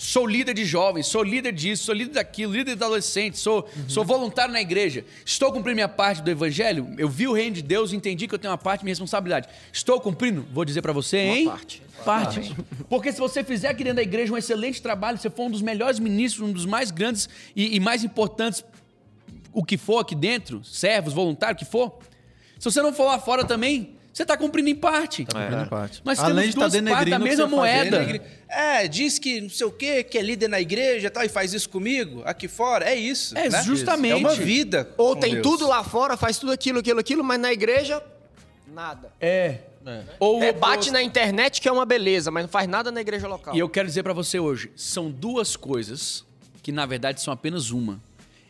Sou 0.00 0.24
líder 0.24 0.54
de 0.54 0.64
jovens, 0.64 1.08
sou 1.08 1.24
líder 1.24 1.50
disso, 1.50 1.82
sou 1.82 1.92
líder 1.92 2.12
daquilo, 2.12 2.52
líder 2.52 2.76
de 2.76 2.84
adolescentes, 2.84 3.40
sou, 3.40 3.68
sou 3.88 4.04
voluntário 4.04 4.52
na 4.52 4.60
igreja. 4.60 5.04
Estou 5.26 5.52
cumprindo 5.52 5.74
minha 5.74 5.88
parte 5.88 6.22
do 6.22 6.30
evangelho. 6.30 6.94
Eu 6.96 7.08
vi 7.08 7.26
o 7.26 7.32
reino 7.32 7.56
de 7.56 7.62
Deus, 7.62 7.92
entendi 7.92 8.28
que 8.28 8.34
eu 8.36 8.38
tenho 8.38 8.52
uma 8.52 8.58
parte 8.58 8.82
de 8.82 8.84
minha 8.84 8.92
responsabilidade. 8.92 9.48
Estou 9.72 10.00
cumprindo? 10.00 10.46
Vou 10.52 10.64
dizer 10.64 10.82
pra 10.82 10.92
você, 10.92 11.24
Uma 11.24 11.36
hein? 11.36 11.44
parte. 11.46 11.82
Parte. 12.04 12.56
Porque 12.88 13.10
se 13.10 13.18
você 13.18 13.42
fizer 13.42 13.70
aqui 13.70 13.82
dentro 13.82 13.96
da 13.96 14.02
igreja 14.02 14.32
um 14.32 14.36
excelente 14.36 14.80
trabalho, 14.80 15.18
você 15.18 15.28
for 15.28 15.46
um 15.46 15.50
dos 15.50 15.62
melhores 15.62 15.98
ministros, 15.98 16.48
um 16.48 16.52
dos 16.52 16.64
mais 16.64 16.92
grandes 16.92 17.28
e, 17.56 17.74
e 17.74 17.80
mais 17.80 18.04
importantes, 18.04 18.64
o 19.52 19.64
que 19.64 19.76
for 19.76 19.98
aqui 19.98 20.14
dentro, 20.14 20.62
servos, 20.64 21.12
voluntários, 21.12 21.60
o 21.60 21.64
que 21.64 21.68
for. 21.68 21.98
Se 22.56 22.70
você 22.70 22.80
não 22.80 22.92
for 22.92 23.06
lá 23.06 23.18
fora 23.18 23.44
também, 23.44 23.97
você 24.18 24.24
está 24.24 24.36
cumprindo 24.36 24.68
em 24.68 24.74
parte. 24.74 25.24
Cumprindo 25.24 25.68
parte. 25.68 26.02
Nós 26.04 26.18
Além 26.18 26.50
temos 26.50 26.50
de 26.50 26.54
tá 26.54 26.60
partes 26.60 26.80
da 26.82 26.90
denegrindo 26.90 27.22
que 27.22 27.28
mesma 27.28 27.46
moeda. 27.46 28.20
É, 28.48 28.88
diz 28.88 29.16
que 29.16 29.40
não 29.40 29.48
sei 29.48 29.64
o 29.64 29.70
quê, 29.70 30.02
que 30.02 30.18
é 30.18 30.22
líder 30.22 30.48
na 30.48 30.60
igreja 30.60 31.06
e 31.06 31.10
tal, 31.10 31.22
e 31.22 31.28
faz 31.28 31.54
isso 31.54 31.68
comigo, 31.68 32.22
aqui 32.24 32.48
fora. 32.48 32.84
É 32.84 32.96
isso. 32.96 33.38
É, 33.38 33.48
né? 33.48 33.62
justamente. 33.62 34.14
É 34.14 34.16
uma 34.16 34.34
vida. 34.34 34.90
Ou 34.98 35.14
tem 35.14 35.34
Deus. 35.34 35.46
tudo 35.46 35.68
lá 35.68 35.84
fora, 35.84 36.16
faz 36.16 36.36
tudo 36.36 36.50
aquilo, 36.50 36.80
aquilo, 36.80 36.98
aquilo, 36.98 37.22
mas 37.22 37.38
na 37.38 37.52
igreja, 37.52 38.02
nada. 38.74 39.12
É. 39.20 39.58
É. 39.86 40.02
Ou 40.18 40.42
É, 40.42 40.52
bate 40.52 40.90
na 40.90 41.00
internet 41.00 41.60
que 41.60 41.68
é 41.68 41.72
uma 41.72 41.86
beleza, 41.86 42.32
mas 42.32 42.42
não 42.42 42.50
faz 42.50 42.66
nada 42.66 42.90
na 42.90 43.00
igreja 43.00 43.28
local. 43.28 43.54
E 43.54 43.60
eu 43.60 43.68
quero 43.68 43.86
dizer 43.86 44.02
pra 44.02 44.12
você 44.12 44.40
hoje, 44.40 44.72
são 44.74 45.12
duas 45.12 45.54
coisas 45.54 46.24
que 46.60 46.72
na 46.72 46.84
verdade 46.86 47.22
são 47.22 47.32
apenas 47.32 47.70
uma. 47.70 48.00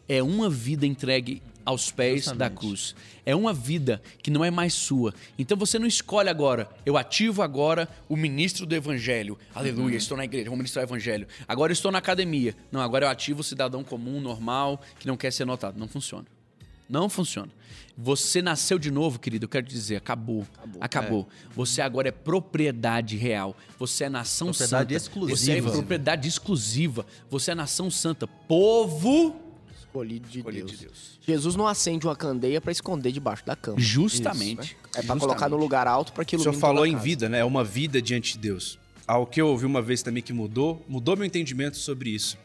É 0.09 0.23
uma 0.23 0.49
vida 0.49 0.87
entregue 0.87 1.43
aos 1.69 1.91
pés 1.91 2.25
da 2.25 2.31
Justamente. 2.31 2.57
cruz. 2.59 2.95
É 3.27 3.37
uma 3.37 3.53
vida 3.53 4.01
que 4.23 4.31
não 4.31 4.43
é 4.43 4.51
mais 4.51 4.73
sua. 4.73 5.13
Então 5.39 5.55
você 5.55 5.79
não 5.79 5.87
escolhe 5.87 6.31
agora. 6.31 6.67
Eu 6.87 6.97
ativo 6.97 7.43
agora 7.43 7.87
o 8.09 8.17
ministro 8.17 8.65
do 8.65 8.75
evangelho. 8.75 9.37
Aleluia, 9.55 9.99
estou 9.99 10.17
na 10.17 10.25
igreja, 10.25 10.49
vou 10.49 10.57
ministrar 10.57 10.83
o 10.83 10.89
evangelho. 10.89 11.29
Agora 11.47 11.71
estou 11.71 11.93
na 11.93 11.99
academia. 11.99 12.57
Não, 12.73 12.81
agora 12.81 13.05
eu 13.05 13.11
ativo 13.11 13.41
o 13.41 13.45
cidadão 13.45 13.85
comum, 13.85 14.19
normal, 14.19 14.81
que 14.99 15.07
não 15.07 15.15
quer 15.15 15.31
ser 15.31 15.45
notado. 15.45 15.79
Não 15.79 15.87
funciona. 15.87 16.25
Não 16.89 17.07
funciona. 17.11 17.51
Você 17.99 18.41
nasceu 18.41 18.79
de 18.79 18.91
novo, 18.91 19.19
querido, 19.19 19.45
eu 19.45 19.49
quero 19.51 19.67
te 19.67 19.75
dizer, 19.75 19.97
acabou. 19.97 20.47
Acabou. 20.81 21.29
Você 21.55 21.83
agora 21.83 22.09
é 22.09 22.13
propriedade 22.13 23.19
real. 23.19 23.55
Você 23.79 24.05
é 24.05 24.09
nação 24.09 24.47
Propriedade 24.49 24.95
santa. 24.95 25.03
exclusiva. 25.05 25.37
Você 25.37 25.53
é 25.53 25.61
propriedade 25.61 26.29
exclusiva. 26.29 27.05
Você 27.29 27.51
é 27.51 27.55
nação 27.55 27.91
santa. 27.91 28.27
Povo 28.27 29.48
Escolhido 29.89 30.29
de, 30.29 30.39
escolhido 30.39 30.67
Deus. 30.67 30.79
de 30.79 30.85
Deus. 30.87 31.19
Jesus 31.27 31.57
não 31.57 31.67
acende 31.67 32.07
uma 32.07 32.15
candeia 32.15 32.61
pra 32.61 32.71
esconder 32.71 33.11
debaixo 33.11 33.45
da 33.45 33.57
cama. 33.57 33.81
Justamente. 33.81 34.77
É 34.95 35.03
pra 35.03 35.17
colocar 35.17 35.49
no 35.49 35.57
lugar 35.57 35.87
alto 35.87 36.13
pra 36.13 36.25
que 36.25 36.37
O 36.37 36.39
ilumine 36.39 36.55
senhor 36.55 36.61
falou 36.61 36.83
toda 36.83 36.87
a 36.87 36.91
em 36.91 36.93
casa. 36.93 37.05
vida, 37.05 37.29
né? 37.29 37.39
É 37.39 37.45
uma 37.45 37.65
vida 37.65 38.01
diante 38.01 38.35
de 38.35 38.39
Deus. 38.39 38.79
Algo 39.07 39.27
que 39.31 39.41
eu 39.41 39.49
ouvi 39.49 39.65
uma 39.65 39.81
vez 39.81 40.03
também 40.03 40.23
que 40.23 40.33
mudou, 40.33 40.85
mudou 40.87 41.17
meu 41.17 41.25
entendimento 41.25 41.77
sobre 41.79 42.11
isso. 42.11 42.37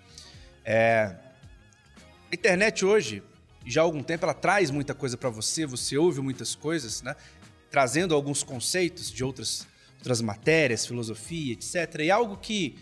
É... 0.63 1.15
A 2.31 2.33
internet 2.33 2.85
hoje, 2.85 3.21
já 3.65 3.81
há 3.81 3.83
algum 3.83 4.01
tempo, 4.01 4.25
ela 4.25 4.33
traz 4.33 4.71
muita 4.71 4.93
coisa 4.93 5.17
para 5.17 5.29
você, 5.29 5.65
você 5.65 5.97
ouve 5.97 6.21
muitas 6.21 6.55
coisas, 6.55 7.01
né? 7.01 7.15
Trazendo 7.69 8.15
alguns 8.15 8.41
conceitos 8.43 9.11
de 9.11 9.23
outras, 9.23 9.67
outras 9.97 10.21
matérias, 10.21 10.85
filosofia, 10.85 11.53
etc. 11.53 11.99
E 11.99 12.09
algo 12.09 12.37
que, 12.37 12.75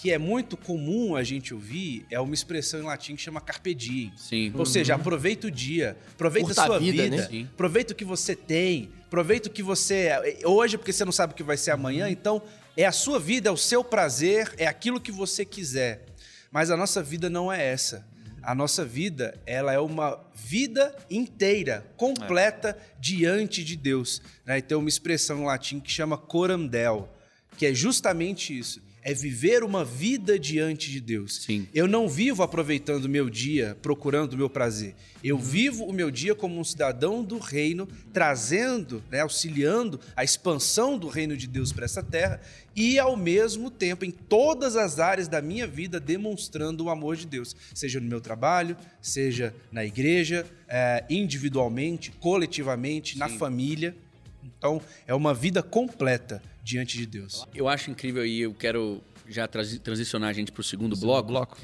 que 0.00 0.12
é 0.12 0.18
muito 0.18 0.56
comum 0.56 1.16
a 1.16 1.24
gente 1.24 1.52
ouvir 1.52 2.06
é 2.08 2.20
uma 2.20 2.32
expressão 2.32 2.78
em 2.78 2.84
latim 2.84 3.16
que 3.16 3.22
chama 3.22 3.40
carpe 3.40 3.74
diem. 3.74 4.12
Sim. 4.16 4.52
Ou 4.54 4.64
seja, 4.64 4.94
aproveita 4.94 5.48
o 5.48 5.50
dia, 5.50 5.96
aproveita 6.12 6.46
Curta 6.46 6.62
a 6.62 6.66
sua 6.66 6.76
a 6.76 6.78
vida, 6.78 7.02
vida, 7.02 7.16
né? 7.16 7.48
Aproveita 7.52 7.92
o 7.92 7.96
que 7.96 8.04
você 8.04 8.36
tem, 8.36 8.90
aproveita 9.06 9.48
o 9.48 9.52
que 9.52 9.60
você 9.60 10.10
hoje 10.44 10.78
porque 10.78 10.92
você 10.92 11.04
não 11.04 11.10
sabe 11.10 11.32
o 11.32 11.36
que 11.36 11.42
vai 11.42 11.56
ser 11.56 11.72
amanhã, 11.72 12.08
então 12.08 12.40
é 12.76 12.86
a 12.86 12.92
sua 12.92 13.18
vida, 13.18 13.48
é 13.48 13.52
o 13.52 13.56
seu 13.56 13.82
prazer, 13.82 14.54
é 14.56 14.68
aquilo 14.68 15.00
que 15.00 15.10
você 15.10 15.44
quiser. 15.44 16.06
Mas 16.52 16.70
a 16.70 16.76
nossa 16.76 17.02
vida 17.02 17.28
não 17.28 17.52
é 17.52 17.66
essa. 17.66 18.06
A 18.40 18.54
nossa 18.54 18.84
vida, 18.84 19.36
ela 19.44 19.72
é 19.72 19.80
uma 19.80 20.24
vida 20.32 20.94
inteira, 21.10 21.84
completa 21.96 22.78
diante 23.00 23.64
de 23.64 23.74
Deus. 23.74 24.22
Né? 24.46 24.58
E 24.58 24.62
tem 24.62 24.78
uma 24.78 24.88
expressão 24.88 25.40
em 25.40 25.44
latim 25.44 25.80
que 25.80 25.90
chama 25.90 26.16
coram 26.16 26.64
deo, 26.68 27.08
que 27.56 27.66
é 27.66 27.74
justamente 27.74 28.56
isso. 28.56 28.86
É 29.02 29.14
viver 29.14 29.62
uma 29.62 29.84
vida 29.84 30.38
diante 30.38 30.90
de 30.90 31.00
Deus. 31.00 31.44
Sim. 31.44 31.66
Eu 31.72 31.86
não 31.86 32.08
vivo 32.08 32.42
aproveitando 32.42 33.04
o 33.04 33.08
meu 33.08 33.30
dia, 33.30 33.76
procurando 33.80 34.32
o 34.32 34.36
meu 34.36 34.50
prazer. 34.50 34.94
Eu 35.22 35.38
vivo 35.38 35.84
o 35.84 35.92
meu 35.92 36.10
dia 36.10 36.34
como 36.34 36.60
um 36.60 36.64
cidadão 36.64 37.24
do 37.24 37.38
reino, 37.38 37.88
trazendo, 38.12 39.02
né, 39.10 39.20
auxiliando 39.20 40.00
a 40.14 40.22
expansão 40.22 40.98
do 40.98 41.08
reino 41.08 41.36
de 41.36 41.46
Deus 41.46 41.72
para 41.72 41.84
essa 41.84 42.02
terra 42.02 42.40
e, 42.74 42.98
ao 42.98 43.16
mesmo 43.16 43.70
tempo, 43.70 44.04
em 44.04 44.10
todas 44.10 44.76
as 44.76 44.98
áreas 44.98 45.26
da 45.26 45.42
minha 45.42 45.66
vida, 45.66 45.98
demonstrando 45.98 46.84
o 46.84 46.90
amor 46.90 47.16
de 47.16 47.26
Deus. 47.26 47.56
Seja 47.74 47.98
no 47.98 48.08
meu 48.08 48.20
trabalho, 48.20 48.76
seja 49.02 49.54
na 49.72 49.84
igreja, 49.84 50.46
eh, 50.68 51.04
individualmente, 51.10 52.10
coletivamente, 52.12 53.18
na 53.18 53.28
família. 53.28 53.96
Então, 54.44 54.80
é 55.06 55.14
uma 55.14 55.34
vida 55.34 55.62
completa 55.62 56.42
diante 56.68 56.98
de 56.98 57.06
Deus. 57.06 57.46
Eu 57.54 57.66
acho 57.66 57.90
incrível 57.90 58.26
e 58.26 58.42
eu 58.42 58.52
quero 58.52 59.02
já 59.26 59.48
transi- 59.48 59.78
transicionar 59.78 60.28
a 60.28 60.32
gente 60.34 60.52
pro 60.52 60.62
segundo 60.62 60.94
bloco, 60.96 61.56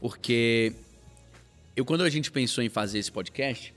porque 0.00 0.72
eu 1.76 1.84
quando 1.84 2.02
a 2.02 2.10
gente 2.10 2.32
pensou 2.32 2.64
em 2.64 2.68
fazer 2.68 2.98
esse 2.98 3.12
podcast, 3.12 3.72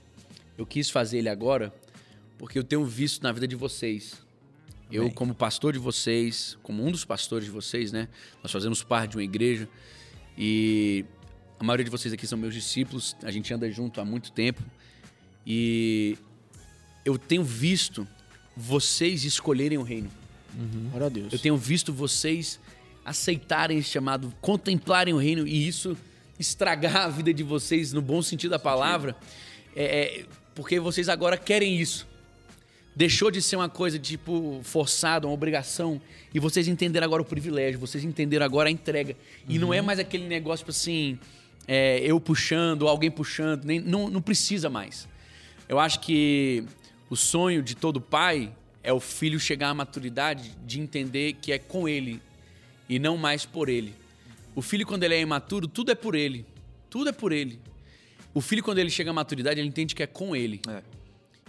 eu 0.58 0.66
quis 0.66 0.90
fazer 0.90 1.18
ele 1.18 1.28
agora 1.28 1.72
porque 2.36 2.58
eu 2.58 2.64
tenho 2.64 2.84
visto 2.84 3.22
na 3.22 3.30
vida 3.30 3.46
de 3.46 3.54
vocês. 3.54 4.22
Eu, 4.90 5.10
como 5.12 5.32
pastor 5.34 5.72
de 5.72 5.78
vocês, 5.78 6.58
como 6.62 6.84
um 6.84 6.90
dos 6.90 7.04
pastores 7.04 7.46
de 7.46 7.50
vocês, 7.52 7.92
né? 7.92 8.08
Nós 8.42 8.50
fazemos 8.50 8.82
parte 8.82 9.12
de 9.12 9.16
uma 9.16 9.24
igreja 9.24 9.68
e 10.36 11.04
a 11.58 11.64
maioria 11.64 11.84
de 11.84 11.90
vocês 11.90 12.12
aqui 12.12 12.26
são 12.26 12.36
meus 12.36 12.52
discípulos. 12.52 13.16
A 13.22 13.30
gente 13.30 13.52
anda 13.54 13.70
junto 13.70 14.00
há 14.00 14.04
muito 14.04 14.32
tempo 14.32 14.60
e 15.46 16.18
eu 17.04 17.16
tenho 17.16 17.44
visto 17.44 18.06
vocês 18.56 19.24
escolherem 19.24 19.78
o 19.78 19.82
reino. 19.82 20.10
Glória 20.90 21.06
a 21.06 21.10
Deus. 21.10 21.32
Eu 21.32 21.38
tenho 21.38 21.56
visto 21.56 21.92
vocês 21.92 22.60
aceitarem 23.04 23.78
esse 23.78 23.90
chamado, 23.90 24.32
contemplarem 24.40 25.12
o 25.12 25.18
reino 25.18 25.46
e 25.46 25.66
isso 25.66 25.96
estragar 26.38 26.96
a 26.96 27.08
vida 27.08 27.32
de 27.32 27.42
vocês 27.42 27.92
no 27.92 28.00
bom 28.00 28.22
sentido 28.22 28.52
da 28.52 28.58
palavra, 28.58 29.16
é, 29.76 29.84
é, 29.84 30.24
porque 30.54 30.80
vocês 30.80 31.08
agora 31.08 31.36
querem 31.36 31.76
isso. 31.76 32.06
Deixou 32.96 33.30
de 33.30 33.42
ser 33.42 33.56
uma 33.56 33.68
coisa 33.68 33.98
tipo 33.98 34.60
forçada, 34.62 35.26
uma 35.26 35.34
obrigação, 35.34 36.00
e 36.32 36.38
vocês 36.38 36.68
entenderam 36.68 37.04
agora 37.04 37.22
o 37.22 37.24
privilégio, 37.24 37.78
vocês 37.78 38.04
entenderam 38.04 38.46
agora 38.46 38.68
a 38.68 38.72
entrega. 38.72 39.16
E 39.48 39.58
não 39.58 39.74
é 39.74 39.82
mais 39.82 39.98
aquele 39.98 40.26
negócio 40.26 40.64
tipo 40.64 40.70
assim, 40.70 41.18
é, 41.66 41.98
eu 41.98 42.20
puxando, 42.20 42.86
alguém 42.86 43.10
puxando, 43.10 43.64
nem, 43.64 43.80
não, 43.80 44.08
não 44.08 44.22
precisa 44.22 44.70
mais. 44.70 45.08
Eu 45.68 45.78
acho 45.80 46.00
que 46.00 46.64
o 47.10 47.16
sonho 47.16 47.62
de 47.62 47.74
todo 47.74 48.00
pai 48.00 48.52
é 48.84 48.92
o 48.92 49.00
filho 49.00 49.40
chegar 49.40 49.70
à 49.70 49.74
maturidade 49.74 50.54
de 50.64 50.78
entender 50.78 51.32
que 51.40 51.50
é 51.50 51.58
com 51.58 51.88
ele 51.88 52.20
e 52.88 52.98
não 52.98 53.16
mais 53.16 53.46
por 53.46 53.70
ele. 53.70 53.94
O 54.54 54.60
filho, 54.60 54.86
quando 54.86 55.02
ele 55.02 55.14
é 55.14 55.20
imaturo, 55.20 55.66
tudo 55.66 55.90
é 55.90 55.94
por 55.94 56.14
ele. 56.14 56.46
Tudo 56.90 57.08
é 57.08 57.12
por 57.12 57.32
ele. 57.32 57.58
O 58.34 58.42
filho, 58.42 58.62
quando 58.62 58.78
ele 58.78 58.90
chega 58.90 59.10
à 59.10 59.12
maturidade, 59.14 59.58
ele 59.58 59.68
entende 59.68 59.94
que 59.94 60.02
é 60.02 60.06
com 60.06 60.36
ele. 60.36 60.60
É. 60.68 60.82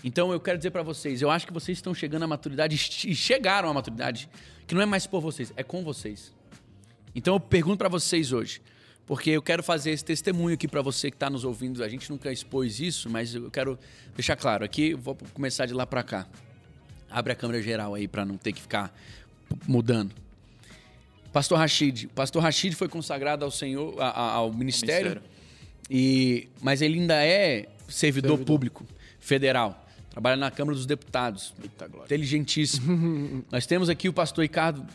Então 0.04 0.32
eu 0.32 0.40
quero 0.40 0.58
dizer 0.58 0.72
pra 0.72 0.82
vocês, 0.82 1.22
eu 1.22 1.30
acho 1.30 1.46
que 1.46 1.54
vocês 1.54 1.78
estão 1.78 1.94
chegando 1.94 2.24
à 2.24 2.28
maturidade 2.28 2.76
e 2.76 3.16
chegaram 3.16 3.70
à 3.70 3.74
maturidade, 3.74 4.30
que 4.66 4.74
não 4.74 4.82
é 4.82 4.86
mais 4.86 5.06
por 5.06 5.20
vocês, 5.20 5.52
é 5.58 5.64
com 5.64 5.84
vocês. 5.84 6.34
Então 7.14 7.36
eu 7.36 7.40
pergunto 7.40 7.78
pra 7.78 7.90
vocês 7.90 8.32
hoje, 8.32 8.62
porque 9.06 9.32
eu 9.32 9.42
quero 9.42 9.64
fazer 9.64 9.92
esse 9.92 10.06
testemunho 10.06 10.54
aqui 10.54 10.68
pra 10.68 10.82
você 10.82 11.10
que 11.10 11.18
tá 11.18 11.30
nos 11.30 11.44
ouvindo. 11.44 11.84
A 11.84 11.90
gente 11.90 12.10
nunca 12.10 12.32
expôs 12.32 12.80
isso, 12.80 13.10
mas 13.10 13.34
eu 13.34 13.50
quero 13.50 13.80
deixar 14.16 14.36
claro 14.36 14.64
aqui, 14.64 14.94
vou 14.94 15.18
começar 15.34 15.66
de 15.66 15.74
lá 15.74 15.86
pra 15.86 16.04
cá. 16.04 16.28
Abre 17.16 17.32
a 17.32 17.36
câmera 17.36 17.62
geral 17.62 17.96
aí 17.96 18.10
pra 18.10 18.26
não 18.26 18.36
ter 18.36 18.52
que 18.52 18.62
ficar 18.62 18.94
mudando. 19.66 20.12
Pastor 21.32 21.58
Rashid, 21.58 22.08
Pastor 22.14 22.44
Rashid 22.44 22.76
foi 22.76 22.90
consagrado 22.90 23.46
ao 23.46 23.52
Senhor, 23.52 23.96
a- 24.02 24.10
a- 24.10 24.32
ao 24.34 24.52
ministério. 24.52 25.12
ministério. 25.12 25.36
E, 25.90 26.50
mas 26.62 26.82
ele 26.82 27.00
ainda 27.00 27.16
é 27.26 27.68
servidor, 27.88 28.32
Servidor. 28.32 28.40
público 28.46 28.86
federal. 29.20 29.82
Trabalha 30.10 30.36
na 30.36 30.52
Câmara 30.52 30.76
dos 30.76 30.86
Deputados. 30.86 31.54
Eita 31.64 31.88
glória. 31.88 32.06
Inteligentíssimo. 32.06 33.46
Nós 33.52 33.66
temos 33.66 33.88
aqui 33.90 34.10
o 34.10 34.14
pastor 34.14 34.42
Ricardo, 34.44 34.86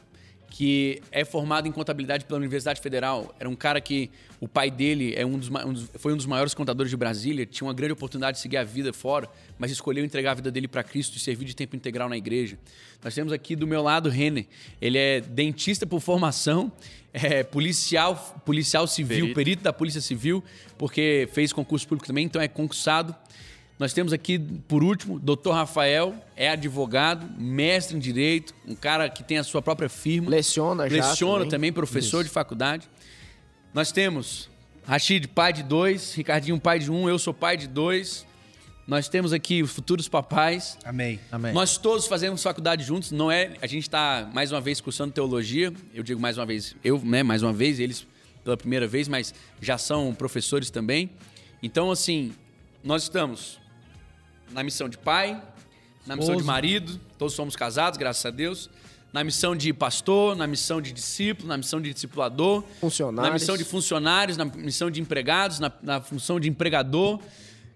que 0.51 1.01
é 1.13 1.25
formado 1.25 1.69
em 1.69 1.73
contabilidade 1.73 2.25
pela 2.25 2.39
Universidade 2.39 2.81
Federal. 2.81 3.33
Era 3.39 3.49
um 3.49 3.55
cara 3.55 3.81
que 3.81 4.11
o 4.41 4.49
pai 4.49 4.71
dele 4.71 5.15
é 5.17 5.25
um 5.25 5.39
dos, 5.39 5.49
um 5.49 5.73
dos- 5.73 5.89
foi 5.95 6.13
um 6.13 6.17
dos 6.17 6.27
maiores 6.27 6.53
contadores 6.55 6.91
de 6.91 6.97
Brasília, 6.97 7.47
tinha 7.47 7.67
uma 7.67 7.73
grande 7.73 7.93
oportunidade 7.93 8.37
de 8.37 8.43
seguir 8.43 8.57
a 8.57 8.65
vida 8.65 8.93
fora, 8.93 9.29
mas 9.59 9.71
escolheu 9.71 10.05
entregar 10.05 10.33
a 10.33 10.35
vida 10.35 10.51
dele 10.51 10.67
para 10.67 10.83
Cristo 10.83 11.17
e 11.17 11.21
servir 11.21 11.45
de 11.45 11.55
tempo 11.55 11.77
integral 11.77 12.09
na 12.09 12.17
igreja. 12.17 12.59
Nós 13.03 13.15
temos 13.15 13.33
aqui 13.33 13.55
do 13.55 13.67
meu 13.67 13.81
lado 13.83 14.09
Renner. 14.11 14.47
Ele 14.81 14.99
é 14.99 15.21
dentista 15.21 15.87
por 15.87 16.01
formação, 16.01 16.73
é 17.13 17.43
policial, 17.45 18.43
policial 18.45 18.87
civil, 18.87 19.19
Perito. 19.27 19.35
perito 19.35 19.63
da 19.63 19.73
Polícia 19.73 20.01
Civil, 20.01 20.43
porque 20.77 21.29
fez 21.33 21.53
concurso 21.53 21.87
público 21.87 22.07
também, 22.07 22.25
então 22.27 22.43
é 22.43 22.49
concursado. 22.49 23.15
Nós 23.81 23.95
temos 23.95 24.13
aqui, 24.13 24.39
por 24.39 24.85
último, 24.85 25.19
Dr. 25.19 25.53
Rafael, 25.53 26.15
é 26.37 26.51
advogado, 26.51 27.27
mestre 27.39 27.97
em 27.97 27.99
direito, 27.99 28.55
um 28.69 28.75
cara 28.75 29.09
que 29.09 29.25
tem 29.25 29.39
a 29.39 29.43
sua 29.43 29.63
própria 29.63 29.89
firma. 29.89 30.29
Leciona 30.29 30.87
já 30.87 30.97
Leciona 30.97 31.39
também, 31.39 31.51
também. 31.51 31.73
professor 31.73 32.23
de 32.23 32.29
faculdade. 32.29 32.87
Nós 33.73 33.91
temos 33.91 34.51
Rashid, 34.85 35.27
pai 35.29 35.55
de 35.55 35.63
dois, 35.63 36.13
Ricardinho, 36.13 36.61
pai 36.61 36.79
de 36.79 36.91
um, 36.91 37.09
eu 37.09 37.19
sou 37.19 37.33
pai 37.33 37.57
de 37.57 37.67
dois. 37.67 38.27
Nós 38.87 39.09
temos 39.09 39.33
aqui 39.33 39.63
os 39.63 39.73
futuros 39.73 40.11
papais. 40.11 40.77
Amém. 40.85 41.19
Amém. 41.33 41.55
Nós 41.55 41.79
todos 41.79 42.07
fazemos 42.07 42.43
faculdade 42.43 42.85
juntos, 42.85 43.13
não 43.13 43.33
é? 43.33 43.55
A 43.63 43.67
gente 43.67 43.85
está 43.85 44.29
mais 44.35 44.53
uma 44.53 44.61
vez 44.61 44.79
cursando 44.83 45.11
teologia. 45.11 45.73
Eu 45.95 46.03
digo 46.03 46.21
mais 46.21 46.37
uma 46.37 46.45
vez, 46.45 46.77
eu, 46.85 47.01
né, 47.03 47.23
mais 47.23 47.43
uma 47.43 47.53
vez, 47.55 47.81
eles 47.81 48.07
pela 48.45 48.59
primeira 48.59 48.87
vez, 48.87 49.09
mas 49.09 49.33
já 49.59 49.79
são 49.79 50.13
professores 50.15 50.69
também. 50.69 51.09
Então, 51.63 51.91
assim, 51.91 52.33
nós 52.85 53.05
estamos 53.05 53.60
na 54.51 54.63
missão 54.63 54.89
de 54.89 54.99
pai, 54.99 55.41
na 56.07 56.17
missão 56.17 56.37
de 56.37 56.43
marido, 56.43 57.01
todos 57.19 57.35
somos 57.35 57.55
casados, 57.55 57.99
graças 57.99 58.25
a 58.25 58.31
Deus. 58.31 58.71
Na 59.13 59.25
missão 59.25 59.57
de 59.57 59.73
pastor, 59.73 60.37
na 60.37 60.47
missão 60.47 60.81
de 60.81 60.93
discípulo, 60.93 61.49
na 61.49 61.57
missão 61.57 61.81
de 61.81 61.93
discipulador, 61.93 62.63
Funcionários. 62.81 63.29
na 63.29 63.35
missão 63.35 63.57
de 63.57 63.65
funcionários, 63.65 64.37
na 64.37 64.45
missão 64.45 64.89
de 64.89 65.01
empregados, 65.01 65.59
na, 65.59 65.73
na 65.83 66.01
função 66.01 66.39
de 66.39 66.49
empregador. 66.49 67.21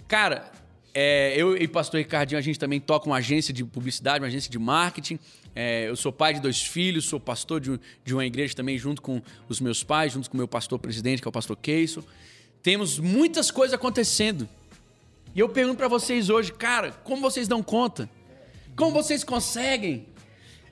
Cara, 0.06 0.52
é, 0.94 1.34
eu 1.36 1.56
e 1.56 1.66
pastor 1.66 1.98
Ricardinho, 1.98 2.38
a 2.38 2.42
gente 2.42 2.56
também 2.56 2.78
toca 2.78 3.06
uma 3.06 3.16
agência 3.16 3.52
de 3.52 3.64
publicidade, 3.64 4.20
uma 4.20 4.28
agência 4.28 4.48
de 4.48 4.58
marketing. 4.60 5.18
É, 5.52 5.88
eu 5.88 5.96
sou 5.96 6.12
pai 6.12 6.34
de 6.34 6.40
dois 6.40 6.62
filhos, 6.62 7.06
sou 7.06 7.18
pastor 7.18 7.60
de, 7.60 7.80
de 8.04 8.14
uma 8.14 8.24
igreja 8.24 8.54
também, 8.54 8.78
junto 8.78 9.02
com 9.02 9.20
os 9.48 9.60
meus 9.60 9.82
pais, 9.82 10.12
junto 10.12 10.30
com 10.30 10.36
o 10.36 10.38
meu 10.38 10.46
pastor 10.46 10.78
presidente, 10.78 11.20
que 11.20 11.26
é 11.26 11.30
o 11.30 11.32
pastor 11.32 11.56
Keiso. 11.56 12.04
Temos 12.62 13.00
muitas 13.00 13.50
coisas 13.50 13.74
acontecendo. 13.74 14.48
E 15.34 15.40
eu 15.40 15.48
pergunto 15.48 15.78
pra 15.78 15.88
vocês 15.88 16.30
hoje, 16.30 16.52
cara, 16.52 16.92
como 17.02 17.20
vocês 17.20 17.48
dão 17.48 17.60
conta? 17.60 18.08
Como 18.76 18.92
vocês 18.92 19.24
conseguem 19.24 20.06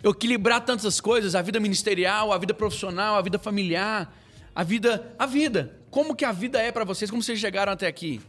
equilibrar 0.04 0.64
tantas 0.64 1.00
coisas, 1.00 1.34
a 1.34 1.42
vida 1.42 1.58
ministerial, 1.58 2.32
a 2.32 2.38
vida 2.38 2.54
profissional, 2.54 3.16
a 3.16 3.22
vida 3.22 3.40
familiar, 3.40 4.16
a 4.54 4.62
vida, 4.62 5.14
a 5.18 5.26
vida. 5.26 5.76
Como 5.90 6.14
que 6.14 6.24
a 6.24 6.30
vida 6.30 6.60
é 6.60 6.70
pra 6.70 6.84
vocês? 6.84 7.10
Como 7.10 7.22
vocês 7.22 7.40
chegaram 7.40 7.72
até 7.72 7.88
aqui? 7.88 8.20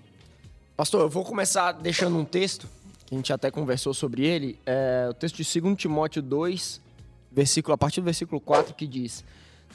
Pastor, 0.76 1.02
eu 1.02 1.10
vou 1.10 1.24
começar 1.24 1.72
deixando 1.74 2.18
um 2.18 2.26
texto, 2.26 2.68
que 3.06 3.14
a 3.14 3.18
gente 3.18 3.32
até 3.32 3.52
conversou 3.52 3.94
sobre 3.94 4.26
ele, 4.26 4.58
é 4.66 5.08
o 5.12 5.14
texto 5.14 5.38
de 5.38 5.62
2 5.62 5.78
Timóteo 5.78 6.22
2, 6.22 6.82
versículo, 7.32 7.76
a 7.76 7.78
partir 7.78 8.02
do 8.02 8.06
versículo 8.06 8.42
4, 8.42 8.74
que 8.74 8.88
diz: 8.88 9.24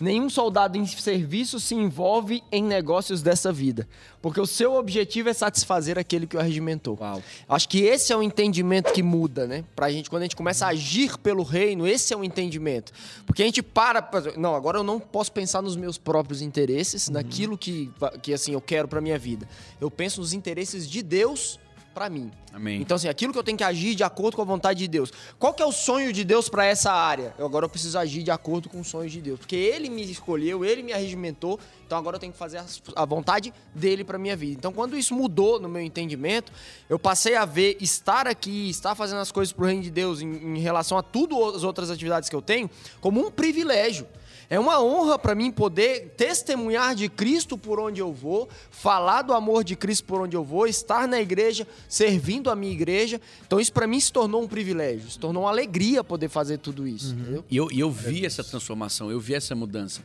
Nenhum 0.01 0.31
soldado 0.31 0.79
em 0.79 0.87
serviço 0.87 1.59
se 1.59 1.75
envolve 1.75 2.43
em 2.53 2.63
negócios 2.63 3.21
dessa 3.21 3.53
vida, 3.53 3.89
porque 4.23 4.41
o 4.41 4.47
seu 4.47 4.75
objetivo 4.75 5.29
é 5.29 5.33
satisfazer 5.33 5.99
aquele 5.99 6.27
que 6.27 6.37
o 6.37 6.41
arregimentou. 6.41 6.97
Uau. 7.01 7.21
Acho 7.49 7.69
que 7.69 7.81
esse 7.81 8.13
é 8.13 8.17
o 8.17 8.23
entendimento 8.23 8.93
que 8.93 9.03
muda, 9.03 9.47
né? 9.47 9.65
Pra 9.75 9.91
gente, 9.91 10.09
quando 10.09 10.23
a 10.23 10.25
gente 10.27 10.37
começa 10.37 10.67
a 10.67 10.69
agir 10.69 11.19
pelo 11.19 11.43
reino, 11.43 11.87
esse 11.87 12.15
é 12.15 12.17
o 12.17 12.23
entendimento. 12.23 12.93
Porque 13.27 13.43
a 13.43 13.47
gente 13.47 13.63
para. 13.63 14.01
pra- 14.01 14.37
Não, 14.37 14.55
agora 14.55 14.79
eu 14.79 14.85
não 14.85 15.01
posso 15.01 15.33
pensar 15.33 15.61
nos 15.63 15.75
meus 15.77 15.99
próprios 15.99 16.43
interesses, 16.43 17.09
naquilo 17.09 17.59
que, 17.59 17.91
que 18.23 18.33
assim, 18.33 18.53
eu 18.53 18.61
quero 18.61 18.87
pra 18.87 19.01
minha 19.01 19.19
vida. 19.19 19.49
Eu 19.81 19.91
penso 19.91 20.21
nos 20.21 20.33
interesses 20.33 20.89
de 20.89 21.03
Deus 21.03 21.59
pra 21.99 22.09
mim. 22.09 22.31
Amém. 22.53 22.81
Então, 22.81 22.95
assim, 22.95 23.09
aquilo 23.09 23.33
que 23.33 23.39
eu 23.39 23.43
tenho 23.43 23.59
que 23.59 23.65
agir 23.65 23.97
de 23.97 24.05
acordo 24.05 24.37
com 24.37 24.43
a 24.43 24.45
vontade 24.45 24.79
de 24.79 24.87
Deus. 24.87 25.13
Qual 25.37 25.53
que 25.53 25.61
é 25.61 25.67
o 25.67 25.73
sonho 25.73 26.13
de 26.13 26.23
Deus 26.23 26.49
pra 26.49 26.65
essa 26.65 26.93
área? 26.93 27.35
Eu 27.37 27.45
agora 27.45 27.67
eu 27.67 27.69
preciso 27.69 27.99
agir 27.99 28.23
de 28.23 28.31
acordo 28.31 28.69
com 28.69 28.79
os 28.79 28.87
sonhos 28.87 29.11
de 29.11 29.21
Deus. 29.21 29.41
Porque 29.41 29.57
Ele 29.57 29.91
me 29.91 30.09
escolheu, 30.09 30.65
Ele 30.65 30.85
me 30.85 30.93
arregimentou, 30.93 31.59
então 31.85 31.99
agora 31.99 32.15
eu 32.15 32.21
tenho 32.21 32.33
que 32.33 32.39
fazer 32.39 32.63
a 32.95 33.05
vontade 33.05 33.53
dele 33.75 34.05
pra 34.05 34.17
minha 34.17 34.37
vida. 34.37 34.55
Então, 34.57 34.73
quando 34.73 34.97
isso 34.97 35.13
mudou 35.13 35.59
no 35.59 35.69
meu 35.69 35.83
entendimento, 35.83 36.53
eu 36.89 37.01
passei 37.01 37.35
a 37.35 37.45
ver 37.45 37.77
estar 37.81 38.29
aqui, 38.29 38.71
estar 38.71 38.95
fazendo 38.95 39.19
as 39.19 39.33
coisas 39.33 39.53
pro 39.53 39.67
reino 39.67 39.83
de 39.83 39.91
Deus 39.91 40.21
em, 40.21 40.57
em 40.57 40.59
relação 40.61 40.97
a 40.97 41.03
tudo 41.03 41.45
as 41.47 41.65
outras 41.65 41.91
atividades 41.91 42.29
que 42.29 42.37
eu 42.37 42.43
tenho, 42.43 42.71
como 43.01 43.27
um 43.27 43.31
privilégio. 43.31 44.07
É 44.51 44.59
uma 44.59 44.83
honra 44.83 45.19
para 45.19 45.35
mim 45.35 45.51
poder 45.51 46.15
testemunhar 46.17 46.95
de 46.95 47.09
Cristo 47.09 47.59
por 47.59 47.79
onde 47.79 48.01
eu 48.01 48.13
vou, 48.13 48.49
falar 48.71 49.21
do 49.21 49.35
amor 49.35 49.63
de 49.63 49.77
Cristo 49.77 50.05
por 50.05 50.23
onde 50.23 50.35
eu 50.35 50.43
vou, 50.43 50.67
estar 50.67 51.07
na 51.07 51.21
igreja, 51.21 51.67
servindo 51.87 52.51
a 52.51 52.57
minha 52.57 52.73
igreja. 52.73 53.21
Então 53.47 53.61
isso 53.61 53.73
para 53.73 53.87
mim 53.87 54.01
se 54.01 54.11
tornou 54.11 54.43
um 54.43 54.49
privilégio, 54.49 55.11
se 55.11 55.19
tornou 55.19 55.43
uma 55.43 55.51
alegria 55.51 56.03
poder 56.03 56.31
fazer 56.31 56.59
tudo 56.59 56.89
isso, 56.89 57.15
entendeu? 57.15 57.45
E 57.51 57.57
eu, 57.57 57.69
e 57.71 57.79
eu 57.79 57.91
vi 57.91 58.25
essa 58.25 58.43
transformação, 58.43 59.11
eu 59.11 59.21
vi 59.21 59.35
essa 59.35 59.55
mudança. 59.55 60.03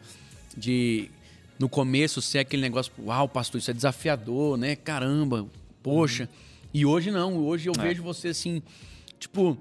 De, 0.56 1.10
no 1.58 1.70
começo, 1.70 2.22
ser 2.22 2.40
aquele 2.40 2.62
negócio, 2.62 2.92
uau, 3.06 3.30
pastor, 3.30 3.60
isso 3.60 3.72
é 3.72 3.74
desafiador, 3.74 4.58
né? 4.58 4.76
Caramba, 4.76 5.48
poxa. 5.82 6.30
E 6.74 6.86
hoje 6.86 7.12
não, 7.12 7.38
hoje 7.38 7.70
eu 7.70 7.74
vejo 7.74 8.04
você 8.04 8.28
assim, 8.28 8.62
tipo, 9.18 9.58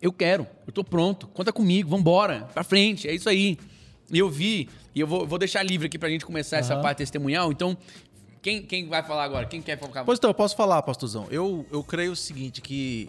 eu 0.00 0.12
quero, 0.12 0.46
eu 0.66 0.72
tô 0.72 0.84
pronto, 0.84 1.26
conta 1.26 1.52
comigo, 1.52 1.90
vambora, 1.90 2.48
pra 2.54 2.62
frente, 2.62 3.08
é 3.08 3.14
isso 3.14 3.28
aí. 3.28 3.58
E 4.10 4.18
eu 4.18 4.28
vi, 4.28 4.68
e 4.94 5.00
eu 5.00 5.06
vou, 5.06 5.26
vou 5.26 5.38
deixar 5.38 5.62
livre 5.62 5.86
aqui 5.86 5.98
pra 5.98 6.08
gente 6.08 6.26
começar 6.26 6.58
essa 6.58 6.76
parte 6.80 6.98
testemunhal, 6.98 7.52
então, 7.52 7.76
quem, 8.42 8.62
quem 8.62 8.88
vai 8.88 9.02
falar 9.02 9.24
agora? 9.24 9.46
Quem 9.46 9.62
quer 9.62 9.78
focar? 9.78 10.04
Pois 10.04 10.18
então, 10.18 10.30
eu 10.30 10.34
posso 10.34 10.56
falar, 10.56 10.82
pastorzão. 10.82 11.26
Eu, 11.30 11.66
eu 11.70 11.82
creio 11.84 12.12
o 12.12 12.16
seguinte, 12.16 12.60
que 12.60 13.08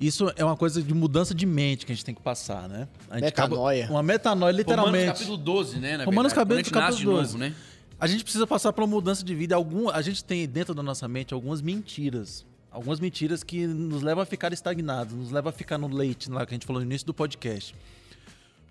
isso 0.00 0.32
é 0.36 0.44
uma 0.44 0.56
coisa 0.56 0.82
de 0.82 0.92
mudança 0.92 1.34
de 1.34 1.46
mente 1.46 1.86
que 1.86 1.92
a 1.92 1.94
gente 1.94 2.04
tem 2.04 2.14
que 2.14 2.22
passar, 2.22 2.68
né? 2.68 2.88
A 3.08 3.14
gente 3.14 3.24
Metanoia. 3.24 3.86
uma 3.88 4.02
metanoia, 4.02 4.52
literalmente. 4.52 5.04
Romanos 5.04 5.18
capítulo 5.18 5.36
12, 5.36 5.78
né? 5.78 5.96
na 5.98 6.04
Romanos 6.04 6.32
verdade, 6.32 6.34
capítulo, 6.34 6.46
quando 6.46 6.52
a 6.52 6.62
gente 6.62 6.74
nasce 6.74 6.98
de 6.98 7.04
capítulo 7.04 7.16
novo, 7.16 7.32
12. 7.32 7.38
né? 7.38 7.54
A 8.00 8.06
gente 8.08 8.24
precisa 8.24 8.46
passar 8.48 8.72
por 8.72 8.82
uma 8.82 8.88
mudança 8.88 9.22
de 9.22 9.32
vida. 9.32 9.54
Algum, 9.54 9.88
a 9.88 10.02
gente 10.02 10.24
tem 10.24 10.48
dentro 10.48 10.74
da 10.74 10.82
nossa 10.82 11.06
mente 11.06 11.32
algumas 11.32 11.62
mentiras. 11.62 12.44
Algumas 12.68 12.98
mentiras 12.98 13.44
que 13.44 13.64
nos 13.66 14.02
levam 14.02 14.22
a 14.22 14.26
ficar 14.26 14.52
estagnados, 14.52 15.14
nos 15.14 15.30
levam 15.30 15.50
a 15.50 15.52
ficar 15.52 15.78
no 15.78 15.86
leite, 15.86 16.28
lá 16.30 16.44
que 16.44 16.52
a 16.52 16.56
gente 16.56 16.66
falou 16.66 16.80
no 16.80 16.86
início 16.86 17.06
do 17.06 17.14
podcast. 17.14 17.74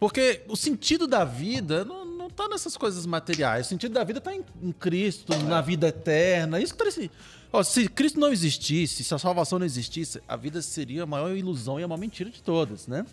Porque 0.02 0.42
o 0.48 0.56
sentido 0.56 1.06
da 1.06 1.24
vida 1.24 1.86
não, 1.86 2.04
não 2.04 2.28
tá 2.28 2.48
nessas 2.48 2.76
coisas 2.76 3.06
materiais. 3.06 3.68
O 3.68 3.70
sentido 3.70 3.94
da 3.94 4.04
vida 4.04 4.20
tá 4.20 4.36
em, 4.36 4.44
em 4.60 4.72
Cristo, 4.72 5.32
na 5.44 5.62
vida 5.62 5.90
eterna. 5.90 6.60
Isso 6.60 6.74
que 6.74 7.12
Ó, 7.54 7.62
se 7.62 7.88
Cristo 7.88 8.20
não 8.20 8.30
existisse, 8.30 9.04
se 9.04 9.14
a 9.14 9.20
salvação 9.20 9.60
não 9.60 9.66
existisse, 9.66 10.20
a 10.28 10.36
vida 10.36 10.60
seria 10.64 11.04
a 11.04 11.06
maior 11.06 11.38
ilusão 11.38 11.80
e 11.80 11.84
a 11.84 11.88
maior 11.88 12.00
mentira 12.00 12.32
de 12.32 12.42
todas, 12.42 12.88
né? 12.88 13.06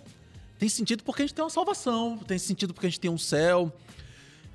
Tem 0.58 0.66
sentido 0.66 1.02
porque 1.04 1.20
a 1.20 1.26
gente 1.26 1.34
tem 1.34 1.44
uma 1.44 1.50
salvação, 1.50 2.16
tem 2.26 2.38
sentido 2.38 2.72
porque 2.72 2.86
a 2.86 2.88
gente 2.88 3.00
tem 3.00 3.10
um 3.10 3.18
céu. 3.18 3.70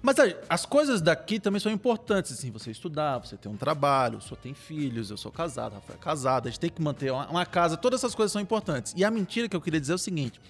Mas 0.02 0.16
as 0.50 0.66
coisas 0.66 1.02
daqui 1.02 1.40
também 1.40 1.60
são 1.60 1.72
importantes, 1.72 2.32
assim, 2.32 2.50
você 2.50 2.72
estudar, 2.72 3.20
você 3.20 3.38
ter 3.38 3.48
um 3.48 3.58
trabalho, 3.58 4.20
senhor 4.20 4.38
tem 4.38 4.56
filhos, 4.56 5.12
eu 5.12 5.18
sou 5.18 5.32
casado, 5.32 5.74
Rafael 5.74 6.00
é 6.02 6.04
casado, 6.04 6.48
a 6.48 6.50
gente 6.50 6.60
tem 6.60 6.72
que 6.72 6.82
manter 6.82 7.12
uma, 7.12 7.28
uma 7.30 7.46
casa, 7.46 7.78
todas 7.78 8.00
essas 8.00 8.16
coisas 8.16 8.32
são 8.32 8.42
importantes. 8.42 8.92
E 8.98 9.06
a 9.06 9.12
mentira 9.12 9.48
que 9.48 9.56
eu 9.56 9.62
queria 9.62 9.80
dizer 9.80 9.92
é 9.92 9.96
o 9.96 10.00
seguinte: 10.00 10.42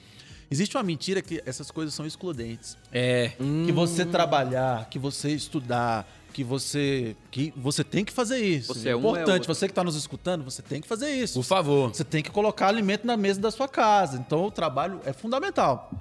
existe 0.50 0.76
uma 0.78 0.84
mentira 0.84 1.22
que 1.22 1.41
essas 1.46 1.70
coisas 1.72 1.94
são 1.94 2.06
excludentes. 2.06 2.78
É. 2.91 3.32
Que 3.66 3.72
você 3.72 4.06
trabalhar, 4.06 4.88
que 4.89 4.98
você 5.00 5.30
estudar, 5.32 6.08
que 6.34 6.44
você 6.44 7.16
que 7.32 7.54
você 7.56 7.84
tem 7.84 8.04
que 8.04 8.12
fazer 8.12 8.38
isso. 8.39 8.74
Você 8.74 8.89
é 8.89 8.91
é 8.91 8.96
um, 8.96 9.00
é 9.00 9.02
importante, 9.12 9.48
você 9.48 9.68
que 9.68 9.72
está 9.72 9.84
nos 9.84 9.96
escutando, 9.96 10.44
você 10.44 10.62
tem 10.62 10.82
que 10.82 10.88
fazer 10.88 11.10
isso. 11.12 11.36
Por 11.36 11.44
favor. 11.46 11.89
Você 11.94 12.04
tem 12.04 12.24
que 12.24 12.32
colocar 12.32 12.68
alimento 12.68 13.06
na 13.06 13.16
mesa 13.16 13.39
da 13.39 13.52
sua 13.52 13.68
casa. 13.68 14.18
Então 14.18 14.46
o 14.46 14.52
trabalho 14.52 15.00
é 15.06 15.14
fundamental. 15.14 15.91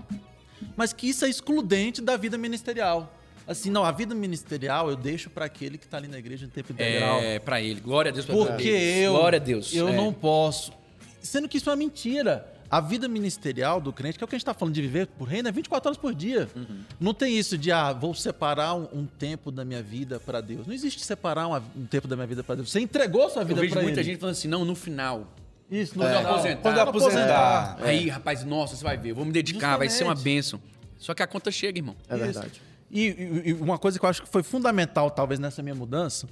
Mas 0.77 0.93
que 0.93 1.09
isso 1.09 1.25
é 1.25 1.29
excludente 1.29 2.01
da 2.01 2.17
vida 2.17 2.39
ministerial. 2.39 3.13
Assim, 3.47 3.71
não, 3.71 3.85
a 3.85 3.91
vida 3.91 4.15
ministerial 4.15 4.89
eu 4.89 4.97
deixo 4.97 5.29
para 5.29 5.45
aquele 5.45 5.77
que 5.77 5.85
está 5.85 5.97
ali 5.97 6.07
na 6.07 6.17
igreja 6.19 6.47
em 6.47 6.49
tempo 6.49 6.73
integral. 6.73 7.19
É, 7.21 7.39
pra 7.41 7.61
ele. 7.61 7.81
Glória 7.81 8.11
a 8.11 8.13
Deus. 8.15 8.25
pra 8.25 8.35
Porque 8.37 8.63
Deus. 8.71 9.05
eu, 9.05 9.13
Glória 9.13 9.37
a 9.37 9.41
Deus. 9.41 9.75
eu 9.75 9.89
É. 9.89 9.97
não 9.97 10.13
posso. 10.13 10.73
Sendo 11.21 11.49
que 11.49 11.59
isso 11.59 11.69
é 11.69 11.73
uma 11.73 11.77
mentira. 11.77 12.47
A 12.73 12.81
vida 12.81 13.07
ministerial 13.07 13.83
do 13.83 13.93
crente, 13.93 14.17
que 14.17 14.25
é 14.25 14.27
o 14.27 14.29
que 14.29 14.35
a 14.35 14.39
gente 14.39 14.45
está 14.45 14.55
falando 14.55 14.75
de 14.75 14.81
viver 14.81 15.07
por 15.07 15.29
reino, 15.29 15.47
é 15.47 15.53
24 15.53 15.89
horas 15.91 15.99
por 15.99 16.15
dia. 16.15 16.49
Uhum. 16.57 16.81
Não 16.99 17.13
tem 17.13 17.37
isso 17.39 17.59
de, 17.59 17.71
ah, 17.71 17.93
vou 17.93 18.15
separar 18.15 18.73
um, 18.75 18.89
um 18.95 19.05
tempo 19.07 19.51
da 19.53 19.63
minha 19.63 19.83
vida 19.83 20.19
para 20.19 20.41
Deus. 20.41 20.67
Não 20.67 20.73
existe 20.73 21.05
separar 21.05 21.47
uma- 21.49 21.63
um 21.77 21.85
tempo 21.85 22.09
da 22.09 22.17
minha 22.17 22.27
vida 22.27 22.43
para 22.43 22.55
Deus. 22.55 22.71
Você 22.71 22.81
entregou 22.81 23.29
sua 23.29 23.43
Eu 23.43 23.47
vida 23.47 23.61
vejo 23.61 23.75
para 23.75 23.83
muita 23.83 24.01
ele. 24.01 24.09
gente 24.09 24.21
falando 24.21 24.33
assim, 24.37 24.49
não, 24.49 24.65
no 24.65 24.75
final. 24.75 25.27
Isso, 25.71 25.95
Quando 25.95 26.09
eu 26.13 26.19
aposentar. 26.19 26.63
Quando 26.63 26.77
eu 26.79 26.83
aposentar. 26.83 27.77
Aí, 27.83 28.09
rapaz, 28.09 28.43
nossa, 28.43 28.75
você 28.75 28.83
vai 28.85 28.97
ver. 28.97 29.11
Eu 29.11 29.17
vou 29.17 29.25
me 29.27 29.33
dedicar, 29.33 29.77
vai 29.77 29.91
ser 29.91 30.05
uma 30.05 30.15
Justamente. 30.15 30.25
bênção. 30.37 30.61
Só 30.99 31.13
que 31.13 31.23
a 31.23 31.27
conta 31.27 31.51
chega, 31.51 31.79
irmão. 31.79 31.95
É 32.09 32.15
Isso. 32.15 32.25
verdade. 32.25 32.63
E, 32.91 33.01
e- 33.09 33.43
e 33.51 33.53
uma 33.53 33.79
coisa 33.79 33.99
que 33.99 34.05
eu 34.05 34.09
acho 34.09 34.23
que 34.23 34.29
foi 34.29 34.43
fundamental, 34.43 35.11
talvez, 35.11 35.39
nessa 35.39 35.63
minha 35.63 35.75
mudança, 35.75 36.27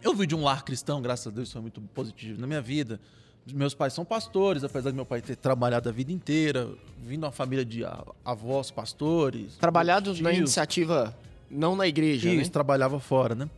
Eu 0.00 0.14
vi 0.14 0.26
de 0.28 0.34
um 0.34 0.44
lar 0.44 0.64
cristão, 0.64 1.02
graças 1.02 1.26
a 1.26 1.30
Deus, 1.30 1.48
isso 1.48 1.54
foi 1.54 1.60
muito 1.62 1.80
positivo 1.92 2.40
na 2.40 2.46
minha 2.46 2.60
vida. 2.62 3.00
Meus 3.54 3.74
pais 3.74 3.92
são 3.92 4.04
pastores, 4.04 4.62
apesar 4.64 4.90
de 4.90 4.96
meu 4.96 5.06
pai 5.06 5.20
ter 5.20 5.36
trabalhado 5.36 5.88
a 5.88 5.92
vida 5.92 6.12
inteira, 6.12 6.68
vindo 7.02 7.24
uma 7.24 7.32
família 7.32 7.64
de 7.64 7.82
avós 8.24 8.70
pastores. 8.70 9.56
Trabalhado 9.56 10.14
na 10.22 10.32
iniciativa, 10.32 11.16
não 11.50 11.74
na 11.76 11.86
igreja, 11.86 12.28
Isso, 12.28 12.44
né? 12.44 12.48
trabalhava 12.50 12.98
fora, 13.00 13.34
né? 13.34 13.48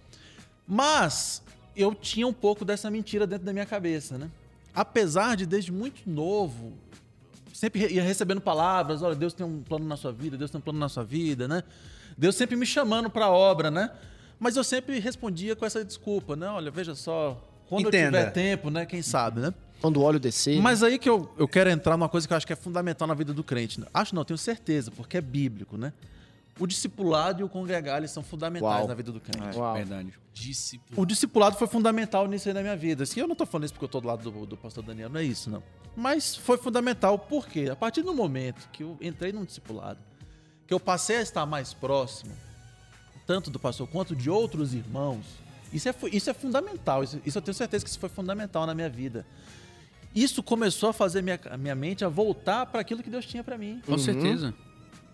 Mas 0.66 1.42
eu 1.76 1.94
tinha 1.94 2.26
um 2.26 2.32
pouco 2.32 2.64
dessa 2.64 2.90
mentira 2.90 3.26
dentro 3.26 3.44
da 3.44 3.52
minha 3.52 3.66
cabeça, 3.66 4.16
né? 4.18 4.30
Apesar 4.74 5.36
de 5.36 5.46
desde 5.46 5.72
muito 5.72 6.08
novo 6.08 6.72
sempre 7.52 7.80
re- 7.80 7.94
ia 7.94 8.02
recebendo 8.02 8.40
palavras, 8.40 9.02
olha, 9.02 9.14
Deus 9.14 9.32
tem 9.34 9.44
um 9.44 9.60
plano 9.62 9.84
na 9.84 9.96
sua 9.96 10.12
vida, 10.12 10.36
Deus 10.36 10.50
tem 10.50 10.58
um 10.58 10.62
plano 10.62 10.78
na 10.78 10.88
sua 10.88 11.04
vida, 11.04 11.46
né? 11.48 11.62
Deus 12.16 12.34
sempre 12.36 12.56
me 12.56 12.64
chamando 12.64 13.10
para 13.10 13.26
a 13.26 13.30
obra, 13.30 13.70
né? 13.70 13.90
Mas 14.38 14.56
eu 14.56 14.64
sempre 14.64 14.98
respondia 14.98 15.54
com 15.56 15.66
essa 15.66 15.84
desculpa, 15.84 16.36
né? 16.36 16.48
Olha, 16.48 16.70
veja 16.70 16.94
só, 16.94 17.42
quando 17.68 17.88
Entenda. 17.88 18.18
eu 18.18 18.20
tiver 18.28 18.30
tempo, 18.32 18.70
né? 18.70 18.86
Quem 18.86 19.02
sabe, 19.02 19.40
né? 19.40 19.52
Quando 19.80 19.98
o 19.98 20.02
óleo 20.02 20.20
descer. 20.20 20.60
Mas 20.60 20.82
aí 20.82 20.98
que 20.98 21.08
eu, 21.08 21.32
eu 21.38 21.48
quero 21.48 21.70
entrar 21.70 21.96
numa 21.96 22.08
coisa 22.08 22.26
que 22.26 22.32
eu 22.32 22.36
acho 22.36 22.46
que 22.46 22.52
é 22.52 22.56
fundamental 22.56 23.08
na 23.08 23.14
vida 23.14 23.32
do 23.32 23.42
crente. 23.42 23.82
Acho 23.94 24.14
não, 24.14 24.24
tenho 24.24 24.38
certeza, 24.38 24.90
porque 24.90 25.16
é 25.16 25.20
bíblico, 25.20 25.76
né? 25.76 25.92
O 26.58 26.66
discipulado 26.66 27.40
e 27.40 27.44
o 27.44 27.48
congregar, 27.48 27.98
eles 27.98 28.10
são 28.10 28.22
fundamentais 28.22 28.80
Uau. 28.80 28.88
na 28.88 28.94
vida 28.94 29.10
do 29.10 29.20
crente. 29.20 29.56
Uau. 29.56 29.74
Verdade. 29.74 30.12
Discípulo. 30.34 31.00
O 31.02 31.06
discipulado 31.06 31.56
foi 31.56 31.66
fundamental 31.66 32.26
nisso 32.26 32.48
aí 32.48 32.54
na 32.54 32.60
minha 32.60 32.76
vida. 32.76 33.04
Assim, 33.04 33.20
eu 33.20 33.26
não 33.26 33.34
tô 33.34 33.46
falando 33.46 33.64
isso 33.64 33.72
porque 33.72 33.86
eu 33.86 33.88
tô 33.88 34.00
do 34.00 34.06
lado 34.06 34.30
do, 34.30 34.46
do 34.46 34.56
pastor 34.56 34.84
Daniel, 34.84 35.08
não 35.08 35.20
é 35.20 35.24
isso, 35.24 35.48
não. 35.48 35.62
Mas 35.96 36.36
foi 36.36 36.58
fundamental 36.58 37.18
porque, 37.18 37.68
a 37.70 37.76
partir 37.76 38.02
do 38.02 38.14
momento 38.14 38.68
que 38.70 38.82
eu 38.82 38.98
entrei 39.00 39.32
num 39.32 39.44
discipulado, 39.44 39.98
que 40.66 40.74
eu 40.74 40.78
passei 40.78 41.16
a 41.16 41.22
estar 41.22 41.46
mais 41.46 41.72
próximo, 41.72 42.32
tanto 43.26 43.50
do 43.50 43.58
pastor 43.58 43.88
quanto 43.88 44.14
de 44.14 44.28
outros 44.28 44.74
irmãos, 44.74 45.24
isso 45.72 45.88
é, 45.88 45.94
isso 46.12 46.28
é 46.28 46.34
fundamental. 46.34 47.02
Isso, 47.02 47.20
isso 47.24 47.38
eu 47.38 47.42
tenho 47.42 47.54
certeza 47.54 47.84
que 47.84 47.90
isso 47.90 47.98
foi 47.98 48.08
fundamental 48.08 48.66
na 48.66 48.74
minha 48.74 48.88
vida. 48.88 49.26
Isso 50.14 50.42
começou 50.42 50.88
a 50.90 50.92
fazer 50.92 51.22
minha, 51.22 51.38
a 51.50 51.56
minha 51.56 51.74
mente 51.74 52.04
a 52.04 52.08
voltar 52.08 52.66
para 52.66 52.80
aquilo 52.80 53.02
que 53.02 53.10
Deus 53.10 53.24
tinha 53.26 53.44
para 53.44 53.56
mim. 53.56 53.80
Com 53.86 53.96
certeza. 53.98 54.52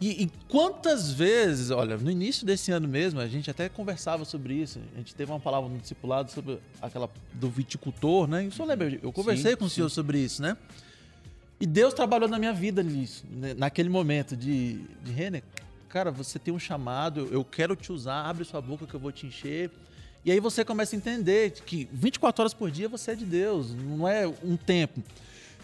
E, 0.00 0.24
e 0.24 0.30
quantas 0.48 1.10
vezes, 1.10 1.70
olha, 1.70 1.96
no 1.96 2.10
início 2.10 2.46
desse 2.46 2.70
ano 2.70 2.86
mesmo, 2.86 3.18
a 3.20 3.26
gente 3.26 3.50
até 3.50 3.68
conversava 3.68 4.24
sobre 4.26 4.54
isso. 4.54 4.78
A 4.94 4.98
gente 4.98 5.14
teve 5.14 5.30
uma 5.32 5.40
palavra 5.40 5.68
no 5.70 5.78
discipulado 5.78 6.30
sobre 6.30 6.58
aquela 6.82 7.08
do 7.32 7.48
viticultor, 7.48 8.26
né? 8.26 8.44
E 8.44 8.48
o 8.48 8.52
senhor 8.52 8.68
lembra? 8.68 8.98
Eu 9.02 9.12
conversei 9.12 9.52
Sim, 9.52 9.56
com 9.56 9.64
o 9.64 9.70
senhor 9.70 9.88
sobre 9.88 10.18
isso, 10.18 10.42
né? 10.42 10.56
E 11.58 11.66
Deus 11.66 11.94
trabalhou 11.94 12.28
na 12.28 12.38
minha 12.38 12.52
vida 12.52 12.82
nisso, 12.82 13.24
né? 13.30 13.54
naquele 13.56 13.88
momento 13.88 14.36
de, 14.36 14.82
de 15.02 15.10
Renner, 15.12 15.42
cara, 15.88 16.10
você 16.10 16.38
tem 16.38 16.52
um 16.52 16.58
chamado, 16.58 17.20
eu- 17.20 17.32
eu 17.32 17.44
quero 17.44 17.74
te 17.74 17.90
usar, 17.90 18.26
abre 18.28 18.44
sua 18.44 18.60
boca 18.60 18.86
que 18.86 18.92
eu 18.92 19.00
vou 19.00 19.10
te 19.10 19.26
encher. 19.26 19.70
E 20.26 20.32
aí 20.32 20.40
você 20.40 20.64
começa 20.64 20.96
a 20.96 20.98
entender 20.98 21.52
que 21.52 21.88
24 21.92 22.42
horas 22.42 22.52
por 22.52 22.68
dia 22.68 22.88
você 22.88 23.12
é 23.12 23.14
de 23.14 23.24
Deus, 23.24 23.72
não 23.72 24.08
é 24.08 24.26
um 24.26 24.56
tempo. 24.56 25.00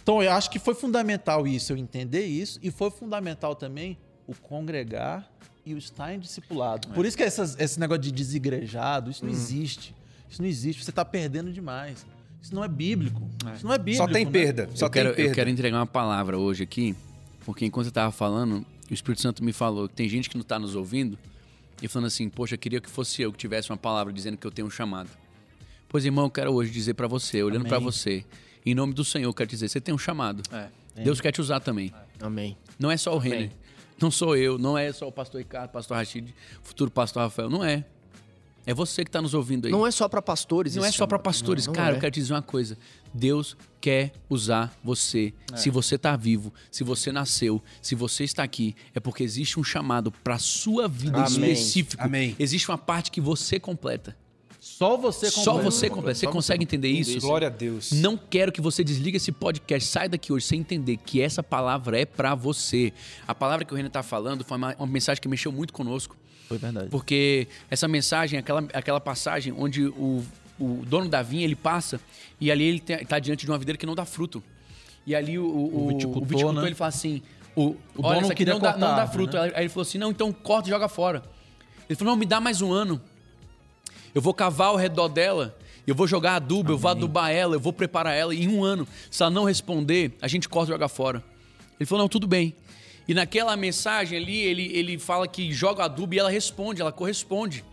Então 0.00 0.22
eu 0.22 0.30
acho 0.30 0.48
que 0.48 0.60
foi 0.60 0.72
fundamental 0.72 1.48
isso, 1.48 1.72
eu 1.72 1.76
entender 1.76 2.24
isso, 2.24 2.60
e 2.62 2.70
foi 2.70 2.88
fundamental 2.88 3.56
também 3.56 3.98
o 4.24 4.32
congregar 4.36 5.28
e 5.66 5.74
o 5.74 5.78
estar 5.78 6.14
em 6.14 6.20
discipulado. 6.20 6.86
Por 6.90 7.04
isso 7.04 7.16
que 7.16 7.24
essas- 7.24 7.58
esse 7.58 7.80
negócio 7.80 8.02
de 8.02 8.12
desigrejado, 8.12 9.10
isso 9.10 9.24
não 9.24 9.32
existe. 9.32 9.92
Isso 10.30 10.40
não 10.40 10.48
existe, 10.48 10.84
você 10.84 10.90
está 10.90 11.04
perdendo 11.04 11.52
demais. 11.52 12.06
Isso 12.40 12.54
não 12.54 12.62
é 12.62 12.68
bíblico. 12.68 13.20
Isso 13.56 13.66
não 13.66 13.72
é 13.74 13.78
bíblico. 13.78 14.06
Só 14.06 14.12
tem 14.12 14.24
né? 14.24 14.30
perda. 14.30 14.68
Só 14.76 14.86
eu, 14.86 14.90
tem 14.90 15.02
quero, 15.02 15.14
perda. 15.16 15.30
eu 15.30 15.34
quero 15.34 15.50
entregar 15.50 15.76
uma 15.76 15.86
palavra 15.86 16.38
hoje 16.38 16.62
aqui, 16.62 16.94
porque 17.44 17.66
enquanto 17.66 17.86
eu 17.86 17.92
tava 17.92 18.12
falando, 18.12 18.64
o 18.88 18.94
Espírito 18.94 19.22
Santo 19.22 19.42
me 19.42 19.52
falou 19.52 19.88
que 19.88 19.94
tem 19.94 20.08
gente 20.08 20.30
que 20.30 20.36
não 20.36 20.44
tá 20.44 20.56
nos 20.56 20.76
ouvindo 20.76 21.18
e 21.82 21.88
falando 21.88 22.06
assim, 22.06 22.28
poxa, 22.28 22.56
queria 22.56 22.80
que 22.80 22.88
fosse 22.88 23.20
eu 23.20 23.32
que 23.32 23.38
tivesse 23.38 23.70
uma 23.70 23.76
palavra 23.76 24.12
dizendo 24.12 24.36
que 24.36 24.46
eu 24.46 24.50
tenho 24.50 24.68
um 24.68 24.70
chamado. 24.70 25.10
Pois, 25.88 26.04
irmão, 26.04 26.26
eu 26.26 26.30
quero 26.30 26.52
hoje 26.52 26.70
dizer 26.70 26.94
pra 26.94 27.08
você, 27.08 27.42
olhando 27.42 27.62
Amém. 27.62 27.68
pra 27.68 27.78
você, 27.80 28.24
em 28.64 28.74
nome 28.74 28.94
do 28.94 29.04
Senhor, 29.04 29.28
eu 29.28 29.34
quero 29.34 29.50
dizer, 29.50 29.68
você 29.68 29.80
tem 29.80 29.92
um 29.92 29.98
chamado. 29.98 30.42
É. 30.52 30.68
Deus 31.02 31.20
quer 31.20 31.32
te 31.32 31.40
usar 31.40 31.60
também. 31.60 31.92
Amém. 32.20 32.56
Não 32.78 32.90
é 32.90 32.96
só 32.96 33.14
o 33.14 33.18
Renner. 33.18 33.50
Não 34.00 34.10
sou 34.10 34.36
eu, 34.36 34.58
não 34.58 34.78
é 34.78 34.92
só 34.92 35.06
o 35.08 35.12
pastor 35.12 35.40
Ricardo, 35.40 35.70
pastor 35.70 35.96
Rachid, 35.96 36.34
futuro 36.62 36.90
pastor 36.90 37.22
Rafael. 37.22 37.50
Não 37.50 37.64
é. 37.64 37.84
É 38.64 38.72
você 38.72 39.04
que 39.04 39.10
tá 39.10 39.20
nos 39.20 39.34
ouvindo 39.34 39.66
aí. 39.66 39.72
Não 39.72 39.86
é 39.86 39.90
só 39.90 40.08
pra 40.08 40.22
pastores. 40.22 40.76
Não 40.76 40.84
é 40.84 40.92
só 40.92 41.06
para 41.06 41.18
pastores. 41.18 41.66
Não, 41.66 41.72
não 41.72 41.80
Cara, 41.80 41.94
é. 41.94 41.96
eu 41.96 42.00
quero 42.00 42.12
te 42.12 42.20
dizer 42.20 42.34
uma 42.34 42.42
coisa. 42.42 42.78
Deus 43.12 43.56
quer 43.80 44.12
usar 44.30 44.72
você. 44.84 45.34
É. 45.52 45.56
Se 45.56 45.68
você 45.68 45.98
tá 45.98 46.16
vivo, 46.16 46.52
se 46.70 46.84
você 46.84 47.10
nasceu, 47.10 47.60
se 47.80 47.94
você 47.94 48.24
está 48.24 48.42
aqui, 48.42 48.76
é 48.94 49.00
porque 49.00 49.24
existe 49.24 49.58
um 49.58 49.64
chamado 49.64 50.12
para 50.12 50.38
sua 50.38 50.86
vida 50.86 51.18
Amém. 51.24 51.52
específico. 51.52 52.02
Amém. 52.02 52.36
Existe 52.38 52.68
uma 52.70 52.78
parte 52.78 53.10
que 53.10 53.20
você 53.20 53.58
completa. 53.58 54.16
Só 54.60 54.96
você 54.96 55.28
Só 55.28 55.54
completa. 55.54 55.70
você 55.72 55.90
completa. 55.90 56.18
Você 56.20 56.26
Só 56.26 56.30
consegue 56.32 56.62
entender 56.62 56.88
isso? 56.88 57.18
Glória 57.20 57.48
a 57.48 57.50
Deus. 57.50 57.90
Não 57.90 58.16
quero 58.16 58.52
que 58.52 58.60
você 58.60 58.84
desligue 58.84 59.16
esse 59.16 59.32
podcast. 59.32 59.88
Sai 59.88 60.08
daqui 60.08 60.32
hoje 60.32 60.46
sem 60.46 60.60
entender 60.60 60.98
que 60.98 61.20
essa 61.20 61.42
palavra 61.42 61.98
é 61.98 62.06
para 62.06 62.32
você. 62.36 62.92
A 63.26 63.34
palavra 63.34 63.64
que 63.64 63.74
o 63.74 63.76
Renan 63.76 63.90
tá 63.90 64.04
falando 64.04 64.44
foi 64.44 64.56
uma, 64.56 64.72
uma 64.76 64.86
mensagem 64.86 65.20
que 65.20 65.26
mexeu 65.26 65.50
muito 65.50 65.72
conosco. 65.72 66.16
Foi 66.53 66.59
verdade. 66.59 66.90
Porque 66.90 67.48
essa 67.70 67.88
mensagem, 67.88 68.38
aquela, 68.38 68.61
aquela 68.74 69.00
passagem 69.00 69.55
onde 69.57 69.86
o, 69.86 70.22
o 70.61 70.82
dono 70.86 71.09
da 71.09 71.22
vinha, 71.22 71.44
ele 71.44 71.57
passa 71.57 71.98
e 72.38 72.53
ali 72.53 72.64
ele 72.64 72.82
está 72.86 73.18
diante 73.18 73.46
de 73.46 73.50
uma 73.50 73.57
videira 73.57 73.78
que 73.78 73.86
não 73.86 73.94
dá 73.94 74.05
fruto. 74.05 74.42
E 75.07 75.14
ali 75.14 75.38
o, 75.38 75.46
o, 75.46 75.84
o 75.84 75.88
viticultor, 75.88 76.28
viticultor, 76.28 76.62
né? 76.62 76.68
ele 76.68 76.74
fala 76.74 76.90
assim, 76.90 77.22
o, 77.57 77.70
O 77.96 78.03
olha, 78.03 78.20
dono 78.20 78.34
queria 78.34 78.53
não 78.53 78.61
dá, 78.61 78.72
não 78.72 78.80
cortar 78.80 78.96
dá 78.96 79.07
fruto. 79.07 79.36
né? 79.36 79.53
Aí 79.55 79.62
ele 79.62 79.68
falou 79.70 79.82
assim, 79.82 79.96
não, 79.96 80.11
então 80.11 80.30
corta 80.30 80.68
e 80.68 80.70
joga 80.70 80.88
fora. 80.88 81.22
Ele 81.88 81.96
falou, 81.96 82.12
não, 82.12 82.18
me 82.20 82.26
dá 82.26 82.38
mais 82.38 82.61
um 82.61 82.70
ano. 82.70 83.00
Eu 84.14 84.20
vou 84.20 84.34
cavar 84.34 84.68
ao 84.68 84.76
redor 84.76 85.09
dela, 85.09 85.57
eu 85.86 85.94
vou 85.94 86.07
jogar 86.07 86.36
adubo, 86.36 86.72
eu 86.72 86.76
vou 86.78 86.90
adubar 86.90 87.30
ela, 87.30 87.55
eu 87.57 87.61
vou 87.61 87.72
preparar 87.72 88.14
ela. 88.14 88.34
E 88.34 88.44
em 88.44 88.48
um 88.48 88.62
ano, 88.62 88.86
se 89.11 89.22
ela 89.22 89.30
não 89.30 89.44
responder, 89.44 90.12
a 90.20 90.28
gente 90.28 90.50
corta 90.50 90.70
e 90.70 90.74
joga 90.74 90.86
fora. 90.86 91.24
Ele 91.80 91.86
falou, 91.86 92.05
não, 92.05 92.09
tudo 92.11 92.26
bem. 92.26 92.55
E 93.07 93.14
naquela 93.14 93.57
mensagem 93.57 94.18
ali, 94.18 94.36
ele, 94.40 94.70
ele 94.74 94.98
fala 94.98 95.26
que 95.26 95.53
joga 95.53 95.84
adubo 95.84 96.14
e 96.14 96.18
ela 96.18 96.30
responde, 96.30 96.80
ela 96.80 96.92
corresponde. 96.92 97.64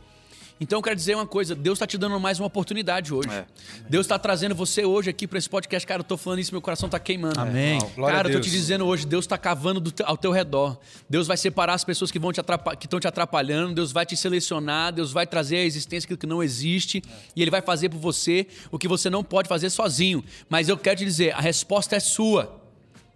Então 0.62 0.80
eu 0.80 0.84
quero 0.84 0.96
dizer 0.98 1.16
uma 1.16 1.26
coisa, 1.26 1.56
Deus 1.56 1.78
está 1.78 1.88
te 1.88 1.98
dando 1.98 2.20
mais 2.20 2.38
uma 2.38 2.48
oportunidade 2.48 3.14
hoje. 3.14 3.30
É. 3.30 3.46
Deus 3.90 4.06
está 4.06 4.20
trazendo 4.20 4.54
você 4.54 4.84
hoje 4.84 5.10
aqui 5.10 5.26
para 5.26 5.38
esse 5.40 5.50
podcast. 5.50 5.88
Cara, 5.88 6.02
eu 6.02 6.04
tô 6.04 6.18
falando 6.18 6.40
isso, 6.40 6.52
meu 6.54 6.62
coração 6.62 6.90
tá 6.90 7.00
queimando. 7.00 7.40
Amém. 7.40 7.80
Uau, 7.98 8.10
Cara, 8.12 8.28
eu 8.28 8.34
tô 8.34 8.42
te 8.42 8.50
dizendo 8.50 8.86
hoje, 8.86 9.06
Deus 9.08 9.26
tá 9.26 9.38
cavando 9.38 9.80
do 9.80 9.94
ao 10.04 10.18
teu 10.18 10.32
redor. 10.34 10.78
Deus 11.10 11.28
vai 11.28 11.38
separar 11.38 11.76
as 11.76 11.86
pessoas 11.86 12.12
que 12.12 12.20
vão 12.20 12.34
te 12.34 12.42
atrapa- 12.42 12.76
que 12.76 12.88
estão 12.88 13.00
te 13.00 13.08
atrapalhando, 13.08 13.74
Deus 13.74 13.94
vai 13.94 14.06
te 14.06 14.18
selecionar, 14.18 14.92
Deus 14.92 15.14
vai 15.14 15.26
trazer 15.26 15.56
à 15.60 15.64
existência 15.64 16.06
aquilo 16.06 16.18
que 16.18 16.28
não 16.28 16.44
existe, 16.44 17.02
e 17.34 17.42
ele 17.42 17.50
vai 17.52 17.62
fazer 17.62 17.88
por 17.88 18.00
você 18.00 18.46
o 18.70 18.78
que 18.78 18.88
você 18.90 19.10
não 19.10 19.24
pode 19.24 19.48
fazer 19.48 19.70
sozinho. 19.70 20.22
Mas 20.50 20.68
eu 20.68 20.78
quero 20.78 20.98
te 20.98 21.06
dizer, 21.06 21.32
a 21.36 21.40
resposta 21.40 21.96
é 21.96 22.02
sua. 22.02 22.59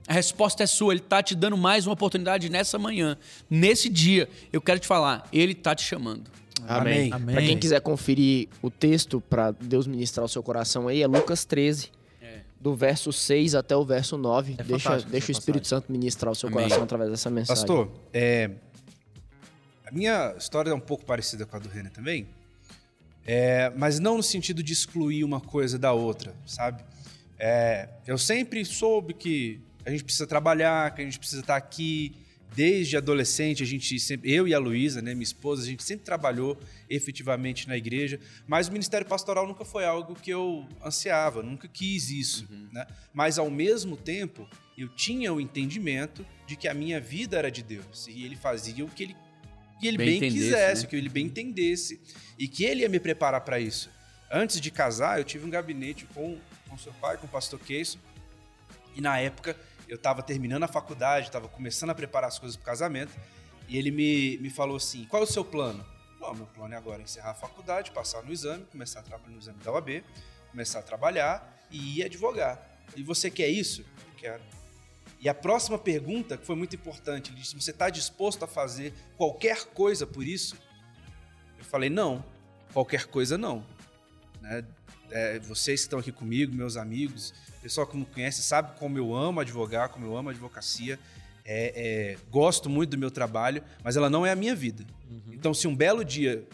A 0.07 0.13
resposta 0.13 0.63
é 0.63 0.67
sua, 0.67 0.93
ele 0.93 0.99
tá 0.99 1.23
te 1.23 1.33
dando 1.33 1.57
mais 1.57 1.87
uma 1.87 1.93
oportunidade 1.93 2.49
nessa 2.49 2.77
manhã, 2.77 3.17
nesse 3.49 3.89
dia. 3.89 4.29
Eu 4.51 4.61
quero 4.61 4.79
te 4.79 4.87
falar, 4.87 5.27
ele 5.31 5.55
tá 5.55 5.73
te 5.73 5.83
chamando. 5.83 6.29
Amém. 6.67 7.11
Amém. 7.11 7.35
Pra 7.35 7.43
quem 7.43 7.57
quiser 7.57 7.81
conferir 7.81 8.49
o 8.61 8.69
texto 8.69 9.21
pra 9.21 9.51
Deus 9.51 9.87
ministrar 9.87 10.25
o 10.25 10.29
seu 10.29 10.43
coração 10.43 10.87
aí, 10.87 11.01
é 11.01 11.07
Lucas 11.07 11.45
13. 11.45 11.89
Do 12.59 12.73
verso 12.73 13.11
6 13.11 13.55
até 13.55 13.75
o 13.75 13.83
verso 13.83 14.17
9. 14.17 14.55
É 14.57 14.63
deixa 14.63 14.97
deixa 14.99 15.27
o 15.27 15.31
Espírito 15.33 15.67
Santo 15.67 15.91
ministrar 15.91 16.31
o 16.31 16.35
seu 16.35 16.47
Amém. 16.47 16.63
coração 16.63 16.83
através 16.85 17.11
dessa 17.11 17.29
mensagem. 17.29 17.61
Pastor, 17.61 17.91
é, 18.13 18.51
a 19.85 19.91
minha 19.91 20.33
história 20.37 20.69
é 20.69 20.73
um 20.73 20.79
pouco 20.79 21.03
parecida 21.03 21.45
com 21.45 21.57
a 21.57 21.59
do 21.59 21.67
Renan 21.67 21.89
também, 21.89 22.25
é, 23.25 23.69
mas 23.75 23.99
não 23.99 24.15
no 24.15 24.23
sentido 24.23 24.63
de 24.63 24.71
excluir 24.71 25.25
uma 25.25 25.41
coisa 25.41 25.77
da 25.77 25.91
outra, 25.91 26.33
sabe? 26.45 26.85
É, 27.37 27.89
eu 28.07 28.17
sempre 28.17 28.63
soube 28.63 29.13
que 29.13 29.59
a 29.85 29.91
gente 29.91 30.03
precisa 30.03 30.27
trabalhar, 30.27 30.93
que 30.93 31.01
a 31.01 31.05
gente 31.05 31.19
precisa 31.19 31.41
estar 31.41 31.55
aqui. 31.55 32.15
Desde 32.55 32.95
adolescente, 32.95 33.63
a 33.63 33.65
gente 33.65 33.99
sempre, 33.99 34.31
eu 34.31 34.47
e 34.47 34.53
a 34.53 34.59
Luísa, 34.59 35.01
né, 35.01 35.15
minha 35.15 35.23
esposa, 35.23 35.63
a 35.63 35.65
gente 35.65 35.83
sempre 35.83 36.05
trabalhou 36.05 36.55
efetivamente 36.87 37.67
na 37.67 37.75
igreja, 37.75 38.19
mas 38.45 38.67
o 38.67 38.71
ministério 38.71 39.07
pastoral 39.07 39.47
nunca 39.47 39.65
foi 39.65 39.85
algo 39.85 40.13
que 40.13 40.29
eu 40.29 40.63
ansiava, 40.85 41.41
nunca 41.41 41.67
quis 41.67 42.11
isso, 42.11 42.47
né? 42.71 42.85
Mas 43.11 43.39
ao 43.39 43.49
mesmo 43.49 43.97
tempo, 43.97 44.47
eu 44.77 44.87
tinha 44.87 45.33
o 45.33 45.41
entendimento 45.41 46.23
de 46.45 46.55
que 46.55 46.67
a 46.67 46.75
minha 46.75 47.01
vida 47.01 47.39
era 47.39 47.49
de 47.49 47.63
Deus 47.63 48.05
e 48.07 48.23
ele 48.23 48.35
fazia 48.35 48.85
o 48.85 48.87
que 48.87 49.01
ele, 49.01 49.15
que 49.79 49.87
ele 49.87 49.97
Bem 49.97 50.19
bem, 50.19 50.31
quisesse, 50.31 50.81
né? 50.83 50.87
o 50.87 50.89
que 50.91 50.95
ele 50.95 51.09
bem 51.09 51.25
entendesse 51.25 51.99
e 52.37 52.47
que 52.47 52.65
ele 52.65 52.81
ia 52.81 52.89
me 52.89 52.99
preparar 52.99 53.41
para 53.41 53.59
isso. 53.59 53.89
Antes 54.31 54.61
de 54.61 54.69
casar, 54.69 55.17
eu 55.17 55.23
tive 55.23 55.43
um 55.43 55.49
gabinete 55.49 56.05
com 56.13 56.37
com 56.73 56.77
seu 56.77 56.93
pai, 56.93 57.17
com 57.17 57.27
o 57.27 57.29
pastor 57.29 57.59
Keyson, 57.59 57.99
e 58.95 59.01
na 59.01 59.19
época 59.19 59.55
eu 59.93 59.97
estava 59.97 60.23
terminando 60.23 60.63
a 60.63 60.67
faculdade, 60.67 61.27
estava 61.27 61.47
começando 61.47 61.91
a 61.91 61.95
preparar 61.95 62.27
as 62.27 62.39
coisas 62.39 62.57
para 62.57 62.63
o 62.63 62.65
casamento, 62.65 63.13
e 63.67 63.77
ele 63.77 63.91
me, 63.91 64.39
me 64.39 64.49
falou 64.49 64.77
assim: 64.77 65.05
qual 65.05 65.21
é 65.21 65.23
o 65.23 65.29
seu 65.29 65.45
plano? 65.45 65.85
Não, 66.19 66.33
meu 66.33 66.47
plano 66.47 66.73
é 66.73 66.77
agora 66.77 67.03
encerrar 67.03 67.29
a 67.29 67.35
faculdade, 67.35 67.91
passar 67.91 68.23
no 68.23 68.33
exame, 68.33 68.65
começar 68.71 69.01
a 69.01 69.03
trabalhar 69.03 69.29
no 69.29 69.37
exame 69.37 69.59
da 69.59 69.71
OAB, 69.71 70.03
começar 70.49 70.79
a 70.79 70.81
trabalhar 70.81 71.63
e 71.69 71.99
ir 71.99 72.03
advogar. 72.05 72.59
E 72.95 73.03
você 73.03 73.29
quer 73.29 73.49
isso? 73.49 73.81
Eu 73.81 74.15
quero. 74.17 74.41
E 75.19 75.29
a 75.29 75.33
próxima 75.35 75.77
pergunta, 75.77 76.39
que 76.39 76.45
foi 76.45 76.55
muito 76.55 76.75
importante, 76.75 77.29
ele 77.29 77.39
disse: 77.39 77.53
Você 77.53 77.69
está 77.69 77.87
disposto 77.91 78.43
a 78.43 78.47
fazer 78.47 78.95
qualquer 79.15 79.63
coisa 79.65 80.07
por 80.07 80.25
isso? 80.25 80.57
Eu 81.59 81.65
falei: 81.65 81.91
Não, 81.91 82.25
qualquer 82.73 83.05
coisa 83.05 83.37
não. 83.37 83.63
né? 84.41 84.65
É, 85.11 85.37
vocês 85.37 85.81
que 85.81 85.85
estão 85.85 85.99
aqui 85.99 86.11
comigo, 86.11 86.55
meus 86.55 86.77
amigos, 86.77 87.31
pessoal 87.63 87.87
que 87.87 87.95
me 87.95 88.05
conhece, 88.05 88.43
sabe 88.43 88.77
como 88.77 88.97
eu 88.97 89.15
amo 89.15 89.39
advogar, 89.39 89.87
como 89.89 90.05
eu 90.05 90.17
amo 90.17 90.29
advocacia. 90.29 90.99
É, 91.45 91.73
é, 92.15 92.17
gosto 92.29 92.69
muito 92.69 92.91
do 92.91 92.97
meu 92.97 93.09
trabalho, 93.09 93.63
mas 93.83 93.95
ela 93.95 94.09
não 94.09 94.25
é 94.25 94.31
a 94.31 94.35
minha 94.35 94.53
vida. 94.53 94.85
Então, 95.31 95.53
se 95.53 95.67
um 95.67 95.75
belo 95.75 96.03
dia 96.03 96.45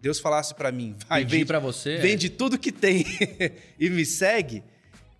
Deus 0.00 0.18
falasse 0.18 0.54
para 0.54 0.70
mim, 0.70 0.96
vai, 1.08 1.22
Pedir 1.22 1.30
vende, 1.38 1.44
pra 1.46 1.58
você, 1.58 1.94
é. 1.94 1.98
vende 1.98 2.30
tudo 2.30 2.58
que 2.58 2.72
tem 2.72 3.04
e 3.78 3.90
me 3.90 4.04
segue, 4.04 4.62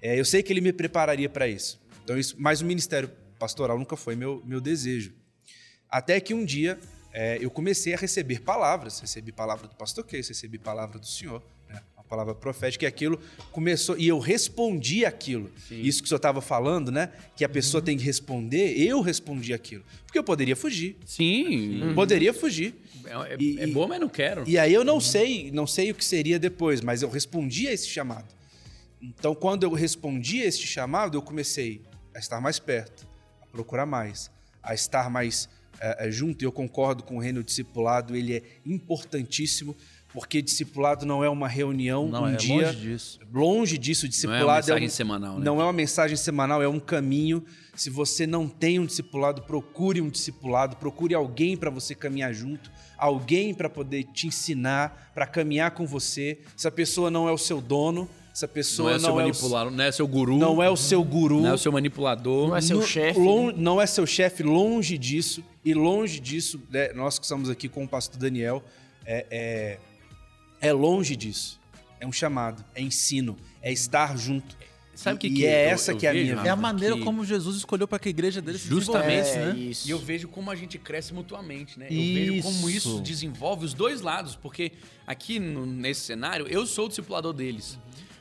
é, 0.00 0.18
eu 0.18 0.24
sei 0.24 0.42
que 0.42 0.52
ele 0.52 0.60
me 0.60 0.72
prepararia 0.72 1.28
para 1.28 1.48
isso. 1.48 1.80
Então, 2.04 2.18
isso. 2.18 2.34
Mas 2.38 2.60
o 2.60 2.64
ministério 2.64 3.10
pastoral 3.38 3.78
nunca 3.78 3.96
foi 3.96 4.16
meu, 4.16 4.42
meu 4.44 4.60
desejo. 4.60 5.12
Até 5.88 6.20
que 6.20 6.32
um 6.32 6.44
dia 6.44 6.78
é, 7.12 7.38
eu 7.40 7.50
comecei 7.50 7.94
a 7.94 7.96
receber 7.96 8.40
palavras. 8.40 9.00
Recebi 9.00 9.32
palavra 9.32 9.68
do 9.68 9.74
pastor 9.74 10.04
Keis, 10.04 10.28
recebi 10.28 10.58
palavra 10.58 10.98
do 10.98 11.06
senhor, 11.06 11.42
palavra 12.10 12.34
profética, 12.34 12.84
e 12.84 12.88
aquilo 12.88 13.18
começou. 13.52 13.96
E 13.96 14.08
eu 14.08 14.18
respondi 14.18 15.04
aquilo. 15.04 15.50
Isso 15.70 16.00
que 16.02 16.06
o 16.06 16.08
senhor 16.08 16.16
estava 16.18 16.40
falando, 16.40 16.90
né? 16.90 17.10
Que 17.36 17.44
a 17.44 17.48
pessoa 17.48 17.80
tem 17.80 17.96
que 17.96 18.04
responder, 18.04 18.76
eu 18.76 19.00
respondi 19.00 19.54
aquilo. 19.54 19.84
Porque 20.04 20.18
eu 20.18 20.24
poderia 20.24 20.56
fugir. 20.56 20.96
Sim. 21.06 21.92
Poderia 21.94 22.34
fugir. 22.34 22.74
É, 23.06 23.12
é, 23.34 23.36
E- 23.38 23.60
é 23.60 23.66
bom, 23.68 23.86
mas 23.86 24.00
não 24.00 24.08
quero. 24.08 24.42
E 24.46 24.58
aí 24.58 24.74
eu 24.74 24.84
não 24.84 25.00
sei, 25.00 25.50
não 25.52 25.66
sei 25.66 25.90
o 25.90 25.94
que 25.94 26.04
seria 26.04 26.38
depois, 26.38 26.80
mas 26.80 27.00
eu 27.02 27.08
respondi 27.08 27.68
a 27.68 27.72
esse 27.72 27.88
chamado. 27.88 28.34
Então, 29.00 29.34
quando 29.34 29.62
eu 29.62 29.72
respondi 29.72 30.42
a 30.42 30.46
este 30.46 30.66
chamado, 30.66 31.16
eu 31.16 31.22
comecei 31.22 31.80
a 32.14 32.18
estar 32.18 32.40
mais 32.40 32.58
perto, 32.58 33.06
a 33.40 33.46
procurar 33.46 33.86
mais, 33.86 34.30
a 34.62 34.74
estar 34.74 35.08
mais 35.08 35.48
eh, 35.80 36.10
junto. 36.10 36.42
E 36.42 36.44
eu 36.44 36.52
concordo 36.52 37.02
com 37.04 37.16
o 37.16 37.18
reino 37.20 37.42
discipulado, 37.42 38.14
ele 38.14 38.34
é 38.36 38.42
importantíssimo, 38.66 39.74
porque 40.12 40.42
discipulado 40.42 41.06
não 41.06 41.22
é 41.22 41.28
uma 41.28 41.46
reunião 41.48 42.08
Não, 42.08 42.22
um 42.24 42.28
é 42.28 42.36
dia. 42.36 42.66
longe 42.66 42.76
disso. 42.80 43.20
Longe 43.32 43.78
disso, 43.78 44.04
Não 44.04 44.08
é 44.08 44.10
discipulado 44.10 44.44
uma 44.48 44.54
mensagem 44.56 44.86
um- 44.86 44.90
semanal, 44.90 45.38
né? 45.38 45.44
não 45.44 45.60
é 45.60 45.64
uma 45.64 45.72
mensagem 45.72 46.16
semanal, 46.16 46.62
é 46.62 46.68
um 46.68 46.80
caminho. 46.80 47.44
Se 47.74 47.88
você 47.90 48.26
não 48.26 48.48
tem 48.48 48.78
um 48.78 48.86
discipulado, 48.86 49.42
procure 49.42 50.00
um 50.00 50.08
discipulado, 50.10 50.76
procure 50.76 51.14
alguém 51.14 51.56
para 51.56 51.70
você 51.70 51.94
caminhar 51.94 52.32
junto, 52.34 52.70
alguém 52.98 53.54
para 53.54 53.70
poder 53.70 54.04
te 54.04 54.26
ensinar, 54.26 55.10
para 55.14 55.26
caminhar 55.26 55.70
com 55.70 55.86
você. 55.86 56.38
Se 56.56 56.66
a 56.66 56.70
pessoa 56.70 57.10
não 57.10 57.28
é 57.28 57.32
o 57.32 57.38
seu 57.38 57.60
dono, 57.60 58.08
se 58.34 58.44
a 58.44 58.48
Não 58.48 58.54
pessoa 58.54 58.92
é 58.94 58.98
seu 58.98 59.08
não, 59.08 59.08
é, 59.08 59.12
o, 59.12 59.26
manipulador, 59.26 59.70
não 59.72 59.84
é 59.84 59.92
seu 59.92 60.06
guru, 60.08 60.36
não 60.38 60.62
é 60.62 60.70
o 60.70 60.76
seu 60.76 61.02
guru, 61.04 61.40
não 61.40 61.50
é 61.50 61.54
o 61.54 61.58
seu 61.58 61.72
manipulador. 61.72 62.48
Não 62.48 62.56
é 62.56 62.60
seu 62.60 62.82
chefe. 62.82 63.18
não 63.56 63.80
é 63.80 63.86
seu 63.86 64.06
chefe, 64.06 64.42
longe 64.42 64.96
disso. 64.98 65.42
E 65.64 65.74
longe 65.74 66.18
disso, 66.20 66.60
né, 66.70 66.92
nós 66.94 67.18
que 67.18 67.24
estamos 67.24 67.50
aqui 67.50 67.68
com 67.68 67.84
o 67.84 67.88
pastor 67.88 68.18
Daniel, 68.18 68.62
é, 69.04 69.26
é, 69.30 69.78
é 70.60 70.72
longe 70.72 71.16
disso. 71.16 71.58
É 71.98 72.06
um 72.06 72.12
chamado, 72.12 72.64
é 72.74 72.80
ensino, 72.80 73.36
é 73.62 73.72
estar 73.72 74.16
junto. 74.16 74.56
Sabe 74.94 75.16
o 75.16 75.18
que 75.18 75.28
e 75.28 75.34
que 75.34 75.46
é 75.46 75.66
eu- 75.66 75.70
essa 75.70 75.92
eu 75.92 75.96
que 75.96 76.06
é 76.06 76.10
a 76.10 76.12
minha 76.12 76.34
Rafa? 76.36 76.46
É 76.46 76.50
a 76.50 76.54
vida. 76.54 76.62
maneira 76.62 76.94
que- 76.96 77.02
como 77.04 77.24
Jesus 77.24 77.56
escolheu 77.56 77.88
para 77.88 77.98
que 77.98 78.08
a 78.08 78.10
igreja 78.10 78.42
dele 78.42 78.58
se 78.58 78.68
Justamente. 78.68 79.28
É 79.30 79.46
né? 79.52 79.58
isso. 79.58 79.88
E 79.88 79.90
eu 79.90 79.98
vejo 79.98 80.28
como 80.28 80.50
a 80.50 80.56
gente 80.56 80.76
cresce 80.78 81.14
mutuamente, 81.14 81.78
né? 81.78 81.86
Eu 81.90 81.96
vejo 81.96 82.42
como 82.42 82.68
Isso. 82.68 82.88
isso 82.90 83.00
desenvolve 83.00 83.64
os 83.64 83.72
dois 83.72 84.02
lados, 84.02 84.36
porque 84.36 84.72
aqui 85.06 85.38
no- 85.38 85.64
nesse 85.64 86.02
cenário 86.02 86.46
eu 86.48 86.66
sou 86.66 86.84
o 86.86 86.88
discipulador 86.88 87.32
deles. 87.32 87.78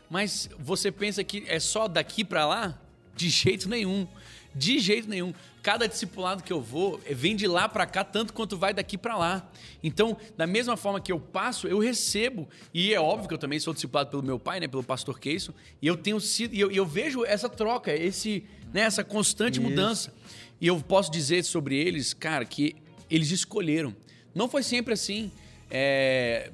Mas 0.09 0.49
você 0.57 0.89
pensa 0.91 1.21
que 1.23 1.43
é 1.47 1.59
só 1.59 1.87
daqui 1.87 2.23
pra 2.23 2.45
lá? 2.45 2.79
De 3.15 3.27
jeito 3.29 3.67
nenhum. 3.67 4.07
De 4.55 4.79
jeito 4.79 5.09
nenhum. 5.09 5.33
Cada 5.62 5.88
discipulado 5.88 6.41
que 6.41 6.53
eu 6.53 6.62
vou 6.62 6.99
eh, 7.05 7.14
vem 7.14 7.36
de 7.36 7.45
lá 7.45 7.68
pra 7.68 7.86
cá 7.86 8.03
tanto 8.03 8.34
quanto 8.34 8.57
vai 8.57 8.74
daqui 8.74 8.97
pra 8.97 9.18
lá. 9.18 9.49
Então, 9.84 10.16
da 10.38 10.47
mesma 10.47 10.78
forma 10.78 11.01
que 11.01 11.12
eu 11.12 11.20
passo, 11.20 11.68
eu 11.68 11.80
recebo. 11.80 12.47
E 12.74 12.93
é 12.93 12.99
óbvio 12.99 13.28
que 13.28 13.34
eu 13.34 13.38
também 13.38 13.60
sou 13.60 13.74
discipulado 13.74 14.10
pelo 14.10 14.24
meu 14.24 14.39
pai, 14.39 14.60
né, 14.60 14.68
pelo 14.68 14.84
pastor 14.84 15.20
Keyson, 15.20 15.53
e 15.82 15.88
eu 15.88 15.97
tenho 15.97 16.20
sido 16.20 16.53
e 16.53 16.60
eu, 16.60 16.72
eu 16.72 16.86
vejo 16.86 17.26
essa 17.26 17.49
troca, 17.49 17.93
esse, 17.93 18.43
né, 18.74 18.82
essa 18.82 19.03
constante 19.03 19.60
mudança. 19.60 20.14
E 20.62 20.68
eu 20.68 20.80
posso 20.82 21.12
dizer 21.12 21.43
sobre 21.43 21.76
eles, 21.76 22.14
cara, 22.14 22.45
que 22.45 22.76
eles 23.10 23.32
escolheram. 23.32 23.95
Não 24.34 24.47
foi 24.49 24.64
sempre 24.64 24.93
assim. 24.93 25.32
É, 25.72 26.51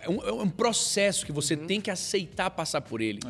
é 0.00 0.08
um, 0.08 0.22
é 0.22 0.32
um 0.32 0.48
processo 0.48 1.26
que 1.26 1.32
você 1.32 1.56
tem 1.56 1.80
que 1.80 1.90
aceitar 1.90 2.50
passar 2.50 2.80
por 2.80 3.00
ele. 3.00 3.20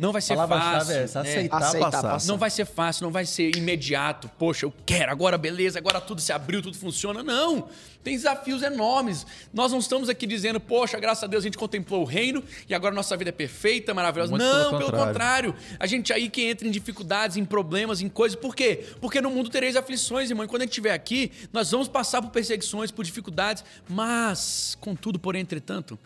Não 0.00 0.12
vai 0.12 0.22
ser 0.22 0.34
palavra-chave 0.34 0.78
fácil. 0.78 0.92
é 0.94 1.02
essa, 1.02 1.22
né? 1.22 1.30
aceitar, 1.30 1.56
Aceitar 1.62 1.90
passar. 1.90 2.10
passar. 2.10 2.28
Não 2.32 2.38
vai 2.38 2.50
ser 2.50 2.64
fácil, 2.64 3.04
não 3.04 3.10
vai 3.12 3.26
ser 3.26 3.54
imediato. 3.54 4.30
Poxa, 4.38 4.64
eu 4.64 4.72
quero, 4.86 5.12
agora 5.12 5.36
beleza, 5.36 5.78
agora 5.78 6.00
tudo 6.00 6.20
se 6.20 6.32
abriu, 6.32 6.62
tudo 6.62 6.76
funciona. 6.76 7.22
Não! 7.22 7.68
Tem 8.02 8.16
desafios 8.16 8.62
enormes. 8.62 9.26
Nós 9.52 9.72
não 9.72 9.78
estamos 9.78 10.08
aqui 10.08 10.26
dizendo, 10.26 10.58
poxa, 10.58 10.98
graças 10.98 11.22
a 11.22 11.26
Deus 11.26 11.44
a 11.44 11.46
gente 11.46 11.58
contemplou 11.58 12.00
o 12.00 12.04
reino 12.06 12.42
e 12.66 12.74
agora 12.74 12.94
nossa 12.94 13.14
vida 13.14 13.28
é 13.28 13.32
perfeita, 13.32 13.92
maravilhosa. 13.92 14.30
Muito 14.30 14.42
não, 14.42 14.70
pelo 14.70 14.78
pelo 14.78 14.90
contrário. 15.04 15.52
contrário. 15.52 15.76
A 15.78 15.86
gente 15.86 16.10
aí 16.10 16.30
que 16.30 16.42
entra 16.44 16.66
em 16.66 16.70
dificuldades, 16.70 17.36
em 17.36 17.44
problemas, 17.44 18.00
em 18.00 18.08
coisas. 18.08 18.38
Por 18.40 18.56
quê? 18.56 18.86
Porque 19.02 19.20
no 19.20 19.28
mundo 19.28 19.50
tereis 19.50 19.76
aflições, 19.76 20.30
irmão. 20.30 20.46
E 20.46 20.48
quando 20.48 20.62
a 20.62 20.64
gente 20.64 20.70
estiver 20.72 20.94
aqui, 20.94 21.30
nós 21.52 21.70
vamos 21.70 21.88
passar 21.88 22.22
por 22.22 22.30
perseguições, 22.30 22.90
por 22.90 23.04
dificuldades. 23.04 23.62
Mas, 23.86 24.78
contudo, 24.80 25.18
porém, 25.18 25.42
entretanto, 25.42 25.98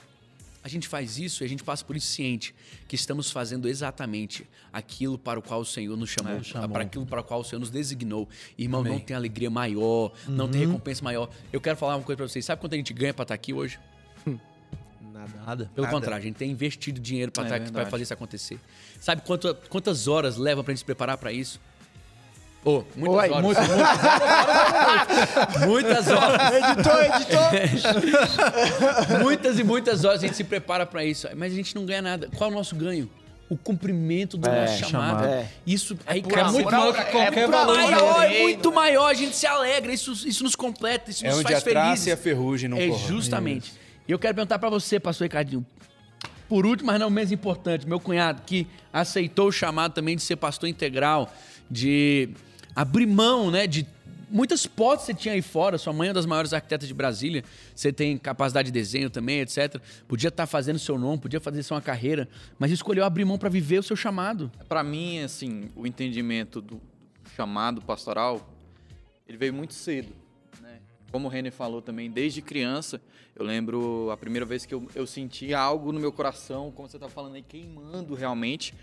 a 0.65 0.69
gente 0.69 0.89
faz 0.89 1.19
isso 1.19 1.43
e 1.43 1.45
a 1.45 1.49
gente 1.49 1.63
passa 1.63 1.85
por 1.85 1.95
isso 1.95 2.07
ciente 2.07 2.55
que 2.89 2.97
estamos 2.97 3.31
fazendo 3.31 3.69
exatamente 3.69 4.47
aquilo 4.73 5.19
para 5.19 5.39
o 5.39 5.43
qual 5.43 5.61
o 5.61 5.65
Senhor 5.65 5.95
nos 5.95 6.09
chamou, 6.09 6.43
chamou. 6.43 6.69
para 6.71 6.83
aquilo 6.85 7.05
para 7.05 7.21
o 7.21 7.25
qual 7.25 7.41
o 7.41 7.45
Senhor 7.45 7.61
nos 7.61 7.69
designou. 7.71 8.27
Irmão, 8.57 8.83
não 8.83 8.99
tem 8.99 9.15
alegria 9.15 9.51
maior, 9.51 10.11
não 10.27 10.49
tem 10.49 10.67
recompensa 10.67 11.05
maior. 11.05 11.29
Eu 11.53 11.61
quero 11.61 11.77
falar 11.77 11.97
uma 11.97 12.03
coisa 12.03 12.17
para 12.17 12.27
vocês. 12.29 12.45
Sabe 12.47 12.61
quanto 12.63 12.73
a 12.73 12.77
gente 12.79 12.95
ganha 12.95 13.13
para 13.13 13.25
estar 13.25 13.35
aqui 13.35 13.53
hoje? 13.53 13.79
Nada. 15.13 15.33
Nada. 15.47 15.71
Pelo 15.75 15.87
Nada. 15.87 15.97
contrário, 15.97 16.19
a 16.23 16.27
gente 16.27 16.37
tem 16.37 16.51
investido 16.51 17.01
dinheiro 17.01 17.31
para 17.31 17.43
É 17.43 17.47
estar 17.47 17.57
aqui, 17.57 17.65
para 17.67 17.73
verdade. 17.75 17.91
fazer 17.91 18.03
isso 18.03 18.15
acontecer. 18.15 18.59
Sabe 19.01 19.23
quanto- 19.23 19.55
quantas 19.69 20.09
horas 20.09 20.37
leva 20.37 20.65
para 20.65 20.73
a 20.73 20.75
gente 20.75 20.81
se 20.81 20.85
preparar 20.85 21.17
para 21.19 21.31
isso? 21.33 21.61
Ô, 22.65 22.83
muitas 22.97 23.23
Oi, 23.25 23.31
horas. 23.31 23.43
muito- 23.43 23.61
muitas 25.67 26.09
horas. 26.09 26.55
Editor, 26.55 27.05
editor! 27.05 27.51
muitas 29.23 29.59
e 29.59 29.65
muitas 29.65 30.05
horas 30.05 30.23
a 30.23 30.27
gente 30.27 30.37
se 30.37 30.45
prepara 30.45 30.87
para 30.87 31.05
isso, 31.05 31.29
mas 31.37 31.53
a 31.53 31.57
gente 31.57 31.75
não 31.75 31.85
ganha 31.85 32.01
nada. 32.03 32.29
Qual 32.37 32.49
é 32.49 32.53
o 32.53 32.57
nosso 32.57 32.75
ganho? 32.75 33.11
O 33.51 33.57
cumprimento 33.59 34.39
do 34.39 34.49
É, 34.49 34.63
nosso 34.63 34.79
chamado. 34.79 35.21
chamado. 35.21 35.25
É. 35.27 35.47
Isso 35.67 35.97
aí, 36.07 36.23
por 36.23 36.33
cara, 36.33 36.51
muito 36.51 36.69
é 36.69 36.73
maior 36.73 36.95
que 36.95 37.05
qualquer 37.13 37.45
amor 37.45 37.67
valor. 37.67 37.77
Maior, 37.77 38.23
é 38.25 38.41
muito 38.41 38.73
maior. 38.73 39.07
A 39.11 39.15
gente 39.15 39.37
se 39.37 39.47
alegra, 39.47 39.93
isso, 39.93 40.13
isso 40.27 40.43
nos 40.43 40.57
completa, 40.57 41.11
isso 41.11 41.25
É 41.25 41.29
nos 41.29 41.39
onde 41.41 41.53
faz 41.53 41.59
a 41.59 41.61
felizes. 41.61 42.07
e 42.07 42.13
a 42.13 42.17
ferrugem 42.17 42.69
não 42.71 42.79
É 42.79 42.91
justamente. 42.91 43.73
E 44.09 44.13
eu 44.13 44.19
quero 44.19 44.35
perguntar 44.35 44.59
para 44.59 44.71
você, 44.71 44.99
pastor 44.99 45.27
Ricardinho. 45.27 45.65
Por 46.49 46.65
último, 46.67 46.87
mas 46.87 46.99
não 47.01 47.11
menos 47.11 47.31
importante, 47.33 47.87
meu 47.87 48.01
cunhado 48.01 48.43
que 48.47 48.67
aceitou 48.93 49.49
o 49.49 49.53
chamado 49.53 49.93
também 49.93 50.17
de 50.17 50.23
ser 50.23 50.37
pastor 50.37 50.69
integral, 50.69 51.31
de 51.71 52.31
abrir 52.75 53.07
mão, 53.07 53.51
né, 53.51 53.67
de 53.67 53.87
muitas 54.31 54.67
que 54.67 54.73
você 54.77 55.15
tinha 55.15 55.35
aí 55.35 55.43
fora. 55.43 55.79
Sua 55.79 55.93
mãe 55.93 56.09
é 56.09 56.11
uma 56.11 56.15
das 56.15 56.27
maiores 56.27 56.53
arquitetas 56.53 56.89
de 56.89 56.95
Brasília. 56.95 57.45
Você 57.75 57.93
tem 57.93 58.19
capacidade 58.19 58.67
de 58.67 58.73
desenho 58.73 59.09
também, 59.09 59.41
etc. 59.41 59.77
Podia 60.09 60.29
estar 60.29 60.47
fazendo 60.47 60.79
seu 60.79 60.99
nome, 60.99 61.19
podia 61.19 61.41
fazer 61.41 61.63
sua 61.63 61.81
carreira, 61.81 62.29
mas 62.59 62.71
escolheu 62.73 63.05
abrir 63.05 63.25
mão 63.25 63.39
para 63.39 63.49
viver 63.49 63.79
o 63.79 63.83
seu 63.83 63.97
chamado. 63.97 64.51
Para 64.69 64.83
mim, 64.83 65.21
assim, 65.21 65.71
o 65.77 65.87
entendimento 65.87 66.61
do 66.61 66.81
chamado 67.37 67.81
pastoral, 67.83 68.49
ele 69.29 69.39
veio 69.39 69.55
muito 69.55 69.75
cedo, 69.75 70.13
né? 70.61 70.79
Como 71.13 71.29
o 71.29 71.31
René 71.31 71.51
falou 71.51 71.81
também, 71.81 72.11
desde 72.11 72.43
criança, 72.43 73.01
eu 73.37 73.45
lembro 73.45 74.11
a 74.11 74.17
primeira 74.17 74.45
vez 74.45 74.67
que 74.67 74.75
eu, 74.75 74.89
eu 74.95 75.07
senti 75.07 75.55
algo 75.55 75.91
no 75.93 75.99
meu 76.01 76.13
coração, 76.13 76.71
como 76.73 76.89
você 76.89 76.99
tá 76.99 77.09
falando 77.09 77.35
aí, 77.37 77.43
queimando 77.43 78.15
realmente. 78.15 78.75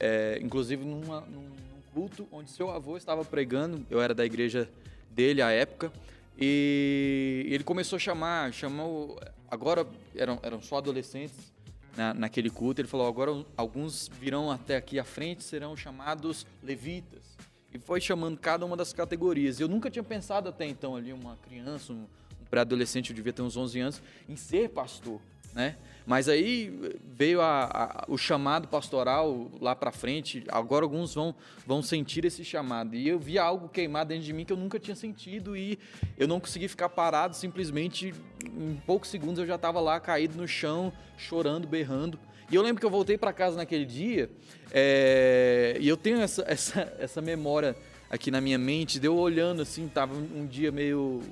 É, 0.00 0.38
inclusive 0.42 0.84
numa- 0.84 1.20
num, 1.22 1.42
num 1.42 1.71
culto 1.92 2.26
onde 2.32 2.50
seu 2.50 2.70
avô 2.70 2.96
estava 2.96 3.24
pregando, 3.24 3.86
eu 3.90 4.00
era 4.00 4.14
da 4.14 4.24
igreja 4.24 4.68
dele 5.10 5.42
à 5.42 5.50
época, 5.50 5.92
e 6.38 7.46
ele 7.50 7.62
começou 7.62 7.96
a 7.96 8.00
chamar, 8.00 8.52
chamou, 8.52 9.20
agora 9.50 9.86
eram, 10.14 10.38
eram 10.42 10.62
só 10.62 10.78
adolescentes, 10.78 11.52
na, 11.96 12.14
naquele 12.14 12.50
culto, 12.50 12.80
ele 12.80 12.88
falou: 12.88 13.06
agora 13.06 13.44
alguns 13.56 14.08
virão 14.20 14.50
até 14.50 14.76
aqui 14.76 14.98
à 14.98 15.04
frente, 15.04 15.44
serão 15.44 15.76
chamados 15.76 16.46
levitas. 16.62 17.36
E 17.72 17.78
foi 17.78 18.00
chamando 18.00 18.38
cada 18.38 18.66
uma 18.66 18.76
das 18.76 18.92
categorias. 18.92 19.58
Eu 19.58 19.68
nunca 19.68 19.90
tinha 19.90 20.02
pensado 20.02 20.48
até 20.48 20.66
então 20.66 20.94
ali, 20.94 21.12
uma 21.12 21.36
criança, 21.36 21.92
um, 21.92 22.06
um 22.40 22.44
pré-adolescente, 22.50 23.10
eu 23.10 23.16
devia 23.16 23.32
ter 23.32 23.42
uns 23.42 23.56
11 23.56 23.80
anos, 23.80 24.02
em 24.28 24.36
ser 24.36 24.68
pastor, 24.70 25.20
né? 25.54 25.76
Mas 26.06 26.28
aí 26.28 26.92
veio 27.14 27.40
a- 27.40 27.64
a- 27.64 28.04
o 28.08 28.18
chamado 28.18 28.66
pastoral 28.68 29.50
lá 29.60 29.74
pra 29.76 29.92
frente. 29.92 30.44
Agora 30.48 30.84
alguns 30.84 31.14
vão, 31.14 31.34
vão 31.66 31.82
sentir 31.82 32.24
esse 32.24 32.44
chamado. 32.44 32.94
E 32.96 33.08
eu 33.08 33.18
vi 33.18 33.38
algo 33.38 33.68
queimar 33.68 34.04
dentro 34.04 34.24
de 34.24 34.32
mim 34.32 34.44
que 34.44 34.52
eu 34.52 34.56
nunca 34.56 34.78
tinha 34.80 34.96
sentido 34.96 35.56
e 35.56 35.78
eu 36.18 36.26
não 36.26 36.40
consegui 36.40 36.66
ficar 36.68 36.88
parado. 36.88 37.36
Simplesmente, 37.36 38.12
em 38.44 38.74
poucos 38.86 39.08
segundos 39.10 39.38
eu 39.38 39.46
já 39.46 39.54
estava 39.54 39.80
lá 39.80 40.00
caído 40.00 40.36
no 40.36 40.48
chão, 40.48 40.92
chorando, 41.16 41.66
berrando. 41.68 42.18
E 42.50 42.54
eu 42.54 42.62
lembro 42.62 42.80
que 42.80 42.86
eu 42.86 42.90
voltei 42.90 43.16
para 43.16 43.32
casa 43.32 43.56
naquele 43.56 43.86
dia 43.86 44.28
é, 44.72 45.76
e 45.80 45.88
eu 45.88 45.96
tenho 45.96 46.20
essa, 46.20 46.44
essa, 46.48 46.92
essa 46.98 47.20
memória 47.22 47.76
aqui 48.10 48.30
na 48.30 48.40
minha 48.40 48.58
mente 48.58 48.98
de 49.00 49.06
eu 49.06 49.16
olhando 49.16 49.62
assim, 49.62 49.88
tava 49.88 50.14
um 50.14 50.46
dia 50.46 50.70
meio 50.72 51.22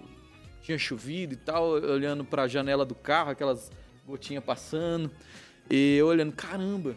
tinha 0.63 0.79
chovido 0.79 1.33
e 1.35 1.37
tal, 1.37 1.71
olhando 1.71 2.25
para 2.25 2.43
a 2.43 2.49
janela 2.49 2.85
do 2.85 2.95
carro, 2.95 3.31
aquelas 3.31 3.71
gotinhas 4.07 4.45
passando. 4.45 5.11
E 5.71 5.97
eu 5.97 6.07
olhando, 6.07 6.33
caramba, 6.33 6.97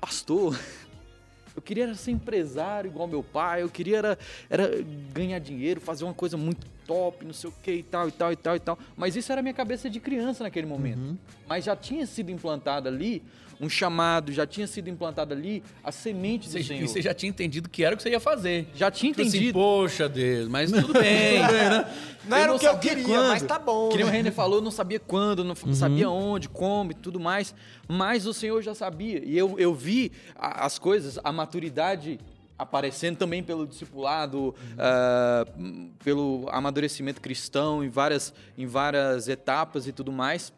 pastor, 0.00 0.58
eu 1.54 1.62
queria 1.62 1.84
era 1.84 1.94
ser 1.94 2.10
empresário 2.10 2.88
igual 2.88 3.06
meu 3.06 3.22
pai, 3.22 3.62
eu 3.62 3.68
queria 3.68 3.98
era, 3.98 4.18
era 4.50 4.70
ganhar 5.12 5.38
dinheiro, 5.38 5.80
fazer 5.80 6.04
uma 6.04 6.14
coisa 6.14 6.36
muito 6.36 6.66
top, 6.86 7.24
não 7.24 7.32
sei 7.32 7.50
o 7.50 7.52
que 7.62 7.72
e 7.72 7.82
tal, 7.82 8.08
e 8.08 8.12
tal, 8.12 8.32
e 8.32 8.36
tal, 8.36 8.56
e 8.56 8.60
tal. 8.60 8.78
Mas 8.96 9.16
isso 9.16 9.32
era 9.32 9.42
minha 9.42 9.54
cabeça 9.54 9.90
de 9.90 10.00
criança 10.00 10.44
naquele 10.44 10.66
momento. 10.66 11.18
Mas 11.46 11.64
já 11.64 11.74
tinha 11.74 12.06
sido 12.06 12.30
implantado 12.30 12.88
ali 12.88 13.22
um 13.60 13.68
chamado, 13.68 14.32
já 14.32 14.46
tinha 14.46 14.66
sido 14.66 14.88
implantado 14.90 15.32
ali 15.32 15.62
a 15.82 15.90
semente 15.90 16.46
do 16.46 16.52
Você, 16.52 16.62
Senhor. 16.62 16.82
e 16.84 16.88
você 16.88 17.00
já 17.00 17.14
tinha 17.14 17.30
entendido 17.30 17.68
que 17.68 17.82
era 17.84 17.94
o 17.94 17.96
que 17.96 18.02
você 18.02 18.10
ia 18.10 18.20
fazer. 18.20 18.68
Já 18.74 18.90
tinha 18.90 19.12
Tipo 19.12 19.22
assim, 19.22 19.30
entendido. 19.38 19.58
Poxa, 19.58 20.08
Deus, 20.08 20.48
mas 20.48 20.70
tudo 20.70 20.92
bem. 20.92 21.40
Não 22.28 22.36
era 22.36 22.50
Eu 22.52 22.56
o 22.56 22.58
que 22.58 22.66
eu 22.66 22.78
queria, 22.78 23.04
quando. 23.04 23.28
mas 23.28 23.42
tá 23.42 23.58
bom. 23.58 23.88
Que 23.88 23.96
nem 23.96 24.04
o 24.04 24.08
né? 24.08 24.12
Renner 24.16 24.32
falou, 24.32 24.60
não 24.60 24.70
sabia 24.72 24.98
quando, 24.98 25.44
não 25.44 25.54
Uhum. 25.64 25.74
sabia 25.74 26.10
onde, 26.10 26.48
como 26.48 26.90
e 26.90 26.94
tudo 26.94 27.20
mais. 27.20 27.54
Mas 27.88 28.26
o 28.26 28.34
Senhor 28.34 28.60
já 28.62 28.74
sabia. 28.74 29.22
E 29.24 29.38
eu, 29.38 29.56
eu 29.58 29.72
vi 29.72 30.10
a- 30.34 30.66
as 30.66 30.76
coisas, 30.78 31.18
a 31.22 31.30
maturidade 31.30 32.18
aparecendo 32.58 33.16
também 33.16 33.42
pelo 33.44 33.66
discipulado, 33.66 34.54
ah, 34.78 35.46
hum, 35.56 35.90
pelo 36.02 36.46
amadurecimento 36.50 37.20
cristão 37.20 37.84
em 37.84 37.88
várias, 37.88 38.34
em 38.58 38.66
várias 38.66 39.28
etapas 39.28 39.86
e 39.86 39.92
tudo 39.92 40.10
mais. 40.10 40.52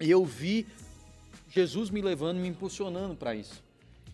E 0.00 0.10
eu 0.10 0.24
vi 0.24 0.66
Jesus 1.54 1.88
me 1.90 2.02
levando, 2.02 2.38
me 2.38 2.48
impulsionando 2.48 3.14
para 3.14 3.34
isso. 3.34 3.62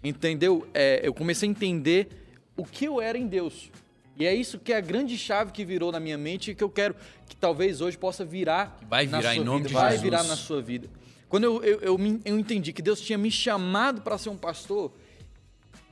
Entendeu? 0.05 0.67
É, 0.75 1.01
eu 1.03 1.15
comecei 1.15 1.49
a 1.49 1.51
entender 1.51 2.09
o 2.57 2.65
que 2.65 2.85
eu 2.85 3.01
era 3.01 3.17
em 3.17 3.27
Deus. 3.27 3.71
E 4.19 4.27
é 4.27 4.35
isso 4.35 4.59
que 4.59 4.73
é 4.73 4.77
a 4.77 4.81
grande 4.81 5.17
chave 5.17 5.51
que 5.51 5.65
virou 5.65 5.91
na 5.91 5.99
minha 5.99 6.19
mente 6.19 6.51
e 6.51 6.55
que 6.55 6.63
eu 6.63 6.69
quero 6.69 6.95
que 7.27 7.35
talvez 7.35 7.81
hoje 7.81 7.97
possa 7.97 8.25
virar. 8.25 8.79
Vai 8.89 9.07
na 9.07 9.19
virar 9.19 9.33
sua 9.35 9.41
em 9.43 9.45
nome 9.45 9.59
vida, 9.59 9.69
de 9.69 9.75
Vai 9.75 9.85
Jesus. 9.93 10.03
virar 10.03 10.23
na 10.25 10.37
sua 10.37 10.61
vida. 10.61 10.89
Quando 11.29 11.45
eu, 11.45 11.63
eu, 11.65 11.81
eu, 11.81 11.97
me- 11.99 12.21
eu 12.25 12.39
entendi 12.39 12.73
que 12.73 12.83
Deus 12.83 13.01
tinha 13.01 13.17
me 13.17 13.31
chamado 13.31 14.03
para 14.03 14.19
ser 14.19 14.29
um 14.29 14.37
pastor, 14.37 14.93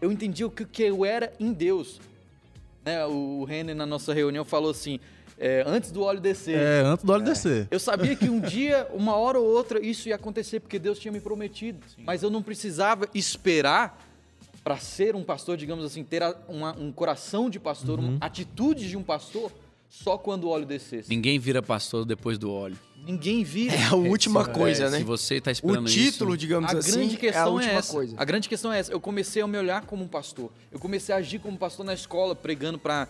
eu 0.02 0.12
entendi 0.12 0.44
o 0.44 0.50
que, 0.50 0.66
que 0.66 0.82
eu 0.82 1.04
era 1.04 1.32
em 1.40 1.52
Deus. 1.52 1.98
Né? 2.84 3.06
O 3.06 3.44
Renner, 3.44 3.74
na 3.74 3.86
nossa 3.86 4.12
reunião, 4.12 4.44
falou 4.44 4.70
assim: 4.70 5.00
é, 5.38 5.62
antes 5.66 5.90
do 5.90 6.02
óleo 6.02 6.20
descer. 6.20 6.58
É, 6.58 6.80
antes 6.80 7.04
do 7.04 7.12
óleo 7.12 7.24
descer. 7.24 7.68
Eu 7.70 7.78
sabia 7.80 8.14
que 8.16 8.28
um 8.28 8.40
dia, 8.40 8.86
uma 8.92 9.16
hora 9.16 9.38
ou 9.38 9.46
outra, 9.46 9.84
isso 9.84 10.08
ia 10.08 10.14
acontecer, 10.16 10.60
porque 10.60 10.78
Deus 10.78 10.98
tinha 10.98 11.12
me 11.12 11.20
prometido. 11.20 11.78
Mas 11.98 12.22
eu 12.22 12.30
não 12.30 12.42
precisava 12.42 13.08
esperar 13.14 14.04
para 14.64 14.76
ser 14.76 15.14
um 15.16 15.22
pastor, 15.22 15.56
digamos 15.56 15.84
assim, 15.84 16.04
ter 16.04 16.22
uma- 16.48 16.76
um 16.76 16.92
coração 16.92 17.48
de 17.48 17.58
pastor, 17.58 17.98
uma 17.98 18.18
atitude 18.20 18.88
de 18.88 18.96
um 18.96 19.02
pastor, 19.02 19.50
só 19.88 20.18
quando 20.18 20.44
o 20.44 20.48
óleo 20.48 20.66
descesse. 20.66 21.08
Ninguém 21.08 21.38
vira 21.38 21.62
pastor 21.62 22.04
depois 22.04 22.38
do 22.38 22.52
óleo. 22.52 22.76
Ninguém 23.06 23.42
vira. 23.42 23.74
É 23.74 23.84
a 23.86 23.94
última 23.94 24.44
coisa, 24.44 24.84
É, 24.84 24.90
né? 24.90 24.98
Se 24.98 25.04
você 25.04 25.40
tá 25.40 25.50
O 25.50 25.52
esperando 25.52 25.88
título, 25.88 26.30
isso, 26.32 26.38
digamos 26.38 26.74
A 26.74 26.76
assim, 26.78 26.92
grande 26.92 27.14
é 27.14 27.16
a 27.16 27.20
questão 27.20 27.46
é, 27.46 27.50
última 27.54 27.72
essa. 27.72 27.92
coisa. 27.92 28.14
A 28.18 28.24
grande 28.24 28.48
questão 28.48 28.72
é 28.72 28.78
essa. 28.80 28.92
Eu 28.92 29.00
comecei 29.00 29.40
a 29.40 29.46
me 29.46 29.56
olhar 29.56 29.86
como 29.86 30.04
um 30.04 30.08
pastor. 30.08 30.52
Eu 30.70 30.78
comecei 30.78 31.14
a 31.14 31.18
agir 31.18 31.38
como 31.38 31.56
pastor 31.56 31.86
na 31.86 31.94
escola, 31.94 32.36
pregando 32.36 32.78
para 32.78 33.08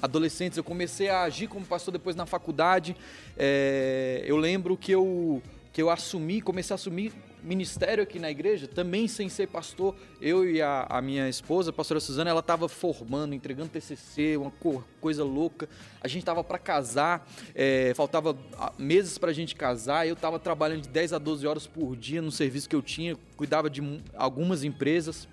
adolescentes. 0.00 0.56
Eu 0.56 0.64
comecei 0.64 1.10
a 1.10 1.22
agir 1.22 1.48
como 1.48 1.66
pastor 1.66 1.92
depois 1.92 2.16
na 2.16 2.24
faculdade. 2.24 2.96
É, 3.36 4.22
eu 4.26 4.36
lembro 4.38 4.74
que 4.76 4.90
eu, 4.92 5.42
que 5.72 5.82
eu 5.82 5.90
assumi, 5.90 6.40
comecei 6.40 6.72
a 6.72 6.76
assumir 6.76 7.12
ministério 7.48 8.02
aqui 8.02 8.18
na 8.18 8.30
igreja, 8.30 8.68
também 8.68 9.08
sem 9.08 9.28
ser 9.30 9.46
pastor. 9.48 9.96
Eu 10.20 10.48
e 10.48 10.60
a, 10.60 10.86
a 10.88 11.00
minha 11.00 11.28
esposa, 11.28 11.70
a 11.70 11.72
pastora 11.72 11.98
Suzana, 11.98 12.28
ela 12.28 12.40
estava 12.40 12.68
formando, 12.68 13.34
entregando 13.34 13.70
TCC, 13.70 14.36
uma 14.36 14.50
co- 14.50 14.84
coisa 15.00 15.24
louca. 15.24 15.66
A 16.02 16.06
gente 16.06 16.20
estava 16.20 16.44
para 16.44 16.58
casar, 16.58 17.26
é, 17.54 17.94
faltava 17.94 18.36
ah, 18.58 18.72
meses 18.78 19.16
para 19.16 19.30
a 19.30 19.34
gente 19.34 19.56
casar. 19.56 20.06
Eu 20.06 20.12
estava 20.12 20.38
trabalhando 20.38 20.82
de 20.82 20.90
10 20.90 21.14
a 21.14 21.18
12 21.18 21.46
horas 21.46 21.66
por 21.66 21.96
dia 21.96 22.20
no 22.20 22.30
serviço 22.30 22.68
que 22.68 22.76
eu 22.76 22.82
tinha, 22.82 23.16
cuidava 23.36 23.70
de 23.70 23.80
algumas 24.14 24.62
empresas, 24.62 25.26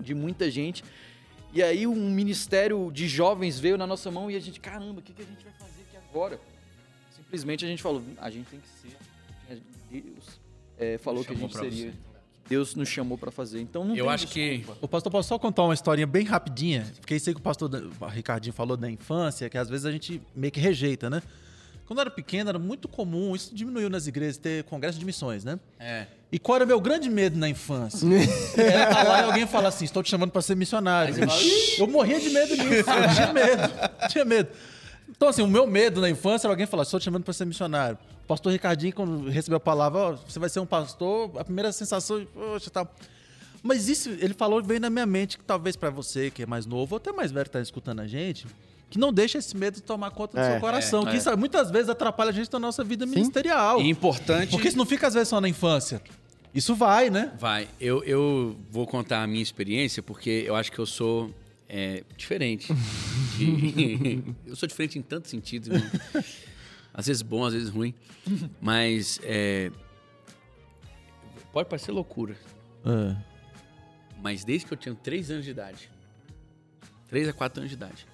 de 0.00 0.14
muita 0.14 0.50
gente. 0.50 0.82
E 1.52 1.62
aí 1.62 1.86
um 1.86 2.10
ministério 2.10 2.90
de 2.90 3.06
jovens 3.06 3.60
veio 3.60 3.76
na 3.76 3.86
nossa 3.86 4.10
mão 4.10 4.30
e 4.30 4.36
a 4.36 4.40
gente, 4.40 4.58
caramba, 4.58 5.00
o 5.00 5.02
que, 5.02 5.12
que 5.12 5.20
a 5.20 5.26
gente 5.26 5.44
vai 5.44 5.52
fazer 5.52 5.82
aqui 5.82 5.96
agora? 6.08 6.40
Simplesmente 7.14 7.66
a 7.66 7.68
gente 7.68 7.82
falou, 7.82 8.02
a 8.18 8.30
gente 8.30 8.46
tem 8.48 8.60
que 8.60 8.68
ser. 8.68 8.96
Deus 9.90 10.39
é, 10.80 10.98
falou 10.98 11.24
que 11.24 11.32
a 11.32 11.36
gente 11.36 11.56
seria. 11.56 11.90
você. 11.90 12.10
Deus 12.48 12.74
nos 12.74 12.88
chamou 12.88 13.16
para 13.16 13.30
fazer. 13.30 13.60
Então 13.60 13.84
não 13.84 13.94
eu 13.94 14.06
tem 14.06 14.14
acho 14.14 14.26
que 14.26 14.56
desculpa. 14.56 14.78
O 14.84 14.88
pastor, 14.88 15.12
posso 15.12 15.28
só 15.28 15.38
contar 15.38 15.62
uma 15.62 15.74
historinha 15.74 16.06
bem 16.06 16.24
rapidinha? 16.24 16.84
Porque 16.98 17.14
isso 17.14 17.30
aí 17.30 17.34
que 17.34 17.40
o 17.40 17.44
pastor 17.44 17.70
Ricardinho 18.08 18.52
falou 18.52 18.76
da 18.76 18.90
infância, 18.90 19.48
que 19.48 19.56
às 19.56 19.68
vezes 19.68 19.86
a 19.86 19.92
gente 19.92 20.20
meio 20.34 20.50
que 20.50 20.58
rejeita, 20.58 21.08
né? 21.08 21.22
Quando 21.86 21.98
eu 21.98 22.02
era 22.02 22.10
pequeno, 22.10 22.48
era 22.50 22.58
muito 22.58 22.88
comum, 22.88 23.34
isso 23.36 23.54
diminuiu 23.54 23.90
nas 23.90 24.06
igrejas, 24.06 24.36
ter 24.36 24.64
congresso 24.64 24.98
de 24.98 25.04
missões, 25.04 25.44
né? 25.44 25.58
É. 25.78 26.06
E 26.30 26.38
qual 26.38 26.56
era 26.56 26.64
o 26.64 26.68
meu 26.68 26.80
grande 26.80 27.10
medo 27.10 27.36
na 27.36 27.48
infância? 27.48 28.06
Era 28.56 28.84
estar 28.84 29.02
lá 29.02 29.20
e 29.22 29.24
alguém 29.24 29.44
falar 29.44 29.70
assim, 29.70 29.84
estou 29.84 30.00
te 30.00 30.08
chamando 30.08 30.30
para 30.30 30.40
ser 30.40 30.54
missionário. 30.54 31.12
Eu 31.76 31.88
morria 31.88 32.20
de 32.20 32.30
medo 32.30 32.56
nisso, 32.56 32.88
eu 32.88 33.14
tinha 33.14 33.32
medo, 33.32 33.62
tinha 34.08 34.24
medo. 34.24 34.48
Então, 35.08 35.28
assim, 35.28 35.42
o 35.42 35.48
meu 35.48 35.66
medo 35.66 36.00
na 36.00 36.08
infância 36.08 36.46
era 36.46 36.52
alguém 36.52 36.66
falar, 36.66 36.84
estou 36.84 37.00
te 37.00 37.04
chamando 37.04 37.24
para 37.24 37.32
ser 37.32 37.44
missionário. 37.44 37.98
O 38.30 38.32
pastor 38.32 38.52
Ricardinho, 38.52 38.92
quando 38.94 39.28
recebeu 39.28 39.56
a 39.56 39.60
palavra, 39.60 39.98
ó, 39.98 40.12
você 40.14 40.38
vai 40.38 40.48
ser 40.48 40.60
um 40.60 40.64
pastor, 40.66 41.32
a 41.36 41.42
primeira 41.44 41.72
sensação, 41.72 42.24
poxa, 42.32 42.70
tal. 42.70 42.88
Mas 43.60 43.88
isso, 43.88 44.08
ele 44.08 44.34
falou, 44.34 44.62
veio 44.62 44.78
na 44.78 44.88
minha 44.88 45.04
mente, 45.04 45.36
que 45.36 45.42
talvez 45.42 45.74
para 45.74 45.90
você, 45.90 46.30
que 46.30 46.44
é 46.44 46.46
mais 46.46 46.64
novo, 46.64 46.94
ou 46.94 46.98
até 46.98 47.10
mais 47.10 47.32
velho 47.32 47.46
que 47.46 47.50
tá 47.50 47.60
escutando 47.60 47.98
a 47.98 48.06
gente, 48.06 48.46
que 48.88 49.00
não 49.00 49.12
deixa 49.12 49.36
esse 49.38 49.56
medo 49.56 49.80
tomar 49.80 50.12
conta 50.12 50.36
do 50.36 50.40
É, 50.44 50.52
seu 50.52 50.60
coração. 50.60 51.02
é, 51.02 51.06
que 51.06 51.16
é. 51.16 51.18
isso 51.18 51.36
muitas 51.36 51.72
vezes 51.72 51.88
atrapalha 51.88 52.30
a 52.30 52.32
gente 52.32 52.52
na 52.52 52.60
nossa 52.60 52.84
vida 52.84 53.04
ministerial. 53.04 53.80
E 53.80 53.88
importante. 53.90 54.52
Porque 54.52 54.68
isso 54.68 54.78
não 54.78 54.86
fica 54.86 55.08
às 55.08 55.14
vezes 55.14 55.28
só 55.28 55.40
na 55.40 55.48
infância. 55.48 56.00
Isso 56.54 56.72
vai, 56.76 57.10
né? 57.10 57.32
Vai. 57.36 57.66
Eu, 57.80 58.04
eu 58.04 58.56
vou 58.70 58.86
contar 58.86 59.24
a 59.24 59.26
minha 59.26 59.42
experiência, 59.42 60.04
porque 60.04 60.44
eu 60.46 60.54
acho 60.54 60.70
que 60.70 60.78
eu 60.78 60.86
sou 60.86 61.34
é, 61.68 62.04
diferente. 62.16 62.72
De- 63.36 64.22
eu 64.46 64.54
sou 64.54 64.68
diferente 64.68 64.96
em 65.00 65.02
tantos 65.02 65.32
sentidos, 65.32 65.66
irmão. 65.68 65.90
Às 67.00 67.06
vezes 67.06 67.22
bom, 67.22 67.46
às 67.46 67.54
vezes 67.54 67.70
ruim. 67.70 67.94
Mas 68.60 69.18
é, 69.22 69.72
pode 71.50 71.66
parecer 71.66 71.92
loucura. 71.92 72.36
Mas 74.22 74.44
desde 74.44 74.66
que 74.66 74.74
eu 74.74 74.76
tinha 74.76 74.94
3 74.94 75.30
anos 75.30 75.44
de 75.46 75.50
idade, 75.50 75.90
3 77.08 77.28
a 77.28 77.32
4 77.32 77.60
anos 77.60 77.70
de 77.70 77.76
idade, 77.76 78.06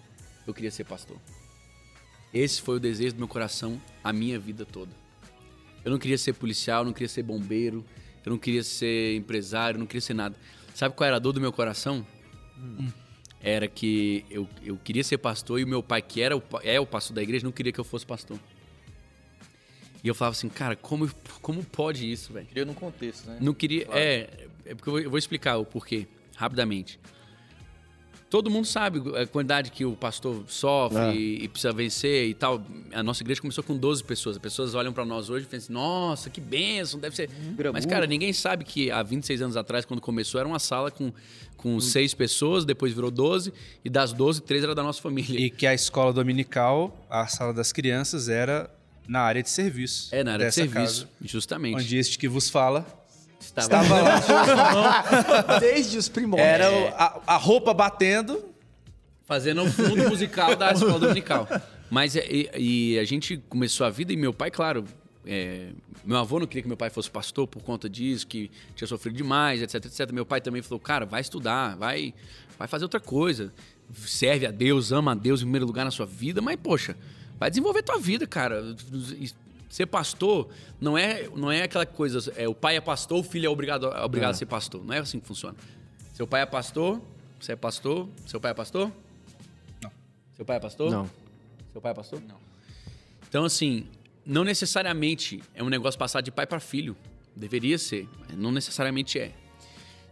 eu 0.46 0.54
queria 0.54 0.70
ser 0.70 0.84
pastor. 0.84 1.16
Esse 2.32 2.62
foi 2.62 2.76
o 2.76 2.80
desejo 2.80 3.14
do 3.14 3.18
meu 3.18 3.26
coração 3.26 3.82
a 4.04 4.12
minha 4.12 4.38
vida 4.38 4.64
toda. 4.64 4.92
Eu 5.84 5.90
não 5.90 5.98
queria 5.98 6.16
ser 6.16 6.34
policial, 6.34 6.84
não 6.84 6.92
queria 6.92 7.08
ser 7.08 7.24
bombeiro, 7.24 7.84
eu 8.24 8.30
não 8.30 8.38
queria 8.38 8.62
ser 8.62 9.16
empresário, 9.16 9.80
não 9.80 9.86
queria 9.86 10.00
ser 10.00 10.14
nada. 10.14 10.36
Sabe 10.76 10.94
qual 10.94 11.08
era 11.08 11.16
a 11.16 11.18
dor 11.18 11.32
do 11.32 11.40
meu 11.40 11.52
coração? 11.52 12.06
Era 13.40 13.66
que 13.66 14.24
eu, 14.30 14.48
eu 14.62 14.76
queria 14.76 15.02
ser 15.02 15.18
pastor 15.18 15.58
e 15.58 15.64
o 15.64 15.66
meu 15.66 15.82
pai, 15.82 16.02
que 16.02 16.20
era 16.20 16.36
o, 16.36 16.42
é 16.62 16.78
o 16.78 16.86
pastor 16.86 17.16
da 17.16 17.22
igreja, 17.22 17.44
não 17.44 17.50
queria 17.50 17.72
que 17.72 17.80
eu 17.80 17.84
fosse 17.84 18.06
pastor. 18.06 18.38
E 20.06 20.08
eu 20.08 20.14
falava 20.14 20.36
assim, 20.36 20.48
cara, 20.48 20.76
como, 20.76 21.10
como 21.42 21.64
pode 21.64 22.08
isso, 22.08 22.32
velho? 22.32 22.46
Queria 22.46 22.64
num 22.64 22.74
contexto, 22.74 23.26
né? 23.28 23.38
Não 23.40 23.52
queria. 23.52 23.88
É, 23.90 24.30
é 24.64 24.72
porque 24.72 24.88
eu 24.88 25.10
vou, 25.10 25.18
explicar 25.18 25.56
o 25.56 25.64
porquê, 25.64 26.06
rapidamente. 26.36 27.00
Todo 28.30 28.48
mundo 28.48 28.66
sabe 28.68 29.02
a 29.20 29.26
quantidade 29.26 29.72
que 29.72 29.84
o 29.84 29.96
pastor 29.96 30.44
sofre 30.46 30.98
É. 31.00 31.12
e, 31.12 31.42
e 31.42 31.48
precisa 31.48 31.72
vencer 31.72 32.28
e 32.28 32.34
tal. 32.34 32.64
A 32.92 33.02
nossa 33.02 33.20
igreja 33.24 33.40
começou 33.40 33.64
com 33.64 33.76
12 33.76 34.04
pessoas. 34.04 34.36
As 34.36 34.40
pessoas 34.40 34.76
olham 34.76 34.92
pra 34.92 35.04
nós 35.04 35.28
hoje 35.28 35.44
e 35.44 35.48
pensam 35.48 35.64
assim, 35.64 35.72
nossa, 35.72 36.30
que 36.30 36.40
bênção, 36.40 37.00
deve 37.00 37.16
ser. 37.16 37.28
Mas, 37.72 37.84
cara, 37.84 38.06
ninguém 38.06 38.32
sabe 38.32 38.64
que 38.64 38.92
há 38.92 39.02
26 39.02 39.42
anos 39.42 39.56
atrás, 39.56 39.84
quando 39.84 40.00
começou, 40.00 40.38
era 40.38 40.46
uma 40.46 40.60
sala 40.60 40.88
com, 40.88 41.12
com 41.56 41.80
seis 41.80 42.14
pessoas, 42.14 42.64
depois 42.64 42.92
virou 42.92 43.10
12, 43.10 43.52
e 43.84 43.90
das 43.90 44.12
12, 44.12 44.40
três 44.42 44.62
era 44.62 44.72
da 44.72 44.84
nossa 44.84 45.02
família. 45.02 45.40
E 45.40 45.50
que 45.50 45.66
a 45.66 45.74
escola 45.74 46.12
dominical, 46.12 46.96
a 47.10 47.26
sala 47.26 47.52
das 47.52 47.72
crianças, 47.72 48.28
era 48.28 48.70
na 49.08 49.20
área 49.20 49.42
de 49.42 49.50
serviço. 49.50 50.08
é, 50.14 50.22
na 50.24 50.32
área 50.34 50.48
de 50.48 50.54
serviço, 50.54 51.02
casa, 51.06 51.08
justamente. 51.22 51.76
onde 51.76 51.96
este 51.96 52.18
que 52.18 52.28
vos 52.28 52.48
fala 52.50 52.84
Estava- 53.40 53.82
estava 53.82 54.74
lá. 54.74 55.58
Desde 55.60 55.96
os 55.98 56.08
primórdios. 56.08 56.48
Era 56.48 56.70
o- 56.72 56.88
a, 56.88 57.22
a 57.26 57.36
roupa 57.36 57.72
batendo. 57.72 58.44
fazendo 59.26 59.62
o 59.64 59.70
fundo 59.70 60.08
musical 60.08 60.54
da 60.56 60.72
escola 60.72 60.98
dominical. 61.00 61.48
Mas 61.90 62.14
é, 62.16 62.24
e, 62.30 62.50
e 62.94 62.98
a 62.98 63.04
gente 63.04 63.36
começou 63.48 63.86
a 63.86 63.90
vida 63.90 64.12
e 64.12 64.16
meu 64.16 64.32
pai, 64.32 64.50
claro, 64.50 64.84
é, 65.24 65.68
meu 66.04 66.16
avô 66.16 66.38
não 66.38 66.46
queria 66.46 66.62
que 66.62 66.68
meu 66.68 66.76
pai 66.76 66.90
fosse 66.90 67.10
pastor 67.10 67.46
por 67.46 67.60
conta 67.62 67.88
disso, 67.88 68.26
que 68.26 68.50
tinha 68.76 68.86
sofrido 68.86 69.16
demais, 69.16 69.60
etc, 69.62 69.84
etc. 69.84 70.12
Meu 70.12 70.24
pai 70.26 70.40
também 70.40 70.62
falou, 70.62 70.78
cara, 70.80 71.04
vai 71.06 71.20
estudar, 71.20 71.76
vai, 71.76 72.14
vai 72.58 72.68
fazer 72.68 72.84
outra 72.84 73.00
coisa. 73.00 73.52
Serve 74.04 74.46
a 74.46 74.50
Deus, 74.50 74.90
ama 74.92 75.12
a 75.12 75.14
Deus 75.14 75.40
em 75.40 75.44
primeiro 75.44 75.66
lugar 75.66 75.84
na 75.84 75.90
sua 75.92 76.06
vida, 76.06 76.40
mas, 76.42 76.56
poxa, 76.60 76.96
vai 77.38 77.50
desenvolver 77.50 77.82
tua 77.82 77.98
vida, 77.98 78.26
cara. 78.26 78.76
Ser 79.68 79.86
pastor 79.86 80.48
não 80.80 80.96
é, 80.96 81.28
não 81.34 81.50
é 81.50 81.64
aquela 81.64 81.84
coisa, 81.84 82.32
é, 82.36 82.48
o 82.48 82.54
pai 82.54 82.76
é 82.76 82.80
pastor, 82.80 83.18
o 83.18 83.22
filho 83.22 83.46
é 83.46 83.48
obrigado, 83.48 83.88
é 83.88 84.04
obrigado 84.04 84.30
a 84.30 84.34
ser 84.34 84.46
pastor. 84.46 84.84
Não 84.84 84.94
é 84.94 84.98
assim 84.98 85.20
que 85.20 85.26
funciona. 85.26 85.56
Seu 86.14 86.26
pai 86.26 86.42
é 86.42 86.46
pastor, 86.46 87.00
você 87.38 87.52
é 87.52 87.56
pastor, 87.56 88.08
seu 88.26 88.40
pai 88.40 88.52
é 88.52 88.54
pastor? 88.54 88.90
Não. 89.82 89.90
Seu 90.34 90.44
pai 90.44 90.56
é 90.56 90.60
pastor? 90.60 90.90
Não. 90.90 91.10
Seu 91.72 91.80
pai 91.80 91.92
é 91.92 91.94
pastor? 91.94 92.22
Não. 92.26 92.36
Então, 93.28 93.44
assim, 93.44 93.86
não 94.24 94.44
necessariamente 94.44 95.42
é 95.54 95.62
um 95.62 95.68
negócio 95.68 95.98
passar 95.98 96.20
de 96.20 96.30
pai 96.30 96.46
para 96.46 96.58
filho. 96.58 96.96
Deveria 97.34 97.76
ser, 97.76 98.08
mas 98.26 98.38
não 98.38 98.50
necessariamente 98.50 99.18
é. 99.18 99.32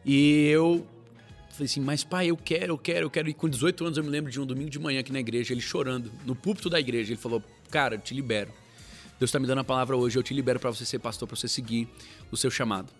E 0.04 0.46
eu 0.48 0.86
falei 1.54 1.66
assim, 1.66 1.80
mas 1.80 2.04
pai, 2.04 2.26
eu 2.30 2.36
quero, 2.36 2.72
eu 2.72 2.78
quero, 2.78 3.06
eu 3.06 3.10
quero. 3.10 3.28
E 3.28 3.34
com 3.34 3.48
18 3.48 3.84
anos 3.84 3.98
eu 3.98 4.04
me 4.04 4.10
lembro 4.10 4.30
de 4.30 4.40
um 4.40 4.46
domingo 4.46 4.70
de 4.70 4.78
manhã 4.78 5.00
aqui 5.00 5.12
na 5.12 5.20
igreja, 5.20 5.52
ele 5.52 5.60
chorando, 5.60 6.10
no 6.26 6.34
púlpito 6.34 6.68
da 6.68 6.78
igreja. 6.78 7.12
Ele 7.12 7.20
falou, 7.20 7.42
cara, 7.70 7.94
eu 7.94 8.00
te 8.00 8.12
libero. 8.12 8.52
Deus 9.18 9.28
está 9.28 9.38
me 9.38 9.46
dando 9.46 9.60
a 9.60 9.64
palavra 9.64 9.96
hoje, 9.96 10.18
eu 10.18 10.22
te 10.22 10.34
libero 10.34 10.58
para 10.58 10.70
você 10.70 10.84
ser 10.84 10.98
pastor, 10.98 11.28
para 11.28 11.36
você 11.36 11.48
seguir 11.48 11.88
o 12.30 12.36
seu 12.36 12.50
chamado. 12.50 12.92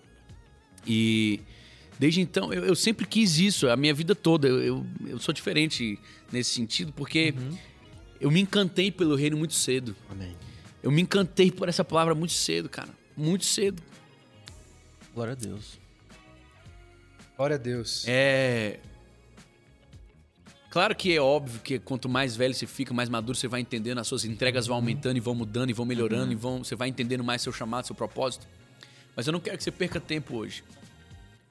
E 0.86 1.40
desde 1.98 2.20
então, 2.20 2.52
eu, 2.52 2.64
eu, 2.64 2.76
sempre 2.76 3.06
quis 3.06 3.38
isso, 3.38 3.68
a 3.68 3.76
minha 3.76 3.92
vida 3.92 4.14
toda. 4.14 4.46
Eu, 4.46 4.62
eu, 4.62 4.86
eu 5.06 5.18
sou 5.18 5.34
diferente 5.34 5.98
nesse 6.30 6.50
sentido, 6.50 6.92
porque 6.92 7.34
uhum. 7.36 7.58
eu 8.20 8.30
me 8.30 8.40
encantei 8.40 8.90
pelo 8.90 9.16
reino 9.16 9.36
muito 9.36 9.54
cedo. 9.54 9.96
Amém. 10.08 10.34
Eu 10.82 10.90
me 10.90 11.02
encantei 11.02 11.50
por 11.50 11.68
essa 11.68 11.84
palavra 11.84 12.14
muito 12.14 12.32
cedo, 12.34 12.68
cara. 12.68 12.90
Muito 13.16 13.44
cedo. 13.44 13.82
Glória 15.14 15.32
a 15.32 15.36
Deus. 15.36 15.83
Glória 17.36 17.56
a 17.56 17.58
Deus. 17.58 18.04
É. 18.06 18.78
Claro 20.70 20.94
que 20.94 21.14
é 21.14 21.20
óbvio 21.20 21.60
que 21.60 21.78
quanto 21.78 22.08
mais 22.08 22.34
velho 22.34 22.52
você 22.52 22.66
fica, 22.66 22.92
mais 22.92 23.08
maduro 23.08 23.38
você 23.38 23.46
vai 23.46 23.60
entendendo, 23.60 23.98
as 23.98 24.08
suas 24.08 24.24
entregas 24.24 24.66
vão 24.66 24.76
aumentando 24.76 25.16
e 25.16 25.20
vão 25.20 25.34
mudando 25.34 25.70
e 25.70 25.72
vão 25.72 25.86
melhorando 25.86 26.26
uhum. 26.26 26.32
e 26.32 26.34
vão, 26.34 26.64
você 26.64 26.74
vai 26.74 26.88
entendendo 26.88 27.22
mais 27.22 27.42
seu 27.42 27.52
chamado, 27.52 27.86
seu 27.86 27.94
propósito. 27.94 28.46
Mas 29.14 29.26
eu 29.26 29.32
não 29.32 29.38
quero 29.38 29.56
que 29.56 29.62
você 29.62 29.70
perca 29.70 30.00
tempo 30.00 30.36
hoje. 30.36 30.64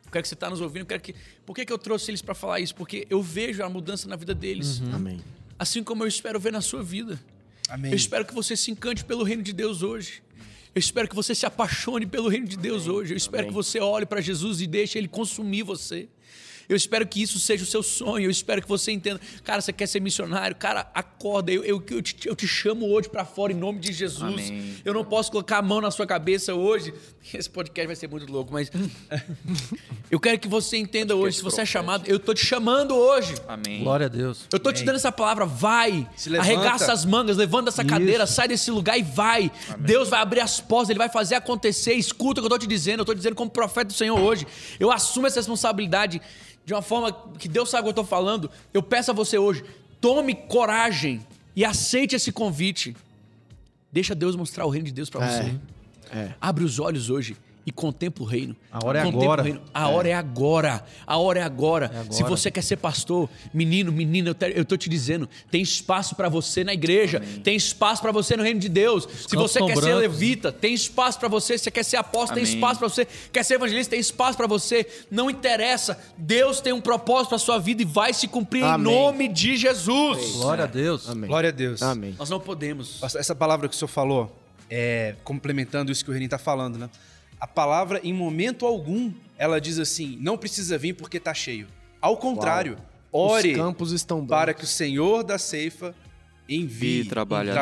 Eu 0.06 0.12
quero 0.12 0.24
que 0.24 0.28
você 0.28 0.34
está 0.34 0.50
nos 0.50 0.60
ouvindo, 0.60 0.82
eu 0.82 0.88
quero 0.88 1.02
que. 1.02 1.16
Por 1.46 1.56
que, 1.56 1.66
que 1.66 1.72
eu 1.72 1.78
trouxe 1.78 2.12
eles 2.12 2.22
para 2.22 2.36
falar 2.36 2.60
isso? 2.60 2.76
Porque 2.76 3.08
eu 3.10 3.22
vejo 3.22 3.64
a 3.64 3.70
mudança 3.70 4.08
na 4.08 4.16
vida 4.16 4.36
deles. 4.36 4.82
Uhum. 4.82 4.96
Amém. 4.96 5.22
Assim 5.58 5.84
como 5.84 6.04
eu 6.04 6.08
espero 6.08 6.40
ver 6.40 6.52
na 6.52 6.62
sua 6.62 6.84
vida. 6.84 7.18
Amém. 7.70 7.92
Eu 7.92 7.96
espero 7.96 8.26
que 8.26 8.34
você 8.34 8.58
se 8.58 8.72
encante 8.72 9.06
pelo 9.06 9.24
reino 9.24 9.42
de 9.42 9.54
Deus 9.54 9.82
hoje. 9.82 10.22
Eu 10.76 10.80
espero 10.80 11.08
que 11.08 11.16
você 11.16 11.36
se 11.36 11.46
apaixone 11.46 12.06
pelo 12.06 12.28
reino 12.28 12.48
de 12.48 12.58
Deus 12.58 12.84
Amém. 12.84 12.98
hoje. 12.98 13.14
Eu 13.14 13.18
espero 13.18 13.44
Amém. 13.44 13.50
que 13.50 13.54
você 13.54 13.80
olhe 13.80 14.06
para 14.06 14.22
Jesus 14.22 14.60
e 14.60 14.68
deixe 14.68 14.98
ele 14.98 15.08
consumir 15.08 15.64
você. 15.64 16.08
Eu 16.68 16.76
espero 16.76 17.06
que 17.06 17.22
isso 17.22 17.40
seja 17.40 17.64
o 17.64 17.68
seu 17.68 17.84
sonho. 17.84 18.26
Eu 18.26 18.32
espero 18.32 18.62
que 18.62 18.68
você 18.68 18.92
entenda. 18.92 19.20
Cara, 19.44 19.62
você 19.62 19.74
quer 19.74 19.88
ser 19.88 20.00
missionário? 20.00 20.56
Cara, 20.56 20.90
acorda. 20.94 21.52
Eu, 21.52 21.64
eu, 21.64 21.84
eu, 21.90 22.02
te, 22.02 22.28
eu 22.28 22.36
te 22.36 22.48
chamo 22.48 22.88
hoje 22.88 23.10
para 23.10 23.26
fora 23.26 23.52
em 23.52 23.56
nome 23.56 23.80
de 23.80 23.92
Jesus. 23.92 24.22
Amém. 24.22 24.76
Eu 24.84 24.94
não 24.94 25.04
posso 25.04 25.32
colocar 25.32 25.58
a 25.58 25.62
mão 25.62 25.82
na 25.82 25.92
sua 25.92 26.06
cabeça 26.08 26.54
hoje. 26.54 26.94
Esse 27.34 27.50
podcast 27.50 27.88
vai 27.88 27.96
ser 27.96 28.08
muito 28.08 28.32
louco, 28.32 28.54
mas. 28.54 28.72
eu 30.10 30.20
quero 30.20 30.40
que 30.40 30.48
você 30.48 30.78
entenda 30.78 31.16
hoje. 31.16 31.38
Se 31.38 31.44
você 31.44 31.62
é 31.62 31.66
chamado, 31.66 32.08
eu 32.08 32.20
tô 32.20 32.34
te 32.34 32.46
chamando 32.46 32.96
hoje. 32.96 33.36
Amém. 33.48 33.84
Glória 33.84 34.06
a 34.06 34.10
Deus. 34.10 34.48
Eu 34.52 34.60
tô 34.60 34.70
Amém. 34.70 34.82
te 34.82 34.86
dando 34.86 34.96
essa 34.96 35.12
palavra. 35.12 35.46
Vai. 35.46 36.08
Arregaça 36.40 36.92
as 36.92 37.06
mangas, 37.06 37.38
levanta 37.38 37.70
essa 37.70 37.84
cadeira, 37.84 38.26
sai 38.26 38.48
desse 38.48 38.72
lugar 38.72 38.98
e 38.98 39.04
vai. 39.04 39.52
Amém. 39.70 39.86
Deus 39.86 40.10
vai 40.10 40.22
abrir 40.22 40.40
as 40.40 40.60
portas, 40.60 40.90
ele 40.90 41.00
vai 41.00 41.10
fazer 41.10 41.36
acontecer. 41.36 41.94
Escuta 41.94 42.40
o 42.40 42.44
que 42.44 42.46
eu 42.46 42.50
tô 42.50 42.58
te 42.58 42.68
dizendo. 42.68 43.02
Eu 43.02 43.06
tô 43.06 43.14
dizendo 43.14 43.36
como 43.36 43.50
profeta 43.50 43.88
do 43.88 43.94
Senhor 43.94 44.20
hoje. 44.20 44.46
Eu 44.80 44.92
assumo 44.92 45.28
essa 45.28 45.40
responsabilidade 45.40 46.22
de 46.66 46.74
uma 46.74 46.82
forma 46.82 47.12
que 47.38 47.48
Deus 47.48 47.70
sabe 47.70 47.82
o 47.82 47.84
que 47.84 47.88
eu 47.90 48.04
estou 48.04 48.06
falando, 48.06 48.50
eu 48.74 48.82
peço 48.82 49.12
a 49.12 49.14
você 49.14 49.38
hoje, 49.38 49.64
tome 50.00 50.34
coragem 50.34 51.26
e 51.56 51.64
aceite 51.66 52.16
esse 52.16 52.32
convite. 52.32 52.96
Deixa 53.92 54.16
Deus 54.16 54.36
mostrar 54.36 54.66
o 54.66 54.70
reino 54.70 54.88
de 54.88 54.94
Deus 54.94 55.10
para 55.10 55.26
é, 55.26 55.30
você. 55.30 55.56
É. 56.12 56.34
Abre 56.40 56.64
os 56.64 56.80
olhos 56.80 57.10
hoje 57.10 57.38
e 57.66 57.72
contempla 57.72 58.24
o 58.24 58.28
reino. 58.28 58.56
A 58.72 58.86
hora 58.86 59.00
é 59.00 59.04
contempla 59.04 59.34
agora. 59.34 59.62
A 59.74 59.88
hora 59.88 60.10
é 60.10 60.14
agora. 60.14 60.86
A 61.08 61.18
hora 61.18 61.40
é 61.40 61.44
agora. 61.44 61.86
É 61.86 62.00
agora. 62.00 62.12
Se 62.12 62.24
você 62.24 62.52
quer 62.52 62.62
ser 62.62 62.78
pastor, 62.78 63.30
menino, 63.54 63.92
menina, 63.92 64.36
eu, 64.54 64.66
tô 64.66 64.76
te 64.76 64.90
dizendo, 64.90 65.30
tem 65.50 65.62
espaço 65.62 66.16
para 66.16 66.28
você 66.28 66.64
na 66.64 66.74
igreja, 66.74 67.18
Amém. 67.18 67.40
tem 67.40 67.56
espaço 67.56 68.02
para 68.02 68.12
você 68.12 68.36
no 68.36 68.44
reino 68.44 68.60
de 68.60 68.70
Deus. 68.70 69.06
Os 69.06 69.28
Se 69.30 69.36
você 69.36 69.60
quer 69.60 69.76
brancos. 69.76 69.84
ser 69.84 69.96
levita, 69.96 70.52
tem 70.52 70.74
espaço 70.74 71.20
para 71.20 71.30
você. 71.30 71.58
Se 71.58 71.66
você 71.66 71.72
quer 71.72 71.84
ser 71.84 71.98
apóstolo, 71.98 72.40
Amém. 72.40 72.46
tem 72.46 72.56
espaço 72.56 72.80
para 72.80 72.90
você. 72.90 73.08
Quer 73.32 73.44
ser 73.44 73.56
evangelista, 73.56 73.92
tem 73.92 74.00
espaço 74.00 74.38
para 74.38 74.48
você. 74.48 74.86
Não 75.10 75.30
interessa. 75.30 75.98
Deus 76.18 76.60
tem 76.60 76.74
um 76.74 76.82
propósito 76.82 77.30
para 77.30 77.38
sua 77.38 77.60
vida 77.60 77.82
e 77.82 77.86
vai 77.86 78.14
se 78.14 78.28
cumprir 78.28 78.64
Amém. 78.64 78.92
em 78.92 78.96
nome 78.96 79.28
de 79.28 79.56
Jesus. 79.56 80.34
Glória 80.34 80.66
a 80.66 80.68
Deus. 80.68 81.06
Glória 81.08 81.50
a 81.50 81.54
Deus. 81.54 81.82
Amém. 81.82 82.16
Nós 82.18 82.30
não 82.30 82.40
podemos. 82.40 83.02
Essa 83.04 83.36
palavra 83.36 83.70
que 83.70 83.76
o 83.76 83.78
senhor 83.78 83.88
falou, 83.90 84.36
é, 84.70 85.16
complementando 85.24 85.92
isso 85.92 86.04
que 86.04 86.10
o 86.10 86.14
Renin 86.14 86.26
está 86.26 86.38
falando, 86.38 86.78
né? 86.78 86.90
A 87.44 87.48
palavra, 87.48 88.00
em 88.06 88.14
momento 88.14 88.66
algum, 88.66 89.12
ela 89.38 89.60
diz 89.60 89.78
assim: 89.78 90.18
não 90.22 90.38
precisa 90.38 90.78
vir 90.78 90.94
porque 90.94 91.18
está 91.18 91.34
cheio. 91.34 91.68
Ao 92.00 92.16
contrário, 92.16 92.78
Uau. 93.14 93.32
ore 93.32 93.52
Os 93.52 93.58
campos 93.58 93.92
estão 93.92 94.26
para 94.26 94.54
que 94.54 94.64
o 94.64 94.68
Senhor 94.68 95.26
da 95.26 95.38
ceifa 95.38 95.94
envie 96.48 97.04
trabalhadores. 97.04 97.54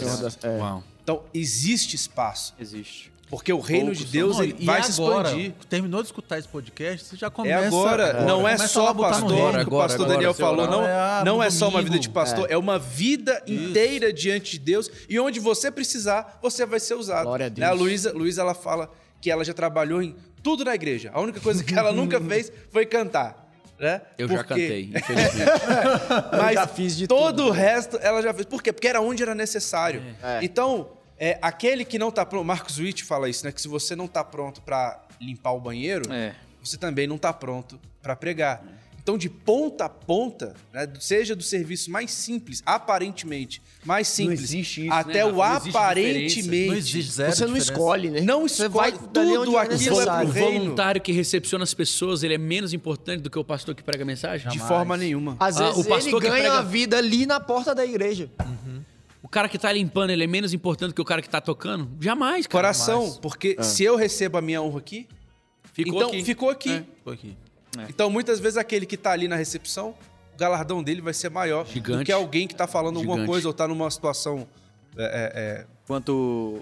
trabalhadores. 0.00 0.38
É. 0.42 0.58
Então, 1.04 1.22
existe 1.32 1.94
espaço. 1.94 2.52
Existe. 2.58 3.12
Porque 3.30 3.52
o 3.52 3.60
reino 3.60 3.92
Poucos 3.92 4.04
de 4.04 4.12
Deus 4.12 4.40
ele 4.40 4.56
e 4.58 4.66
vai 4.66 4.80
agora, 4.80 5.28
se 5.28 5.36
expandir. 5.36 5.54
Terminou 5.68 6.02
de 6.02 6.08
escutar 6.08 6.38
esse 6.40 6.48
podcast, 6.48 7.06
você 7.06 7.16
já 7.16 7.30
começa. 7.30 7.64
É 7.64 7.66
agora, 7.68 8.10
agora. 8.10 8.24
não 8.26 8.48
é 8.48 8.58
só 8.58 8.92
pastor, 8.92 9.30
reino. 9.30 9.52
que 9.52 9.56
o 9.56 9.60
agora, 9.60 9.88
pastor 9.88 10.04
agora, 10.04 10.14
Daniel 10.16 10.34
falou, 10.34 10.66
não, 10.66 10.80
horário. 10.80 11.24
não 11.24 11.42
É, 11.42 11.46
é 11.46 11.50
só 11.50 11.68
uma 11.68 11.80
vida 11.80 11.98
de 11.98 12.08
pastor, 12.08 12.50
é, 12.50 12.58
uma 12.58 12.76
vida 12.76 13.40
inteira 13.46 14.12
diante 14.12 14.50
de 14.50 14.58
Deus 14.58 14.90
e 15.08 15.18
onde 15.20 15.38
você 15.38 15.70
precisar, 15.70 16.40
você 16.42 16.66
vai 16.66 16.80
ser 16.80 16.94
usado. 16.94 17.24
Glória 17.24 17.46
a 17.46 17.48
Né, 17.48 17.54
Deus. 17.54 17.68
A 17.68 17.72
Luísa, 17.72 18.12
Luísa, 18.12 18.42
ela 18.42 18.52
fala 18.52 18.90
que 19.22 19.30
ela 19.30 19.42
já 19.44 19.54
trabalhou 19.54 20.02
em 20.02 20.14
tudo 20.42 20.64
na 20.64 20.74
igreja. 20.74 21.10
A 21.14 21.20
única 21.20 21.40
coisa 21.40 21.64
que 21.64 21.72
ela 21.74 21.92
nunca 21.92 22.20
fez 22.28 22.52
foi 22.70 22.84
cantar. 22.84 23.40
Né? 23.78 24.02
Eu 24.18 24.28
já 24.28 24.34
Porque- 24.36 24.48
cantei, 24.48 24.90
infelizmente. 24.94 25.50
Mas 26.38 26.54
já 26.54 26.66
fiz 26.66 26.96
de 26.96 27.06
todo 27.06 27.36
tudo. 27.36 27.48
o 27.48 27.50
resto 27.50 27.98
ela 28.02 28.20
já 28.20 28.34
fez. 28.34 28.44
Por 28.46 28.62
quê? 28.62 28.72
Porque 28.72 28.86
era 28.88 29.00
onde 29.00 29.22
era 29.22 29.34
necessário. 29.34 30.02
É. 30.22 30.40
Então, 30.42 30.90
é, 31.18 31.38
aquele 31.40 31.84
que 31.84 31.98
não 31.98 32.10
tá 32.10 32.26
pronto. 32.26 32.44
Marcos 32.44 32.78
Witt 32.78 33.02
fala 33.04 33.28
isso, 33.28 33.44
né? 33.46 33.52
Que 33.52 33.60
se 33.62 33.68
você 33.68 33.96
não 33.96 34.06
tá 34.06 34.22
pronto 34.22 34.60
para 34.62 35.00
limpar 35.20 35.52
o 35.52 35.60
banheiro, 35.60 36.12
É. 36.12 36.34
você 36.62 36.76
também 36.76 37.06
não 37.06 37.16
tá 37.18 37.32
pronto 37.32 37.80
para 38.02 38.14
pregar. 38.16 38.62
Então, 39.02 39.18
de 39.18 39.28
ponta 39.28 39.86
a 39.86 39.88
ponta, 39.88 40.54
né, 40.72 40.86
seja 41.00 41.34
do 41.34 41.42
serviço 41.42 41.90
mais 41.90 42.12
simples, 42.12 42.62
aparentemente 42.64 43.60
mais 43.84 44.06
simples, 44.06 44.40
existe 44.42 44.82
isso, 44.86 44.92
até 44.94 45.14
né, 45.14 45.24
o 45.24 45.38
Rafa? 45.38 45.50
Não 45.50 45.56
existe 45.58 45.76
aparentemente. 45.76 46.66
Não 46.68 46.74
existe 46.76 47.12
zero 47.12 47.32
Você 47.32 47.40
não 47.46 47.54
diferença. 47.54 47.72
escolhe, 47.72 48.10
né? 48.10 48.20
Não 48.20 48.42
Você 48.48 48.66
escolhe 48.66 48.90
vai 48.92 48.92
tudo 48.92 49.18
é 49.18 49.60
aquilo 49.60 50.00
é 50.00 50.04
pro 50.06 50.14
O 50.28 50.30
reino. 50.30 50.52
voluntário 50.60 51.00
que 51.00 51.10
recepciona 51.10 51.64
as 51.64 51.74
pessoas, 51.74 52.22
ele 52.22 52.34
é 52.34 52.38
menos 52.38 52.72
importante 52.72 53.22
do 53.22 53.28
que 53.28 53.36
o 53.36 53.42
pastor 53.44 53.74
que 53.74 53.82
prega 53.82 54.04
a 54.04 54.06
mensagem? 54.06 54.48
De 54.48 54.54
Jamais. 54.58 54.68
forma 54.72 54.96
nenhuma. 54.96 55.36
Às 55.40 55.56
Ah, 55.60 55.64
vezes 55.64 55.84
o 55.84 55.88
pastor 55.88 56.12
ele 56.12 56.20
que 56.20 56.28
ganha 56.28 56.42
prega- 56.44 56.58
a 56.58 56.62
vida 56.62 56.96
ali 56.98 57.26
na 57.26 57.40
porta 57.40 57.74
da 57.74 57.84
igreja. 57.84 58.30
O 59.20 59.28
cara 59.28 59.48
que 59.48 59.58
tá 59.58 59.72
limpando, 59.72 60.10
ele 60.10 60.22
é 60.22 60.26
menos 60.28 60.52
importante 60.54 60.90
do 60.90 60.94
que 60.94 61.00
o 61.02 61.04
cara 61.04 61.20
que 61.20 61.28
tá 61.28 61.40
tocando? 61.40 61.90
Jamais, 62.00 62.46
cara. 62.46 62.68
Coração, 62.68 63.00
Jamais. 63.00 63.18
porque 63.18 63.56
se 63.64 63.82
eu 63.82 63.96
recebo 63.96 64.38
a 64.38 64.40
minha 64.40 64.62
honra 64.62 64.78
aqui, 64.78 65.08
Ficou 65.72 65.94
então 65.96 66.08
aqui. 66.08 66.24
ficou 66.24 66.50
aqui. 66.50 66.70
É. 66.70 66.84
Ficou 66.98 67.12
aqui. 67.12 67.36
Então, 67.88 68.10
muitas 68.10 68.38
vezes, 68.38 68.56
aquele 68.56 68.84
que 68.86 68.96
tá 68.96 69.12
ali 69.12 69.26
na 69.28 69.36
recepção, 69.36 69.94
o 70.34 70.38
galardão 70.38 70.82
dele 70.82 71.00
vai 71.00 71.14
ser 71.14 71.30
maior 71.30 71.64
do 71.64 71.70
Gigante. 71.70 72.04
que 72.04 72.12
alguém 72.12 72.46
que 72.46 72.54
tá 72.54 72.66
falando 72.66 72.96
alguma 72.98 73.14
Gigante. 73.16 73.30
coisa 73.30 73.48
ou 73.48 73.54
tá 73.54 73.66
numa 73.66 73.90
situação. 73.90 74.46
é, 74.96 75.02
é, 75.04 75.32
é, 75.34 75.66
Enquanto 75.84 76.10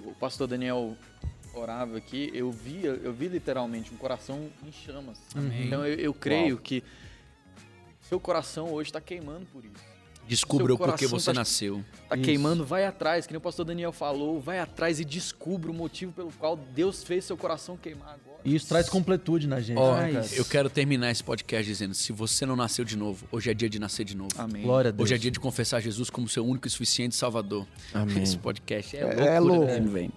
o 0.05 0.15
pastor 0.19 0.47
Daniel 0.47 0.97
orava 1.53 1.97
aqui, 1.97 2.31
eu 2.33 2.51
via, 2.51 2.91
eu 3.03 3.13
vi 3.13 3.29
literalmente 3.29 3.93
um 3.93 3.97
coração 3.97 4.49
em 4.67 4.73
chamas. 4.73 5.19
Então 5.61 5.85
eu, 5.85 5.95
eu 5.99 6.15
creio 6.15 6.57
que 6.57 6.83
seu 8.09 8.19
coração 8.21 8.73
hoje 8.73 8.89
está 8.91 9.01
queimando 9.01 9.47
por 9.53 9.65
isso. 9.65 9.90
Descubra 10.31 10.73
o 10.73 10.79
porquê 10.79 11.07
você 11.09 11.27
tá- 11.27 11.33
nasceu. 11.41 11.85
Tá 12.09 12.15
Isso. 12.15 12.25
queimando, 12.25 12.65
vai 12.65 12.85
atrás, 12.87 13.27
que 13.27 13.33
nem 13.33 13.39
o 13.39 13.41
pastor 13.41 13.65
Daniel 13.65 13.91
falou, 13.93 14.41
vai 14.41 14.61
atrás 14.61 15.01
e 15.01 15.05
descubra 15.05 15.71
o 15.71 15.75
motivo 15.75 16.13
pelo 16.13 16.31
qual 16.39 16.57
Deus 16.57 17.03
fez 17.03 17.25
seu 17.25 17.37
coração 17.37 17.77
queimar 17.77 18.11
agora. 18.15 18.31
E 18.43 18.55
isso 18.55 18.67
traz 18.69 18.89
completude 18.89 19.47
na 19.47 19.61
gente. 19.61 19.77
Ó, 19.77 19.97
né, 19.97 20.25
eu 20.33 20.45
quero 20.47 20.71
terminar 20.71 21.11
esse 21.11 21.23
podcast 21.23 21.67
dizendo: 21.67 21.93
se 21.95 22.11
você 22.11 22.47
não 22.47 22.57
nasceu 22.57 22.87
de 22.87 22.97
novo, 22.97 23.27
hoje 23.31 23.51
é 23.51 23.55
dia 23.55 23.69
de 23.69 23.79
nascer 23.79 24.03
de 24.05 24.17
novo. 24.17 24.31
Amém. 24.39 24.63
Glória 24.63 24.89
a 24.89 24.93
Deus. 24.93 25.03
Hoje 25.07 25.15
é 25.15 25.19
dia 25.19 25.31
de 25.31 25.39
confessar 25.39 25.79
Jesus 25.81 26.09
como 26.09 26.27
seu 26.27 26.47
único 26.47 26.67
e 26.67 26.71
suficiente 26.71 27.15
Salvador. 27.15 27.67
Amém. 27.93 28.23
Esse 28.23 28.39
podcast 28.39 28.97
é, 28.97 29.01
É- 29.01 29.05
loucura, 29.05 29.27
é 29.27 29.41
louco. 29.41 29.91
né? 29.91 30.09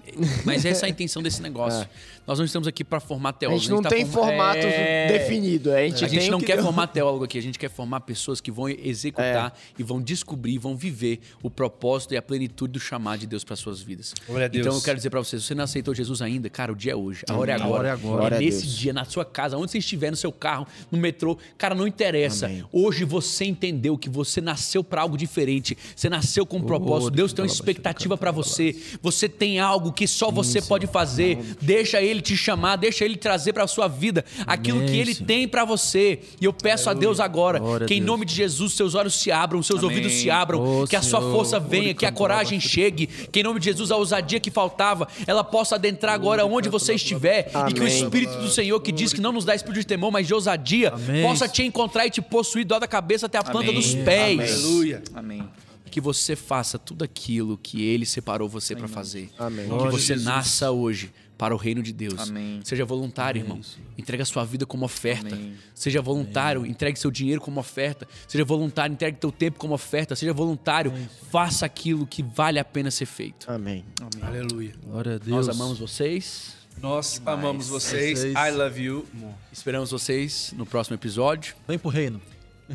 Mas 0.45 0.63
essa 0.63 0.85
é 0.85 0.87
a 0.87 0.89
intenção 0.89 1.21
desse 1.21 1.41
negócio. 1.41 1.85
Nós 2.25 2.39
não 2.39 2.45
estamos 2.45 2.65
aqui 2.65 2.85
para 2.85 3.01
formar 3.01 3.29
A 3.31 3.33
teólogos. 3.33 3.63
gente 3.63 3.71
não 3.73 3.81
tá 3.81 3.89
tem 3.89 4.05
forma- 4.05 4.29
formato 4.29 4.59
É. 4.59 5.07
definido. 5.11 5.73
A 5.73 5.81
gente, 5.81 6.05
A 6.05 6.07
gente 6.07 6.21
tem 6.21 6.31
não 6.31 6.39
que 6.39 6.45
quer 6.45 6.61
formar 6.63 6.87
teólogo 6.87 7.25
aqui, 7.25 7.37
a 7.37 7.41
gente 7.41 7.59
quer 7.59 7.69
formar 7.69 7.99
pessoas 8.01 8.39
que 8.39 8.49
vão 8.51 8.69
executar 8.69 9.53
e 9.77 9.83
vão 9.83 10.01
descobrir, 10.03 10.57
vão 10.57 10.75
viver 10.75 11.19
o 11.41 11.49
propósito 11.49 12.13
e 12.13 12.17
a 12.17 12.21
plenitude 12.21 12.73
do 12.73 12.79
chamado 12.79 13.19
de 13.21 13.27
Deus 13.27 13.43
para 13.43 13.55
suas 13.55 13.81
vidas. 13.81 14.13
Glória 14.27 14.45
a 14.45 14.47
Deus. 14.47 14.65
Então 14.65 14.77
eu 14.77 14.83
quero 14.83 14.97
dizer 14.97 15.09
para 15.09 15.19
vocês, 15.19 15.41
se 15.41 15.47
você 15.47 15.55
não 15.55 15.63
aceitou 15.63 15.95
Jesus 15.95 16.21
ainda, 16.21 16.49
cara, 16.49 16.71
o 16.71 16.75
dia 16.75 16.91
é 16.91 16.95
hoje, 16.95 17.23
a 17.29 17.33
hora 17.35 17.51
é 17.51 17.53
A 17.53 17.57
agora. 17.57 17.73
hora 17.79 17.87
é 17.87 17.91
agora. 17.91 18.35
É 18.35 18.37
a 18.37 18.41
nesse 18.41 18.67
dia, 18.67 18.93
na 18.93 19.05
sua 19.05 19.25
casa, 19.25 19.57
onde 19.57 19.71
você 19.71 19.77
estiver, 19.77 20.11
no 20.11 20.17
seu 20.17 20.31
carro, 20.31 20.67
no 20.91 20.97
metrô, 20.97 21.37
cara, 21.57 21.73
não 21.75 21.87
interessa. 21.87 22.45
Amém. 22.45 22.63
Hoje 22.71 23.05
você 23.05 23.45
entendeu 23.45 23.97
que 23.97 24.09
você 24.09 24.41
nasceu 24.41 24.83
para 24.83 25.01
algo 25.01 25.17
diferente, 25.17 25.77
você 25.95 26.09
nasceu 26.09 26.45
com 26.45 26.57
um 26.57 26.63
propósito, 26.63 27.11
Deus 27.11 27.33
tem 27.33 27.43
uma 27.43 27.51
expectativa 27.51 28.17
para 28.17 28.31
você. 28.31 28.75
Você 29.01 29.29
tem 29.29 29.59
algo 29.59 29.91
que 29.91 30.07
só 30.07 30.31
você 30.31 30.61
pode 30.61 30.87
fazer. 30.87 31.37
Deixa 31.61 32.01
ele 32.01 32.21
te 32.21 32.35
chamar, 32.35 32.75
deixa 32.75 33.05
ele 33.05 33.15
trazer 33.17 33.53
para 33.53 33.67
sua 33.67 33.87
vida 33.87 34.25
aquilo 34.45 34.85
que 34.85 34.97
ele 34.97 35.15
tem 35.15 35.47
para 35.47 35.65
você. 35.65 36.19
E 36.41 36.45
eu 36.45 36.53
peço 36.53 36.89
a 36.89 36.93
Deus 36.93 37.19
agora 37.19 37.59
a 37.77 37.85
que 37.85 37.95
em 37.95 38.01
nome 38.01 38.25
de 38.25 38.33
Jesus 38.33 38.73
seus 38.73 38.95
olhos 38.95 39.13
se 39.15 39.31
abram, 39.31 39.61
seus 39.61 39.82
seus 39.83 39.91
ouvidos 39.91 40.13
se 40.13 40.29
abram, 40.29 40.81
Ô, 40.81 40.87
que 40.87 40.95
a 40.95 41.01
sua 41.01 41.19
Senhor. 41.19 41.31
força 41.33 41.59
venha, 41.59 41.93
que 41.93 42.05
a 42.05 42.11
coragem 42.11 42.59
chegue, 42.59 43.07
que 43.07 43.39
em 43.39 43.43
nome 43.43 43.59
de 43.59 43.65
Jesus 43.65 43.91
a 43.91 43.95
ousadia 43.97 44.39
que 44.39 44.51
faltava, 44.51 45.07
ela 45.25 45.43
possa 45.43 45.75
adentrar 45.75 46.13
agora 46.13 46.45
onde 46.45 46.69
você 46.69 46.93
estiver 46.93 47.51
e 47.69 47.73
que 47.73 47.79
o 47.79 47.83
Amém. 47.83 48.03
Espírito 48.03 48.37
do 48.37 48.49
Senhor, 48.49 48.79
que 48.79 48.91
diz 48.91 49.13
que 49.13 49.21
não 49.21 49.31
nos 49.31 49.45
dá 49.45 49.55
espírito 49.55 49.79
de 49.81 49.87
temor, 49.87 50.11
mas 50.11 50.27
de 50.27 50.33
ousadia, 50.33 50.89
Amém. 50.89 51.23
possa 51.23 51.47
te 51.47 51.63
encontrar 51.63 52.05
e 52.07 52.09
te 52.09 52.21
possuir 52.21 52.65
do 52.65 52.73
da 52.79 52.87
cabeça 52.87 53.27
até 53.27 53.37
a 53.37 53.43
planta 53.43 53.69
Amém. 53.69 53.75
dos 53.79 53.93
pés. 53.93 54.39
Aleluia. 54.65 55.03
Amém. 55.13 55.43
Que 55.91 56.01
você 56.01 56.35
faça 56.35 56.79
tudo 56.79 57.03
aquilo 57.03 57.55
que 57.61 57.83
Ele 57.83 58.03
separou 58.05 58.49
você 58.49 58.75
para 58.75 58.87
fazer. 58.87 59.29
Amém. 59.37 59.67
Que 59.69 59.91
você 59.91 60.15
nasça 60.15 60.71
hoje 60.71 61.11
para 61.37 61.53
o 61.53 61.57
reino 61.57 61.81
de 61.83 61.91
Deus. 61.91 62.19
Amém. 62.29 62.61
Seja 62.63 62.85
voluntário, 62.85 63.39
irmão. 63.41 63.59
Entregue 63.97 64.21
a 64.23 64.25
sua 64.25 64.45
vida 64.45 64.65
como 64.65 64.85
oferta. 64.85 65.35
Amém. 65.35 65.55
Seja 65.73 66.01
voluntário, 66.01 66.65
entregue 66.65 66.97
seu 66.99 67.11
dinheiro 67.11 67.41
como 67.41 67.59
oferta. 67.59 68.07
Seja 68.27 68.45
voluntário, 68.45 68.93
entregue 68.93 69.17
teu 69.17 69.31
tempo 69.31 69.57
como 69.59 69.73
oferta. 69.73 70.15
Seja 70.15 70.33
voluntário, 70.33 70.93
faça 71.31 71.65
aquilo 71.65 72.05
que 72.07 72.21
vale 72.23 72.59
a 72.59 72.65
pena 72.65 72.89
ser 72.91 73.05
feito. 73.05 73.49
Amém. 73.51 73.83
Aleluia. 74.21 74.73
Glória 74.85 75.15
a 75.15 75.17
Deus. 75.17 75.47
Nós 75.47 75.49
amamos 75.49 75.79
vocês. 75.79 76.55
Nós 76.81 77.21
amamos 77.25 77.67
vocês. 77.67 78.19
Vocês. 78.19 78.33
I 78.35 78.51
love 78.51 78.81
you. 78.81 79.05
Esperamos 79.51 79.91
vocês 79.91 80.53
no 80.57 80.65
próximo 80.65 80.95
episódio. 80.95 81.55
Vem 81.67 81.77
pro 81.77 81.89
reino. 81.89 82.21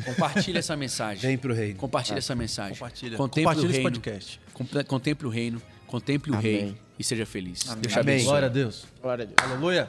Compartilhe 0.05 0.57
essa 0.59 0.75
mensagem. 0.77 1.21
Vem 1.21 1.37
pro 1.37 1.53
reino. 1.53 1.75
Compartilhe 1.75 2.19
essa 2.19 2.35
mensagem. 2.35 2.73
Compartilha. 2.75 3.17
Contemple 3.17 3.43
Compartilha 3.43 3.67
o 3.67 3.71
esse 3.71 3.79
reino. 3.81 3.91
podcast. 3.91 4.41
Comple- 4.53 4.83
Contemple 4.83 5.27
o 5.27 5.29
reino. 5.29 5.61
Contemple 5.87 6.31
o 6.31 6.35
Amém. 6.35 6.43
rei. 6.51 6.77
E 6.99 7.03
seja 7.03 7.25
feliz. 7.25 7.63
Deus 7.63 7.93
te 7.93 7.99
Amém. 7.99 8.15
abençoe. 8.15 8.25
Glória 8.25 8.45
a 8.47 8.51
Deus. 8.51 8.85
Glória 9.01 9.23
a 9.23 9.25
Deus. 9.25 9.51
Aleluia. 9.51 9.87